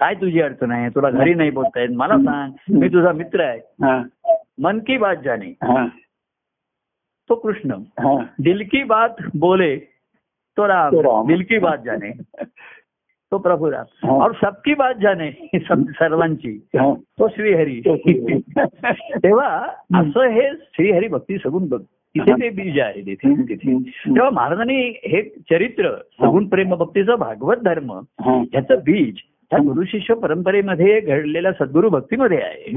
काय 0.00 0.14
तुझी 0.14 0.40
अडचण 0.40 0.70
आहे? 0.70 0.88
तुला 0.88 1.10
घरी 1.10 1.34
नाही 1.34 1.50
बोलता 1.50 1.80
येत. 1.80 1.88
मला 1.92 2.18
सांग. 2.18 2.52
मी 2.78 2.88
तुझा 2.88 3.12
मित्र 3.12 3.40
आहे. 3.40 3.60
मन 4.62 4.78
की 4.78 4.96
बात 4.96 5.16
जाने. 5.24 5.54
तो 7.28 7.34
कृष्ण. 7.36 7.74
हा 8.00 8.16
दिल 8.40 8.64
की 8.64 8.82
बात 8.84 9.16
बोले 9.36 9.76
तो 10.56 10.66
राम. 10.66 11.26
दिल 11.26 11.42
की 11.42 11.58
बात 11.58 11.82
जाने 11.84 12.10
तो 13.32 13.38
प्रभु 13.38 13.68
राम. 13.70 14.08
और 14.10 14.34
सबकी 14.34 14.74
बात 14.74 14.96
जाने 15.02 15.30
सब 15.58 15.84
सर्वांची. 15.90 16.58
तो 16.76 17.28
श्रीहरी. 17.28 17.80
तेव्हा 19.18 19.48
असं 19.94 20.28
हे 20.28 20.48
श्रीहरी 20.52 21.08
भक्ती 21.08 21.38
सगुण 21.38 21.68
बघ. 21.68 21.80
तिथे 22.14 22.32
ते 22.32 22.48
बीज 22.50 22.78
आहे 22.80 23.00
तिथे. 23.00 23.34
तिथे. 23.48 23.78
तेव्हा 23.80 24.30
महाराजांनी 24.30 24.80
हे 25.04 25.22
चरित्र 25.50 25.94
सगुण 26.20 26.46
प्रेम 26.48 26.74
भक्तीचं 26.74 27.14
भागवत 27.14 27.56
धर्म. 27.56 27.92
ह्याचं 28.20 28.74
बीज 28.84 29.16
ह्या 29.52 29.60
गुरु 29.62 29.84
शिष्य 29.84 30.14
परंपरेमध्ये 30.14 31.00
घडलेल्या 31.00 31.52
सद्गुरु 31.52 31.88
भक्तीमध्ये 31.88 32.36
आहे. 32.38 32.72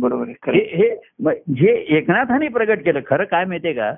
बरोबर 0.00 0.28
हे. 0.48 0.58
हे 0.74 1.34
जे 1.54 1.70
एकनाथाने 1.96 2.48
प्रगट 2.48 2.78
केलं 2.84 3.00
खरं 3.06 3.24
काय 3.24 3.44
माहितीये 3.44 3.74
का. 3.74 3.90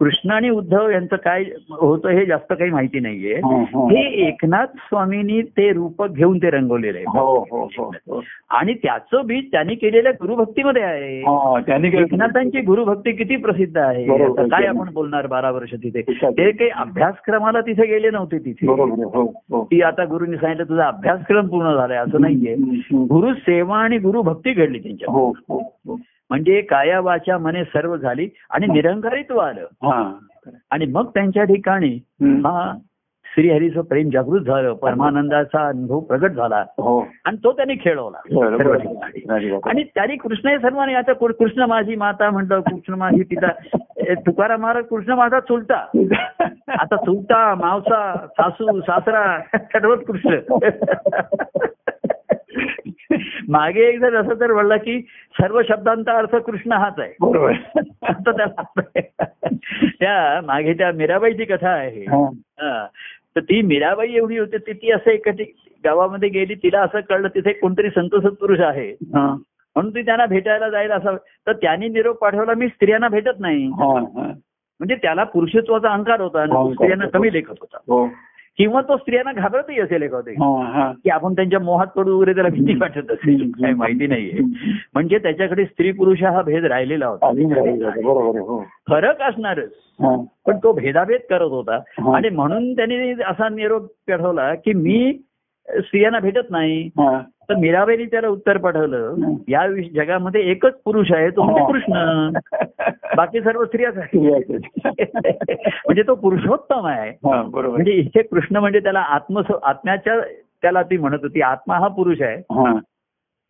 कृष्ण 0.00 0.30
आणि 0.30 0.50
उद्धव 0.50 0.90
यांचं 0.90 1.16
काय 1.16 1.44
होतं 1.70 2.08
हे 2.08 2.26
जास्त 2.26 2.52
काही 2.52 2.70
माहिती 2.70 3.00
नाहीये 3.00 3.34
हा, 3.34 3.56
हा. 3.56 3.86
हे 3.90 4.26
एकनाथ 4.26 4.66
स्वामींनी 4.66 5.40
ते 5.42 5.72
रूप 5.72 6.02
घेऊन 6.04 6.38
ते 6.38 6.50
रंगवलेलं 6.50 6.98
आहे 6.98 7.18
हो 7.18 7.34
हो 7.50 7.68
हो 7.78 7.90
हो. 8.08 8.20
आणि 8.50 8.74
त्याचं 8.74 9.26
बीज 9.26 9.44
त्यांनी 9.52 9.74
केलेल्या 9.74 10.12
गुरुभक्तीमध्ये 10.12 10.82
आहे 10.82 11.20
हा 11.20 11.58
एकनाथांची 12.02 12.60
गुरुभक्ती 12.60 13.12
किती 13.12 13.36
प्रसिद्ध 13.36 13.76
आहे 13.78 14.04
काय 14.48 14.66
आपण 14.66 14.92
बोलणार 14.92 15.26
बारा 15.26 15.50
वर्ष 15.50 15.74
तिथे 15.74 16.00
ते 16.00 16.50
काही 16.50 16.70
अभ्यासक्रमाला 16.70 17.60
तिथे 17.60 17.86
गेले 17.86 18.10
नव्हते 18.10 18.38
तिथे. 18.38 18.66
हो 18.66 19.24
हो 19.50 19.62
की 19.62 19.80
आता 19.82 20.04
गुरुनी 20.04 20.36
सांगितलं 20.36 20.68
तुझा 20.68 20.86
अभ्यासक्रम 20.86 21.46
पूर्ण 21.46 21.71
झालाय 21.76 21.98
असं 21.98 22.20
नाहीये. 22.20 22.54
गुरु 22.92 23.34
सेवा 23.34 23.78
आणि 23.78 23.98
गुरु 23.98 24.22
भक्ती 24.22 24.52
घडली 24.52 24.78
त्यांच्या 24.78 25.12
हो 25.12 25.32
हो 25.48 25.72
हो 25.86 25.96
म्हणजे 26.30 26.60
काया 26.60 27.00
वाचा 27.00 27.38
मने 27.38 27.64
सर्व 27.64 27.96
झाली 27.96 28.28
आणि 28.50 28.66
निरंकारित्व 28.66 29.38
आलं. 29.38 29.66
आणि 30.70 30.86
मग 30.86 31.06
त्यांच्या 31.08 31.44
ठिकाणी. 31.44 31.98
हा 32.22 32.78
श्रीहरीचं 33.32 33.80
प्रेम 33.80 34.10
जागृत 34.10 34.40
झालं 34.40 34.72
परमानंदाचा 34.72 35.66
अनुभव 35.66 36.00
प्रगट 36.00 36.30
झाला. 36.30 36.56
हो. 36.56 37.06
आणि 37.24 37.36
तो 37.36 37.52
त्यांनी 37.52 37.74
खेळवला. 37.74 38.18
आणि 39.70 39.84
त्यांनी 39.84 40.16
कृष्ण 40.16 40.48
हे 40.48 40.58
सर्वांनी 40.58 40.94
आता 40.94 41.12
कृष्ण 41.12 41.62
माझी 41.62 41.96
माता 41.96 42.30
म्हणलं 42.30 42.60
कृष्ण 42.60 42.94
माझी 42.94 43.22
पिता. 43.22 43.48
तुकाराम 44.12 44.60
महाराज 44.60 44.84
कृष्ण 44.84 45.12
माझा 45.12 45.40
चुलता. 45.40 45.76
आता 46.68 46.96
चुलता 46.96 47.54
मावसा 47.54 48.26
सासू 48.30 48.80
सासरा 48.80 49.38
सर्वच 49.54 50.04
कृष्ण. 50.04 50.30
मागे 53.48 53.80
एकदा 53.80 54.10
जसं 54.10 54.34
तर 54.34 54.52
म्हणला 54.52 54.76
की 54.76 55.00
सर्व 55.40 55.60
शब्दांचा 55.68 56.12
अर्थ 56.12 56.36
कृष्ण 56.36 56.72
हाच 56.72 57.00
आहे. 57.00 57.12
बरोबर. 57.20 57.52
आता 58.02 58.32
त्याला 58.32 58.62
त्या 60.00 60.40
मागे 60.46 60.72
त्या 60.72 60.92
मीराबाईची 60.92 61.44
कथा 61.44 61.68
आहे. 61.68 62.00
हा. 62.00 62.30
हा. 62.34 62.86
तर 63.36 63.40
ती 63.40 63.60
मीराबाई 63.62 64.14
एवढी 64.14 64.38
होती 64.38 64.56
ती 64.56 64.72
ती 64.72 64.90
असं 64.90 65.10
एका 65.10 65.30
गावामध्ये 65.84 66.28
गेली 66.28 66.54
तिला 66.54 66.80
असं 66.80 67.00
कळलं 67.00 67.28
तिथे 67.28 67.52
कोणतरी 67.52 67.90
संत 67.90 68.16
सत्पुरुष 68.16 68.60
आहे. 68.60 68.90
म्हणून 69.14 69.90
ती 69.90 70.02
त्यांना 70.02 70.26
भेटायला 70.26 70.68
जायला 70.68 70.94
असं 70.94 71.16
तर 71.46 71.52
त्यांनी 71.52 71.88
निरोप 71.88 72.18
पाठवला 72.18 72.54
मी 72.54 72.68
स्त्रियांना 72.68 73.08
भेटत 73.08 73.40
नाही. 73.40 73.66
म्हणजे 73.66 74.94
त्याला 74.94 75.24
पुरुषत्वाचा 75.24 75.88
अहंकार 75.88 76.20
होता 76.20 76.40
आणि. 76.42 76.72
स्त्रियांना 76.74 77.06
कमी 77.08 77.32
लेखत 77.32 77.54
होता 77.60 77.76
हो 77.88 78.06
किंवा 78.58 78.80
तो 78.80 78.96
स्त्रियांना 78.96 79.32
घाबरतही 79.32 79.80
असेल 79.80 80.02
एखादे 80.02 80.30
हा, 80.32 80.64
हा. 80.72 80.92
की 81.04 81.10
आपण 81.10 81.34
त्यांच्या 81.34 81.58
मोहात 81.60 81.86
पडू 81.86 82.16
वगैरे 82.16 82.34
त्याला 82.34 82.48
भीती 82.48 82.74
वाटत 82.74 83.10
असेल 83.10 83.50
काही 83.52 83.74
माहिती 83.74 84.06
नाहीये 84.06 84.40
म्हणजे 84.94 85.18
त्याच्याकडे 85.18 85.64
स्त्री 85.64 85.92
पुरुष 85.92 86.22
हा 86.22 86.42
भेद 86.42 86.64
राहिलेला 86.64 87.06
होता 87.06 87.26
होतं. 87.26 88.38
हो 88.40 88.62
फरक 88.88 89.22
असणारच. 89.22 89.70
पण 90.46 90.56
तो 90.56 90.72
भेदाभेद 90.72 91.20
करत 91.30 91.50
होता. 91.50 91.78
आणि 92.16 92.28
म्हणून 92.28 92.72
त्यांनी 92.72 93.12
असा 93.12 93.48
निरोप 93.48 93.82
पाठवला 93.82 94.54
की 94.54 94.72
मी 94.72 95.18
स्त्रियांना 95.68 96.18
भेटत 96.18 96.50
नाही. 96.50 96.88
तर 97.48 97.54
मीराबाईने 97.54 98.04
त्याला 98.04 98.28
उत्तर 98.28 98.56
पाठवलं 98.58 99.14
या 99.48 99.66
जगामध्ये 99.94 100.40
एकच 100.50 100.72
पुरुष 100.84 101.12
आहे 101.12 101.30
तो 101.30 101.42
म्हणजे. 101.42 101.72
कृष्ण 101.72 102.30
बाकी 103.16 103.40
सर्व 103.40 103.64
स्त्रियाच 103.64 103.98
आहे. 103.98 104.18
म्हणजे 105.66 106.02
तो 106.02 106.14
पुरुषोत्तम 106.14 106.86
आहे 106.86 107.10
म्हणजे 107.68 107.92
इथे 107.92 108.22
कृष्ण 108.22 108.56
म्हणजे 108.56 108.80
त्याला 108.80 109.00
आत्म 109.00 109.40
आत्म्याच्या 109.62 110.20
त्याला 110.62 110.82
ती 110.82 110.96
म्हणत 110.96 111.18
होती 111.22 111.40
आत्मा 111.40 111.74
हा 111.74 111.88
पुरुष 111.88 112.22
आहे. 112.22 112.36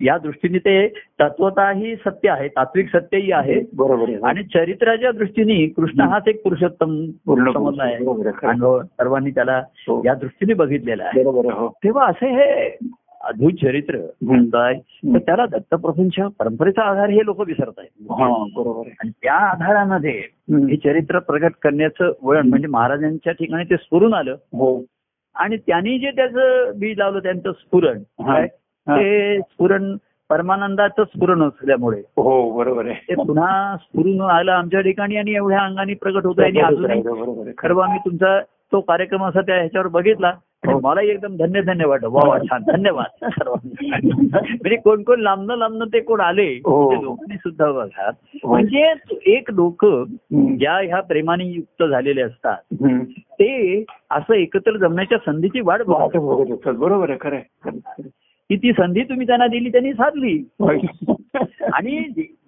या 0.01 0.19
दृष्टीने 0.19 0.59
ते 0.59 0.89
तत्वताही 1.21 1.97
सत्य 1.97 2.29
आहे 2.29 2.49
तात्विक 2.49 2.89
सत्यही 2.97 3.33
आहे. 3.33 3.61
बरोबर 3.77 4.27
आणि 4.29 4.43
चरित्राच्या 4.43 5.13
दृष्टीने 5.13 5.67
कृष्ण 5.67 6.01
हाच 6.01 6.23
एक 6.27 6.43
पुरुषोत्तम 6.43 7.05
समजला 7.29 7.85
आहे. 7.85 7.95
अनुभव 7.95 8.83
सर्वांनी 8.83 9.31
त्याला 9.31 9.63
हो. 9.89 10.03
या 10.05 10.15
दृष्टीने 10.15 10.55
बघितलेला 10.55 11.05
आहे. 11.05 11.23
हो. 11.23 11.69
तेव्हा 11.85 12.07
असे 12.07 12.31
हे 12.31 12.77
अद्भुत 13.25 13.53
चरित्र 13.53 13.99
म्हणताय 14.23 14.75
तर 15.05 15.19
त्याला 15.19 15.47
दत्तप्रभूंच्या 15.47 16.29
परंपरेचा 16.39 16.83
आधार 16.83 17.11
हे 17.11 17.25
लोक 17.25 17.41
विसरत 17.41 17.73
आहेत. 17.79 18.03
हा 18.11 18.45
बरोबर 18.57 18.89
आणि 19.01 19.11
त्या 19.11 19.35
आधारामध्ये. 19.35 20.23
हे 20.53 20.77
चरित्र 20.77 21.19
प्रगट 21.19 21.53
करण्याचं 21.63 22.13
वळण 22.23 22.49
म्हणजे 22.49 22.67
महाराजांच्या 22.67 23.33
ठिकाणी 23.33 23.65
ते 23.65 23.77
स्फुरून 23.77 24.15
आलं. 24.15 24.33
हो. 24.33 24.85
आणि 25.35 25.57
त्यांनी 25.57 25.99
जे 25.99 26.11
त्याचं 26.11 26.71
बीज 26.77 26.99
लावलं 26.99 27.19
त्यांचं 27.19 27.53
स्फुरण 27.53 27.99
हा. 27.99 28.33
हा. 28.33 28.47
ते 28.87 29.41
स्फुरण 29.41 29.95
परमानंदाचं 30.31 31.05
स्फुरण 31.05 31.43
असल्यामुळे 31.43 32.01
हो 32.17 32.51
बरोबर 32.53 32.87
आहे 32.87 32.95
ते 33.09 33.15
पुन्हा 33.17 33.77
स्फुरून 33.77 34.21
आलं 34.31 34.53
आमच्या 34.53 34.81
ठिकाणी 34.81 35.17
आणि 35.17 35.35
एवढ्या 35.35 35.61
अंगाने 35.61 35.95
प्रगट 35.95 36.27
होत 36.27 36.41
आहे 36.41 36.49
आणि 36.51 36.61
अजूनही 36.67 37.53
खरं 37.59 37.91
मी 37.91 37.99
तुमचा 38.05 38.39
तो 38.73 38.81
कार्यक्रम 38.81 39.25
असा 39.25 39.41
त्या 39.41 39.57
ह्याच्यावर 39.57 39.87
बघितला 39.89 40.33
हो. 40.67 40.79
मलाही 40.81 41.09
एकदम 41.11 41.37
धन्य 41.37 41.61
धन्य 41.63 41.87
वाटलं 41.87 42.09
वा 42.09 42.23
वा 42.29 42.39
छान 42.41 42.63
धन्यवाद 42.67 43.25
सर्वांना 43.25 44.39
म्हणजे 44.39 44.77
कोण 44.77 45.03
कोण 45.03 45.21
लांबनं 45.21 45.57
लांबनं 45.57 45.85
ते 45.93 46.01
कोण 46.01 46.21
आले 46.21 46.47
हो. 46.57 46.91
ते 46.93 47.03
लोकांनी 47.03 47.37
सुद्धा 47.37 47.71
बघा 47.73 48.09
हो. 48.09 48.49
म्हणजे 48.49 48.93
एक 49.33 49.51
लोक. 49.51 49.85
ज्या 50.59 50.77
ह्या 50.79 51.01
प्रेमाने 51.03 51.45
युक्त 51.47 51.85
झालेले 51.85 52.23
असतात. 52.23 52.57
ते 53.33 53.85
असं 54.11 54.35
एकत्र 54.35 54.77
जमण्याच्या 54.79 55.19
संधीची 55.27 55.61
वाट 55.61 55.83
बघत 55.83 56.17
बरोबर 56.69 57.11
आहे 57.11 57.19
खरं. 57.21 58.09
की 58.53 58.57
ती 58.59 58.73
संधी 58.73 59.03
तुम्ही 59.03 59.27
त्यांना 59.27 59.47
दिली 59.47 59.71
त्यांनी 59.71 59.93
साधली. 59.93 60.37
आणि 61.73 61.99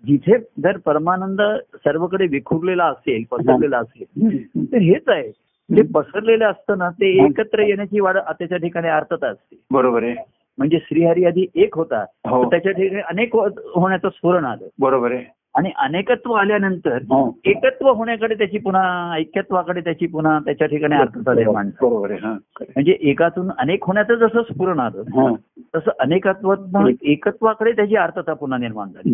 जिथे 0.04 0.38
जर 0.62 0.76
परमानंद 0.76 1.40
सर्वकडे 1.76 2.26
विखुरलेला 2.26 2.84
असेल 2.84 3.22
पसरलेला 3.30 3.78
असेल. 3.78 4.42
तर 4.72 4.78
हेच 4.78 5.08
आहे 5.08 5.30
जे 5.70 5.82
पसरलेलं 5.94 6.44
असतं 6.44 6.78
ना 6.78 6.88
ते 6.90 7.10
एकत्र 7.24 7.62
येण्याची 7.62 8.00
वाढ 8.00 8.16
त्याच्या 8.18 8.58
ठिकाणी 8.58 8.88
अर्थता 8.88 9.28
असते 9.28 9.56
बरोबर 9.70 10.02
आहे 10.02 10.14
म्हणजे 10.58 10.78
श्रीहरी 10.78 11.24
आधी 11.24 11.46
एक 11.54 11.76
होता 11.76 12.04
हो. 12.28 12.44
त्याच्या 12.50 12.72
ठिकाणी 12.72 13.02
अनेक 13.08 13.36
होण्याचं 13.36 14.08
स्फुरण 14.08 14.44
आलं 14.44 14.66
बरोबर 14.80 15.12
आहे 15.12 15.24
आणि 15.54 15.70
अनेकत्व 15.76 16.32
आल्यानंतर 16.32 16.92
हा. 17.10 17.28
एकत्व 17.44 17.88
होण्याकडे 17.92 18.34
त्याची 18.34 18.58
पुन्हा 18.58 19.12
ऐक्यत्वाकडे 19.14 19.80
त्याची 19.80 20.06
पुन्हा 20.06 20.38
त्याच्या 20.38 20.66
ठिकाणी 20.66 20.94
अर्थता 20.94 21.34
निर्माण. 21.34 21.68
बरोबर. 21.82 22.12
म्हणजे 22.20 22.96
एकातून 23.00 23.50
अनेक 23.58 23.84
होण्याचं 23.84 24.14
जसं 24.14 24.42
स्फुरण 24.42 24.80
आलं. 24.80 25.34
तसं 25.76 25.90
अनेकत्वात 26.00 26.56
एकत्वाकडे 27.02 27.72
त्याची 27.72 27.96
अर्थता 27.96 28.32
पुन्हा 28.32 28.58
निर्माण 28.58 28.88
झाली. 28.88 29.10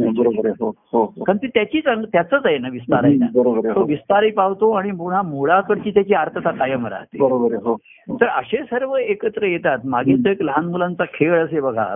हो 0.61 0.68
हो 0.90 1.06
हो. 1.08 1.24
कारण 1.24 1.36
ती 1.36 1.46
त्याचीच 1.46 1.84
त्याच 1.84 2.34
आहे 2.44 2.58
ना 2.58 2.68
विस्तार 2.68 3.04
आहे 3.04 3.14
ना 3.14 3.26
तो. 3.26 3.82
विस्तारही 3.84 4.30
पावतो 4.30 4.70
आणि 4.70 4.90
पुन्हा 4.90 5.22
मुळाकडची 5.22 5.90
त्याची 5.90 6.14
अर्थता 6.14 6.50
कायम 6.50 6.86
राहते. 6.86 7.18
हो. 7.54 7.76
तर 8.20 8.26
असे 8.26 8.56
सर्व 8.56 8.96
एकत्र 8.96 9.42
येतात. 9.42 9.78
मागे 9.84 10.12
तो 10.14 10.30
एक 10.30 10.42
लहान 10.42 10.64
मुलांचा 10.64 11.04
खेळ 11.04 11.44
असे 11.44 11.61
बघा. 11.61 11.94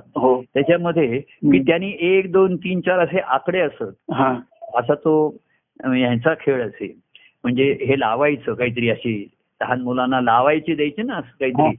त्याच्यामध्ये 0.55 1.19
की 1.19 1.59
त्यांनी 1.67 1.97
एक 2.01 2.33
दोन 2.33 2.57
तीन 2.57 2.81
चार 2.81 2.99
असे 2.99 3.19
आकडे 3.19 3.61
असत. 3.61 4.13
असा 4.75 4.95
तो 4.95 5.35
अं, 5.85 5.93
ह्यांचा 5.93 6.35
खेळ 6.35 6.67
असे 6.67 6.97
म्हणजे 7.43 7.77
हे 7.81 8.01
लावायचं 8.01 8.55
काहीतरी 8.55 8.91
अशी 8.91 9.29
लहान 9.65 9.81
मुलांना 9.81 10.21
लावायची 10.21 10.75
द्यायची 10.75 11.03
ना 11.03 11.15
असं 11.15 11.45
काहीतरी 11.45 11.77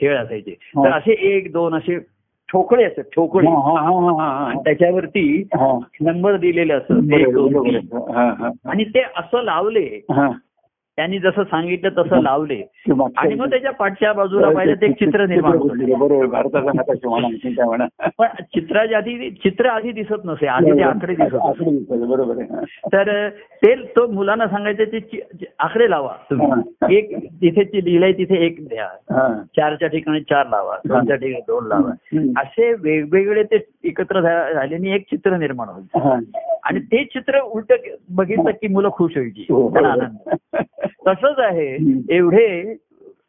खेळ 0.00 0.16
असायचे. 0.16 0.50
तर 0.50 0.92
असे 0.92 1.12
एक 1.12 1.52
दोन 1.52 1.74
असे 1.74 1.98
ठोकळे 2.48 2.84
असतात 2.84 3.04
ठोकळे 3.12 3.46
त्याच्यावरती. 4.62 5.48
नंबर 6.00 6.36
दिलेले 6.36 6.72
असतात. 6.72 6.96
आणि 8.64 8.84
ते 8.84 9.02
असं 9.16 9.42
लावले. 9.42 10.00
त्यांनी 10.98 11.18
जसं 11.18 11.42
सांगितलं 11.42 11.88
तसं 11.96 12.22
लावले 12.22 12.60
आणि 13.16 13.34
मग 13.34 13.50
त्याच्या 13.50 13.70
पाठच्या 13.70 14.12
बाजूला 14.12 14.48
पाहिजे 14.50 14.74
ते 14.74 14.86
एक 14.86 14.92
चित्र 14.98 15.26
निर्माण 15.26 15.56
होतं 15.58 15.76
पण 18.18 18.26
चित्राच्या 18.54 18.98
आधी 18.98 19.30
चित्र 19.30 19.66
आधी 19.66 19.92
दिसत 19.92 20.24
नसे 20.24 20.46
आधी 20.46 20.70
ते 20.70 20.82
आकडे 20.82 21.14
दिसत 21.14 21.34
बरोबर. 21.90 22.42
तर 22.92 23.28
ते 23.62 23.74
तो 23.96 24.06
मुलांना 24.06 24.46
सांगायचं 24.46 24.84
ते 24.84 25.20
आकडे 25.58 25.90
लावा. 25.90 26.12
तुम्ही 26.30 26.96
एक 26.96 27.14
जिथे 27.40 27.64
ते 27.64 27.84
लिहिलंय 27.84 28.12
तिथे 28.12 28.44
एक 28.46 28.68
द्या. 28.68 28.88
चारच्या 29.56 29.88
ठिकाणी 29.88 30.20
चार 30.20 30.46
लावा 30.46 30.76
दोनच्या 30.88 31.16
ठिकाणी 31.16 31.40
दोन 31.48 31.66
लावा. 31.68 31.90
असे 32.40 32.72
वेगवेगळे 32.72 33.42
ते 33.42 33.58
एकत्र 33.84 34.20
झा- 34.20 34.52
झाल्याने 34.54 34.94
एक 34.94 35.02
चित्र 35.10 35.36
निर्माण 35.36 35.68
होईल. 35.68 35.86
आणि 36.64 36.80
ते 36.80 37.04
चित्र 37.04 37.40
उलट 37.40 37.72
बघितलं 38.10 38.50
की 38.50 38.68
मुलं 38.68 38.90
खुश 38.90 39.12
व्हायची. 39.16 39.46
हो, 39.50 39.70
त्यांना. 39.70 39.92
आनंद. 39.92 40.34
तसंच 41.08 41.38
आहे. 41.38 41.98
एवढे 42.10 42.76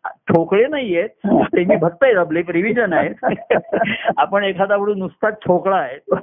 ठोकळे 0.06 0.68
नाहीयेत. 0.68 1.10
ते 1.26 1.66
मी 1.66 1.76
भक्त 1.76 2.04
आहेत 2.04 2.16
आपले 2.16 2.42
रिव्हिजन 2.50 2.94
आहेत. 2.94 3.26
आपण 4.18 4.44
एखादा 4.44 4.78
म्हणून 4.78 5.00
नुसता 5.00 5.30
ठोकळा 5.30 5.78
आहे. 5.78 6.16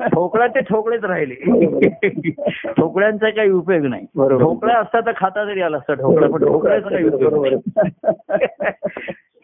ठोकळा 0.00 0.46
ते 0.46 0.60
ठोकळेच 0.60 1.04
राहिले. 1.04 1.34
ठोकळ्यांचा 2.68 3.30
काही 3.30 3.50
उपयोग 3.50 3.84
नाही. 3.84 4.04
ठोकळा 4.16 4.74
असता 4.74 5.00
तर 5.00 5.12
खाता 5.16 5.44
तरी 5.44 5.60
आला 5.60 5.76
असता. 5.76 5.94
ठोकळा 5.94 6.28
पण 6.28 6.44
ठोकळ्याचा 6.44 6.88
काही 6.88 7.08
उपयोग 7.08 7.32
बरोबर. 7.32 7.80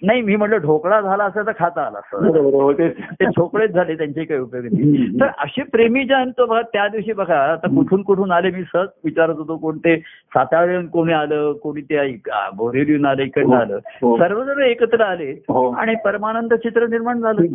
नाही. 0.03 0.23
मी 0.23 0.37
म्हटलं 0.37 0.59
ढोकळा 0.59 1.01
झाला 1.01 1.25
असता 1.25 1.43
तर 1.43 1.53
खाता 1.59 1.83
आला 1.83 1.99
असता 1.99 2.39
हो 2.39 2.73
तेच 2.73 2.97
ते 3.13 3.25
ठोकळेच 3.27 3.71
झाले 3.73 3.95
त्यांचे 3.95 4.25
काही 4.25 4.41
उपयोग 4.41 4.65
नाही. 4.65 5.07
तर 5.21 5.27
असे 5.39 5.63
प्रेमीजन 5.73 6.31
तो 6.39 6.47
बघा 6.47 6.61
त्या 6.73 6.87
दिवशी 6.89 7.13
बघा 7.13 7.37
आता 7.43 7.69
कुठून 7.69 8.03
कुठून 8.03 8.31
आले 8.33 8.51
मी 8.51 8.63
सहज 8.65 8.89
विचारत 9.05 9.35
होतो 9.37 9.57
कोणते 9.57 9.97
साताऱ्याहून 10.33 10.87
कोणी 10.89 11.13
आलं 11.13 11.53
कोणी 11.63 11.81
ते 11.83 12.07
बोरेलीहून 12.55 13.07
आलं 13.07 13.23
इकडनं 13.23 13.57
आलं 13.57 13.79
हो. 14.03 14.17
सर्वजण 14.19 14.63
एकत्र 14.63 15.03
आले 15.03 15.31
हो. 15.49 15.71
आणि 15.73 15.95
परमानंद 16.05 16.55
चित्र 16.55 16.87
निर्माण 16.87 17.21
झालं 17.21 17.53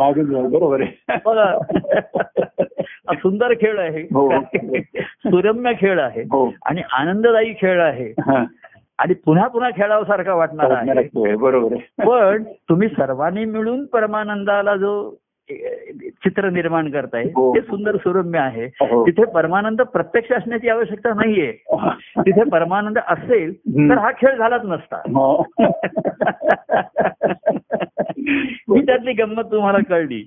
बरोबर 0.50 0.82
आहे 0.82 1.18
बघा 1.26 1.52
हा 3.08 3.14
सुंदर 3.14 3.54
खेळ 3.54 3.80
आहे 3.80 4.02
हो. 4.14 4.30
सुरम्य 5.28 5.72
खेळ 5.80 6.00
आहे 6.00 6.22
हो 6.32 6.50
आणि 6.66 6.82
आनंददायी 6.94 7.54
खेळ 7.54 7.82
आहे 7.82 8.10
हा. 8.22 8.44
आणि 9.00 9.14
पुन्हा 9.14 9.48
पुन्हा 9.48 9.70
खेळावसारखा 9.70 10.34
वाटणार 10.34 10.72
आहे 10.72 11.36
बरोबर 11.36 11.76
पण 12.06 12.44
तुम्ही 12.70 12.88
सर्वांनी 12.88 13.46
मिळून 13.46 13.86
परमानंदाला 13.86 14.76
जो 14.76 15.16
चित्र 16.24 16.50
निर्माण 16.50 16.92
करताय 16.92 17.24
हो. 17.24 17.56
ते 17.56 17.62
सुंदर 17.62 17.98
सुरम्य 17.98 18.40
आहे 18.40 18.66
हो. 18.66 19.06
तिथे 19.06 19.26
परमानंद 19.26 19.82
प्रत्यक्ष 19.82 20.32
असण्याची 20.32 20.70
आवश्यकता 20.70 21.14
नाहीये 21.14 21.52
तिथे 22.18 22.44
परमानंद 22.44 22.98
असेल. 23.08 23.90
तर 23.90 23.98
हा 23.98 24.12
खेळ 24.12 24.38
झालाच 24.38 24.62
नसता 24.64 25.02
हो. 28.68 28.76
ही 28.76 28.86
त्यातली 28.86 29.14
गंमत 29.14 29.44
तुम्हाला 29.52 29.78
कळली. 29.90 30.24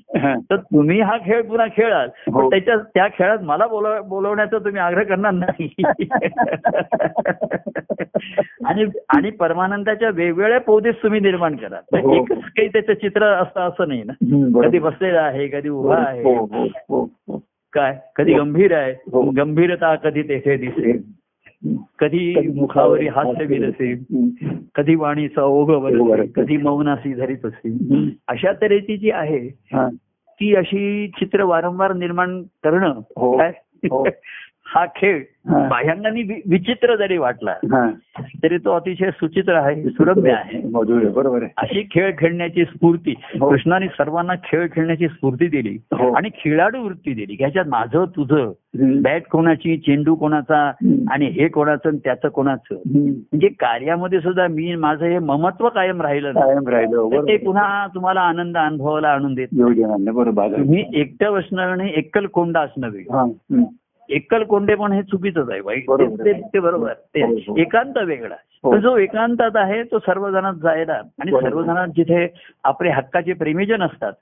तर 0.50 0.56
तुम्ही 0.56 1.00
हा 1.00 1.16
खेळ 1.26 1.42
पुन्हा 1.42 1.66
खेळाल 1.66 2.08
हो. 2.26 2.40
पण 2.40 2.50
त्याच्या 2.50 2.76
त्या 2.94 3.08
खेळात 3.08 3.38
मला 3.42 3.66
बोलव 3.66 4.02
बोलवण्याचा 4.02 4.58
तुम्ही 4.58 4.80
आग्रह 4.80 5.04
करणार 5.04 5.32
नाही 5.32 5.68
आणि 8.64 8.84
आणि 9.08 9.30
परमानंदाच्या 9.30 10.10
वेगवेगळ्या 10.10 10.60
पौदेस 10.60 10.94
तुम्ही 11.02 11.20
निर्माण 11.20 11.56
करा 11.56 12.00
हो. 12.00 12.14
एकच 12.14 12.46
काही 12.46 12.68
त्याचं 12.68 12.92
चित्र 12.92 13.34
असतं 13.34 13.60
असं 13.60 13.88
नाही 13.88 14.02
ना. 14.02 14.12
कधी 14.60 14.78
बसलेला 14.78 15.20
आहे 15.20 15.48
कधी 15.48 15.68
उभा 15.68 16.04
हो, 16.24 16.48
आहे. 16.48 16.68
काय 17.72 17.98
कधी 18.16 18.34
गंभीर. 18.34 18.74
आहे 18.74 18.94
गंभीरता 19.36 19.94
कधी 19.94 20.22
तेथे 20.22 20.56
दिसेल 20.56 21.02
कधी 21.98 22.48
मुखावरी 22.48 23.06
हास्य 23.08 23.44
विरसेल 23.44 23.98
हम्म. 23.98 24.48
कधी 24.74 24.94
वाणीचा 24.94 25.42
ओघ 25.42 25.70
ओघ 25.70 25.82
बरसेल 25.82 26.00
बरसेल. 26.00 26.30
कधी 26.36 26.56
मौनासी 26.56 27.14
धरीत 27.14 27.46
असेल 27.46 27.72
हम्म. 27.72 28.08
अशा 28.28 28.52
तऱ्हेची 28.52 28.96
जी 28.96 29.10
आहे 29.10 29.46
हा. 29.72 29.88
ती 30.40 30.54
अशी 30.54 31.08
चित्र 31.08 31.42
वारंवार 31.42 31.92
निर्माण 31.92 32.42
करणं 32.42 33.00
हो. 34.74 34.84
खेळ. 34.96 35.22
बाह्यांनी 35.48 36.22
विचित्र 36.22 36.96
जरी 36.96 37.18
वाटला. 37.18 37.54
तरी 38.42 38.58
तो 38.58 38.70
अतिशय 38.70 39.10
सुचित्र 39.10 39.54
आहे 39.54 39.84
सुरम्य 39.84 40.32
आहे 40.32 40.60
बरोबर 41.10 41.44
अशी 41.56 41.82
खेळ 41.82 42.12
खेळण्याची 42.18 42.64
स्फूर्ती 42.64 43.14
हो. 43.40 43.50
कृष्णाने 43.50 43.86
सर्वांना 43.86 44.34
खेळ 44.34 44.66
खेळण्याची 44.72 45.08
स्फूर्ती 45.08 45.46
दिली 45.46 45.78
हो. 45.92 46.12
आणि 46.12 46.28
खेळाडू 46.28 46.84
वृत्ती 46.84 47.14
दिली 47.14 47.36
ह्याच्यात 47.40 47.64
माझं 47.68 48.04
तुझं. 48.04 48.52
बॅट 49.02 49.22
कोणाची 49.30 49.76
चेंडू 49.76 50.14
कोणाचा. 50.14 50.72
आणि 51.10 51.26
हे 51.26 51.48
कोणाचं 51.48 51.96
त्याचं 51.96 52.28
कोणाचं. 52.28 52.74
म्हणजे 52.74 53.48
कार्यामध्ये 53.48 54.20
सुद्धा 54.20 54.46
मी 54.46 54.74
माझं 54.74 55.04
हे 55.06 55.18
ममत्व 55.18 55.68
कायम 55.68 56.02
राहिलं. 56.02 56.32
कायम 56.32 56.68
राहिलं 56.68 57.08
ते 57.28 57.36
पुन्हा 57.36 57.86
तुम्हाला 57.86 58.20
आनंद 58.20 58.56
अनुभवाला 58.56 59.08
आणून 59.08 59.34
देत 59.34 59.48
येऊ 59.52 59.72
देणार 59.72 59.96
नाही 59.96 60.10
बरोबर 60.10 60.30
बाजार. 60.30 60.58
तुम्ही 60.58 60.84
एकटं 60.94 61.38
असणं 61.38 61.62
आणि 61.62 61.92
एकल 61.96 62.26
कोंडा 62.26 62.60
असणं 62.60 62.88
वेगळं. 62.90 63.18
हम्म. 63.18 63.64
एकल 64.10 64.42
कोंडे 64.42 64.74
पण 64.74 64.92
हे 64.92 65.02
चुकीचंच 65.02 65.50
आहे 65.50 65.60
वाईट 65.60 65.90
ते- 65.90 66.60
बरोबर 66.60 66.92
ते 66.92 67.22
हो, 67.22 67.34
हो. 67.48 67.56
एकांत 67.56 67.98
वेगळा 67.98 68.34
हो. 68.64 68.72
तर 68.72 68.78
जो 68.78 68.96
एकांतात 68.96 69.56
आहे 69.56 69.82
तो 69.82 69.98
सर्वजणात 69.98 70.54
जायला 70.54 70.92
आणि. 70.92 71.30
सर्वजणात 71.32 71.88
जिथे 71.88 72.26
आपले 72.64 72.90
हक्काचे 72.90 73.32
प्रेमीजन 73.32 73.82
असतात. 73.82 74.12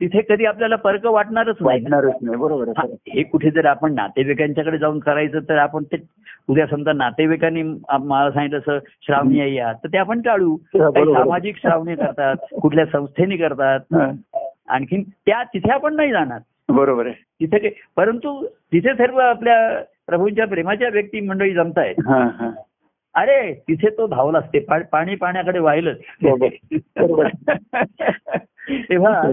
तिथे 0.00 0.20
कधी 0.20 0.44
आपल्याला 0.44 0.76
पर्क 0.76 1.06
वाटणारच. 1.06 1.56
वाटणारच 1.60 2.14
नाही 2.22 2.36
बरोबर 2.36 2.68
हा, 2.68 2.82
हे 3.08 3.22
कुठे 3.22 3.50
जर 3.50 3.64
आपण 3.64 3.94
नातेवाईकांच्याकडे 3.94 4.78
जाऊन 4.78 4.98
करायचं 4.98 5.40
तर 5.48 5.58
आपण 5.58 5.84
ते 5.84 5.96
उद्या 6.48 6.66
समजा 6.66 6.92
नातेवाईकांनी 6.92 7.62
मला 7.62 8.30
सांगितलं 8.30 8.58
असं 8.58 8.78
श्रावणी 9.02 9.54
या 9.56 9.72
तर 9.72 9.88
ते 9.88 9.98
आपण 9.98 10.20
टाळू 10.20 10.54
हा. 10.74 10.90
सामाजिक 10.90 11.56
श्रावणी 11.56 11.94
करतात 11.94 12.54
कुठल्या 12.62 12.84
संस्थेने 12.86 13.36
करतात 13.36 13.94
हा. 13.94 14.10
आणखीन 14.68 15.02
त्या 15.26 15.42
तिथे 15.42 15.70
आपण 15.70 15.94
नाही 15.96 16.12
जाणार 16.12 16.38
बरोबर 16.68 17.06
आहे 17.06 17.46
तिथे 17.46 17.70
परंतु 17.96 18.46
तिथे 18.46 18.94
सर्व 18.94 19.18
आपल्या 19.18 19.82
प्रभूंच्या 20.06 20.46
प्रेमाच्या 20.46 20.88
व्यक्ती 20.88 21.20
मंडळी 21.20 21.52
जमतायत 21.54 21.94
हा, 22.06 22.18
हा. 22.18 22.50
अरे 23.14 23.52
तिथे 23.68 23.88
तो 23.90 24.06
धावला 24.06 24.38
असते 24.38 24.58
पा- 24.58 24.82
पाणी 24.92 25.14
पाण्याकडे 25.14 25.58
वाहिलंच 25.58 25.96
बरोबर. 26.22 26.48
बरोबर. 27.00 27.28
तेव्हा 28.70 29.32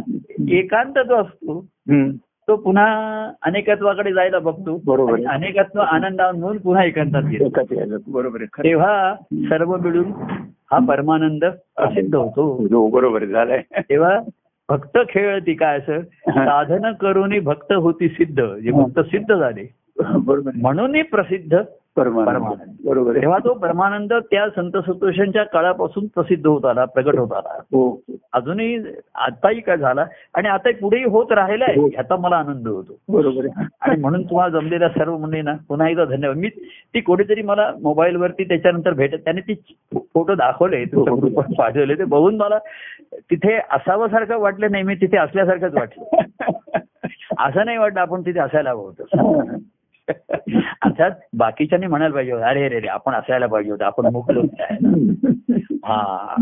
एकांत 0.49 0.93
जो 1.07 1.15
असतो 1.15 1.59
हम्म. 1.89 2.11
तो 2.47 2.55
पुन्हा 2.55 2.85
अनेकत्वाकडे 3.41 4.13
जायला 4.13 4.39
बघतो 4.39 4.81
बरोबर. 4.85 5.13
आणि 5.13 5.25
अनेकत्व 5.25 5.79
आनंदावर 5.79 6.31
म्हणून 6.31 6.57
पुन्हा 6.57 6.85
एकांतात 6.85 7.21
येतो 7.31 7.45
एकाच. 7.45 8.01
बरोबर 8.07 8.37
आहे 8.41 8.47
खरं. 8.53 8.63
तेव्हा 8.63 9.15
सर्व 9.33 9.77
मिळून 9.77 10.11
हा 10.71 10.79
परमानंद 10.87 11.45
प्रसिद्ध 11.75 12.15
होतो 12.15 12.43
हो, 12.71 12.87
बरोबर 12.89 13.21
आहे. 13.21 13.31
झालंय 13.31 13.61
तेव्हा 13.77 14.19
भक्त 14.69 14.97
खेळ 15.09 15.39
ती 15.39 15.53
काय 15.53 15.77
असं. 15.77 16.01
साधन 16.27 16.91
करूनही 16.93 17.39
भक्त 17.39 17.73
होती 17.73 18.07
सिद्ध 18.09 18.43
जे 18.55 18.71
भक्त 18.71 18.99
सिद्ध 18.99 19.35
झाले 19.35 19.73
बरोबर. 20.15 20.51
म्हणूनही 20.55 21.01
प्रसिद्ध 21.01 21.61
परमानंद. 21.95 22.75
बरोबर 22.85 23.21
तेव्हा 23.21 23.37
तो 23.37 23.53
परमानंद 23.53 24.13
त्या 24.13 24.49
संत 24.49 24.71
सतोषांच्या 24.77 25.43
काळापासून 25.43 26.07
प्रसिद्ध 26.07 26.47
होत 26.47 26.65
आला 26.65 26.85
प्रगट 26.85 27.15
होत 27.19 27.31
आला. 27.31 27.53
हो. 27.53 28.01
अजूनही 28.33 28.83
आताही 29.15 29.59
काय 29.59 29.77
झाला? 29.77 30.05
आणि 30.33 30.47
आता 30.47 30.69
पुढेही 30.81 31.03
होत 31.03 31.31
राहिला 31.31 31.65
आहे 31.67 31.79
हो. 31.79 31.87
ह्याचा 31.87 32.15
मला 32.15 32.35
आनंद 32.35 32.67
होतो. 32.67 32.97
बरोबर 33.09 33.47
आणि 33.81 34.01
म्हणून 34.01 34.23
तुम्हाला 34.23 34.59
जमलेल्या 34.59 34.89
सर्व 34.89 35.17
मंडळींना 35.17 35.53
पुन्हा 35.67 35.89
एकदा 35.89 36.05
धन्यवाद. 36.05 36.37
मी 36.37 36.49
ती 36.93 37.01
कोणीतरी 37.01 37.41
मला 37.41 37.71
मोबाईलवरती 37.81 38.43
त्याच्यानंतर 38.43 38.93
भेटत 38.93 39.17
त्याने 39.17 39.41
ती 39.41 39.53
फोटो 39.93 40.35
दाखवले 40.35 40.77
हो. 40.77 41.29
पाठवले. 41.57 41.95
ते 41.95 42.03
बघून 42.03 42.37
मला 42.37 42.57
तिथे 43.13 43.59
असावं 43.71 44.07
सारखं 44.07 44.37
वाटलं 44.37 44.71
नाही 44.71 44.83
मी 44.83 44.95
तिथे 44.95 45.17
असल्यासारखंच 45.17 45.73
वाटलं. 45.73 46.03
असं 47.39 47.65
नाही 47.65 47.77
वाटलं 47.77 47.99
आपण 47.99 48.21
तिथे 48.21 48.39
असायला 48.39 48.69
हवं 48.69 48.83
होतं. 48.83 49.57
अर्थात 50.81 51.11
बाकीच्यांनी 51.33 51.87
म्हणायला 51.87 52.13
पाहिजे 52.13 52.31
होतं, 52.31 52.45
अरे 52.45 52.69
रे 52.69 52.79
रे 52.79 52.87
आपण 52.87 53.13
असायला 53.13 53.47
पाहिजे 53.47 53.71
होतं 53.71 53.85
आपण 53.85 54.05
मुकलो 54.05 54.41
हा. 55.83 56.35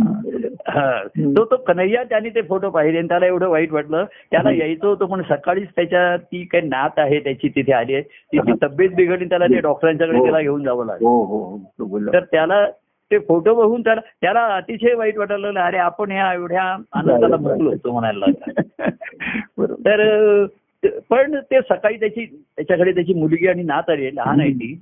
हा. 0.67 1.03
तो 1.17 1.45
तो 1.45 1.55
कन्हैया 1.57 2.03
त्याने 2.03 2.29
ते 2.29 2.41
फोटो 2.41 2.69
पाहिले 2.69 2.97
आणि 2.97 3.07
त्याला 3.07 3.25
एवढं 3.25 3.47
वाईट 3.47 3.71
वाटलं. 3.71 4.05
त्याला 4.31 4.51
यायचं 4.51 4.87
होतं 4.87 5.05
पण 5.05 5.21
सकाळीच 5.29 5.67
त्याच्या 5.75 6.17
ती 6.17 6.43
काही 6.43 6.67
नात 6.67 6.89
आहे 6.97 7.19
त्याची 7.19 7.49
तिथे 7.49 7.73
आली 7.73 7.93
आहे. 7.93 8.03
तिची 8.03 8.53
तब्येत 8.63 8.89
बिघडली 8.89 9.25
त्याला 9.25 9.45
ते 9.45 9.59
डॉक्टरांच्याकडे. 9.59 10.19
त्याला 10.19 10.41
घेऊन 10.41 10.63
जावं 10.63 10.85
लागलं. 10.85 11.07
हो 11.07 11.23
हो 11.23 11.57
हो 11.87 12.13
तर 12.13 12.23
त्याला 12.23 12.65
ते 13.11 13.19
फोटो 13.19 13.55
बघून 13.55 13.81
त्याला 13.81 14.01
त्याला 14.21 14.45
अतिशय 14.45 14.93
वाईट 14.93 15.17
वाटायला 15.17 15.41
लागलं. 15.41 15.59
अरे 15.59 15.77
आपण 15.77 16.11
ह्या 16.11 16.33
एवढ्या 16.33 16.63
आनंदाला 16.93 17.37
मुकलो 17.37 17.73
तो 17.75 17.91
म्हणायला 17.91 18.19
लागला. 18.19 18.89
तर 19.85 20.45
पण 20.85 21.35
ते 21.35 21.61
सकाळी 21.61 21.95
त्याची 21.95 22.25
त्याच्याकडे 22.25 22.91
त्याची 22.91 23.13
मुलगी 23.13 23.47
आणि 23.47 23.63
नात 23.63 23.89
आली 23.89 24.15
लहान 24.15 24.39
आहे 24.39 24.51
ती. 24.51 24.79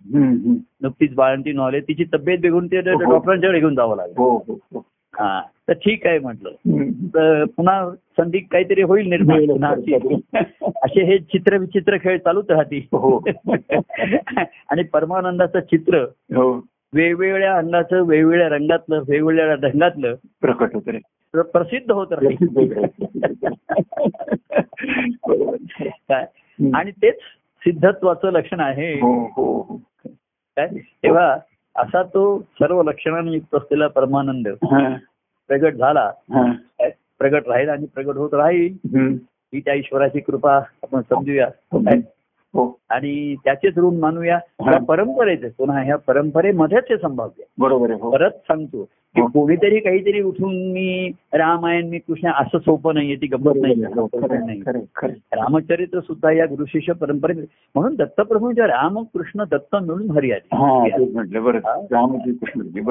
नुकतीच 0.81 1.13
बाळंती 1.13 1.51
नॉलेज 1.51 1.83
तिची 1.83 2.03
तब्येत 2.13 2.39
बिघडून 2.39 2.67
ते 2.67 2.77
हो, 2.77 3.05
हो. 3.05 3.11
डॉक्टरांच्याकडे 3.11 3.59
घेऊन 3.59 3.75
जावं 3.75 3.95
लागलं 3.95 4.13
हो 4.17 4.37
हो 4.37 4.81
तर 5.67 5.73
ठीक 5.73 6.07
आहे 6.07 6.19
म्हटलं. 6.19 6.49
तर 7.07 7.43
पुन्हा 7.45 7.89
संधी 7.91 8.39
काहीतरी 8.39 8.81
होईल 8.81 9.09
निर्माण. 9.09 9.73
असे 10.83 11.03
हे 11.03 11.17
चित्र 11.17 11.57
विचित्र 11.57 11.97
खेळ 11.97 12.17
चालूच 12.17 12.45
राहतील. 12.49 12.81
आणि 14.69 14.83
परमानंदाचं 14.83 15.59
चित्र 15.59 16.05
वेगवेगळ्या 16.93 17.57
अंगाचं 17.57 18.01
वेगवेगळ्या 18.01 18.49
रंगातलं 18.49 19.03
वेगवेगळ्या 19.07 19.55
ढंगातलं 19.55 20.15
प्रकट 20.41 20.75
होत 20.75 20.89
प्रसिद्ध 21.33 21.91
होत 21.91 22.07
राहील. 22.11 22.45
काय? 26.09 26.25
आणि 26.73 26.91
तेच 26.91 27.15
सिद्धत्वाचं 27.61 28.31
लक्षण 28.31 28.59
आहे. 28.59 28.93
हो 28.93 29.25
हो 29.25 29.61
हो. 29.61 29.81
काय? 30.57 30.67
तेव्हा 31.03 31.37
असा 31.75 32.03
तो 32.03 32.39
सर्व 32.39 32.83
लक्षणांनी 32.83 33.33
युक्त 33.33 33.55
असलेला 33.55 33.87
परमानंद 33.87 34.47
हा, 34.47 34.95
प्रगट 35.47 35.73
झाला? 35.73 36.11
प्रगट 37.19 37.47
राहील 37.47 37.69
आणि 37.69 37.85
प्रगट 37.85 38.15
होत 38.15 38.33
राहील. 38.33 38.73
ही 39.53 39.59
त्या 39.59 39.73
ईश्वराची 39.73 40.19
कृपा 40.19 40.55
आपण 40.55 41.01
समजूया. 41.01 41.47
आणि 42.53 43.35
त्याचेच 43.43 43.77
ऋण 43.77 43.97
मानूया 43.99 44.35
हा. 44.35 44.71
या 44.71 44.79
परंपरेचे 44.79 45.49
पुन्हा 45.49 45.81
ह्या 45.81 45.95
परंपरेमध्येच 45.97 46.83
हे 46.89 46.97
संभाव्य 46.97 47.43
बरोबर 47.57 47.91
हो 47.91 48.09
परत 48.11 48.31
सांगतो 48.47 48.83
की 49.15 49.21
हो. 49.21 49.27
कोणीतरी 49.27 49.79
काहीतरी 49.79 50.21
उठून 50.21 50.55
मी 50.71 51.09
रामायण 51.33 51.87
मी 51.87 51.97
कृष्ण 51.97 52.31
असं 52.31 52.59
सोपं 52.59 52.93
नाहीये 52.93 53.15
ती 53.15 53.27
गंमत 53.27 53.55
नाही. 53.55 53.83
हो. 53.95 54.07
रामचरित्र 55.35 55.99
सुद्धा 55.99 56.31
या 56.31 56.45
गुरुशिष्य 56.45 56.93
परंपरेत 56.93 57.45
म्हणून 57.75 57.95
दत्तप्रभूंच्या 57.95 58.67
राम 58.67 59.03
कृष्ण 59.03 59.43
दत्त 59.51 59.75
मिळून 59.75 60.09
हरी 60.11 60.31
हा 60.31 60.81
आली 60.83 61.05
हा. 61.57 61.75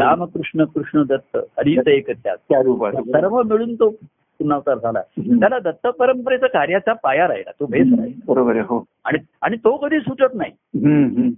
रामकृष्ण 0.01 0.65
कृष्ण 0.65 1.03
दत्त 1.03 1.37
हरीच 1.37 1.89
एक 1.89 2.11
त्यात 2.11 2.37
त्या 2.49 2.63
रूपात 2.63 2.93
सर्व 2.93 3.43
मिळून 3.43 3.75
तो 3.75 3.95
पुनर्वतार 4.41 4.77
झाला. 4.77 5.01
त्याला 5.19 5.59
दत्त 5.59 5.87
परंपरेचा 5.99 6.47
कार्याचा 6.47 6.93
पाया 6.93 7.27
राहिला 7.29 7.51
तो 7.61 7.67
बेस 7.67 7.87
राहिला 7.99 8.21
बरोबर 8.27 8.61
हो 8.61 8.85
आणि 9.05 9.19
आणि 9.43 9.57
तो 9.57 9.77
कधी 9.77 9.99
सुटत 10.01 10.35
नाही. 10.35 10.53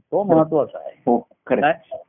तो 0.03 0.23
महत्त्वाचा 0.25 0.79
आहे 0.79 0.95
हो. 1.07 1.19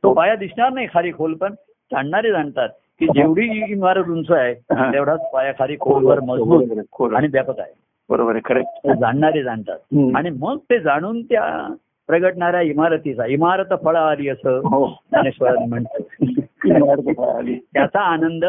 तो 0.02 0.12
पाया 0.14 0.34
दिसणार 0.34 0.72
नाही 0.72 0.86
खाली 0.94 1.12
खोल 1.12 1.34
पण 1.34 1.54
जाणणारे 1.92 2.30
जाणतात 2.30 2.68
की 3.00 3.06
जेवढी 3.06 3.48
इमारत 3.72 4.08
उंच 4.08 4.30
आहे 4.30 4.52
हा. 4.72 4.92
तेवढाच 4.92 5.20
पाया 5.32 5.52
खाली 5.52 5.76
खोलवर 5.80 6.20
मजबूत. 6.20 7.12
आणि 7.14 7.26
व्यापक 7.26 7.60
आहे 7.60 7.72
बरोबर 8.10 8.36
आहे. 8.50 8.94
जाणणारे 8.94 9.42
जाणतात. 9.42 9.78
आणि 10.16 10.30
मग 10.30 10.58
ते 10.70 10.78
जाणून 10.78 11.20
त्या 11.22 11.66
प्रगटणाऱ्या 12.08 12.60
इमारतीचा 12.60 13.26
इमारत 13.26 13.72
फळ 13.84 13.96
आली 13.96 14.28
असं 14.28 14.58
हो 14.64 14.86
ज्ञानेश्वरांनी 14.86 15.66
म्हणतो 15.66 15.98
इमारत 16.66 17.20
आली. 17.36 17.54
त्याचा 17.74 18.00
आनंद. 18.00 18.44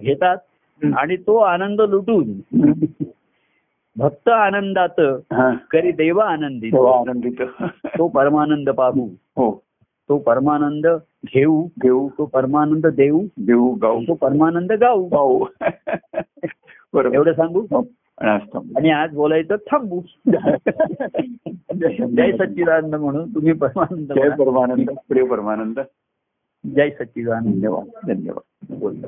घेतात. 0.00 0.36
आणि 0.84 1.16
तो 1.16 1.36
आनंद 1.36 1.80
लुटून. 1.80 2.32
भक्त 3.96 4.28
आनंदात 4.28 5.00
हा. 5.32 5.54
करी 5.70 5.92
देव 5.92 6.18
आनंदित. 6.18 6.74
हो 6.74 6.84
आनंदित. 6.84 7.42
तो 7.98 8.08
परमानंद 8.08 8.70
पाहू. 8.70 9.08
हो. 9.36 9.62
तो 10.08 10.18
परमानंद 10.18 10.86
घेऊ. 11.34 11.68
घेऊ. 11.82 12.08
तो 12.18 12.24
परमानंद 12.24 12.86
देऊ. 12.86 13.26
देऊ 13.38 13.74
गाऊ. 13.74 14.02
तो 14.02 14.14
परमानंद 14.14 14.72
गाऊ. 14.72 15.04
गाऊ. 15.04 15.44
बरोबर. 16.92 17.14
एवढं 17.14 17.32
सांगू? 17.32 17.60
हो. 17.60 17.86
आणि 18.76 18.90
आज 18.90 19.14
बोलायचं 19.14 19.56
थांबू. 19.56 20.00
जय 22.16 22.32
सच्चिदानंद 22.32 22.94
म्हणून. 22.94 23.34
तुम्ही 23.34 23.52
परमानंद 23.52 24.12
जय. 24.12 24.28
परमानंद. 24.28 24.90
प्रिय 25.08 25.24
परमानंद. 25.24 25.80
जय 26.76 26.90
सच्चिदानंद. 26.90 27.54
धन्यवाद. 27.54 28.06
धन्यवाद. 28.06 28.78
बोलतो 28.78 29.06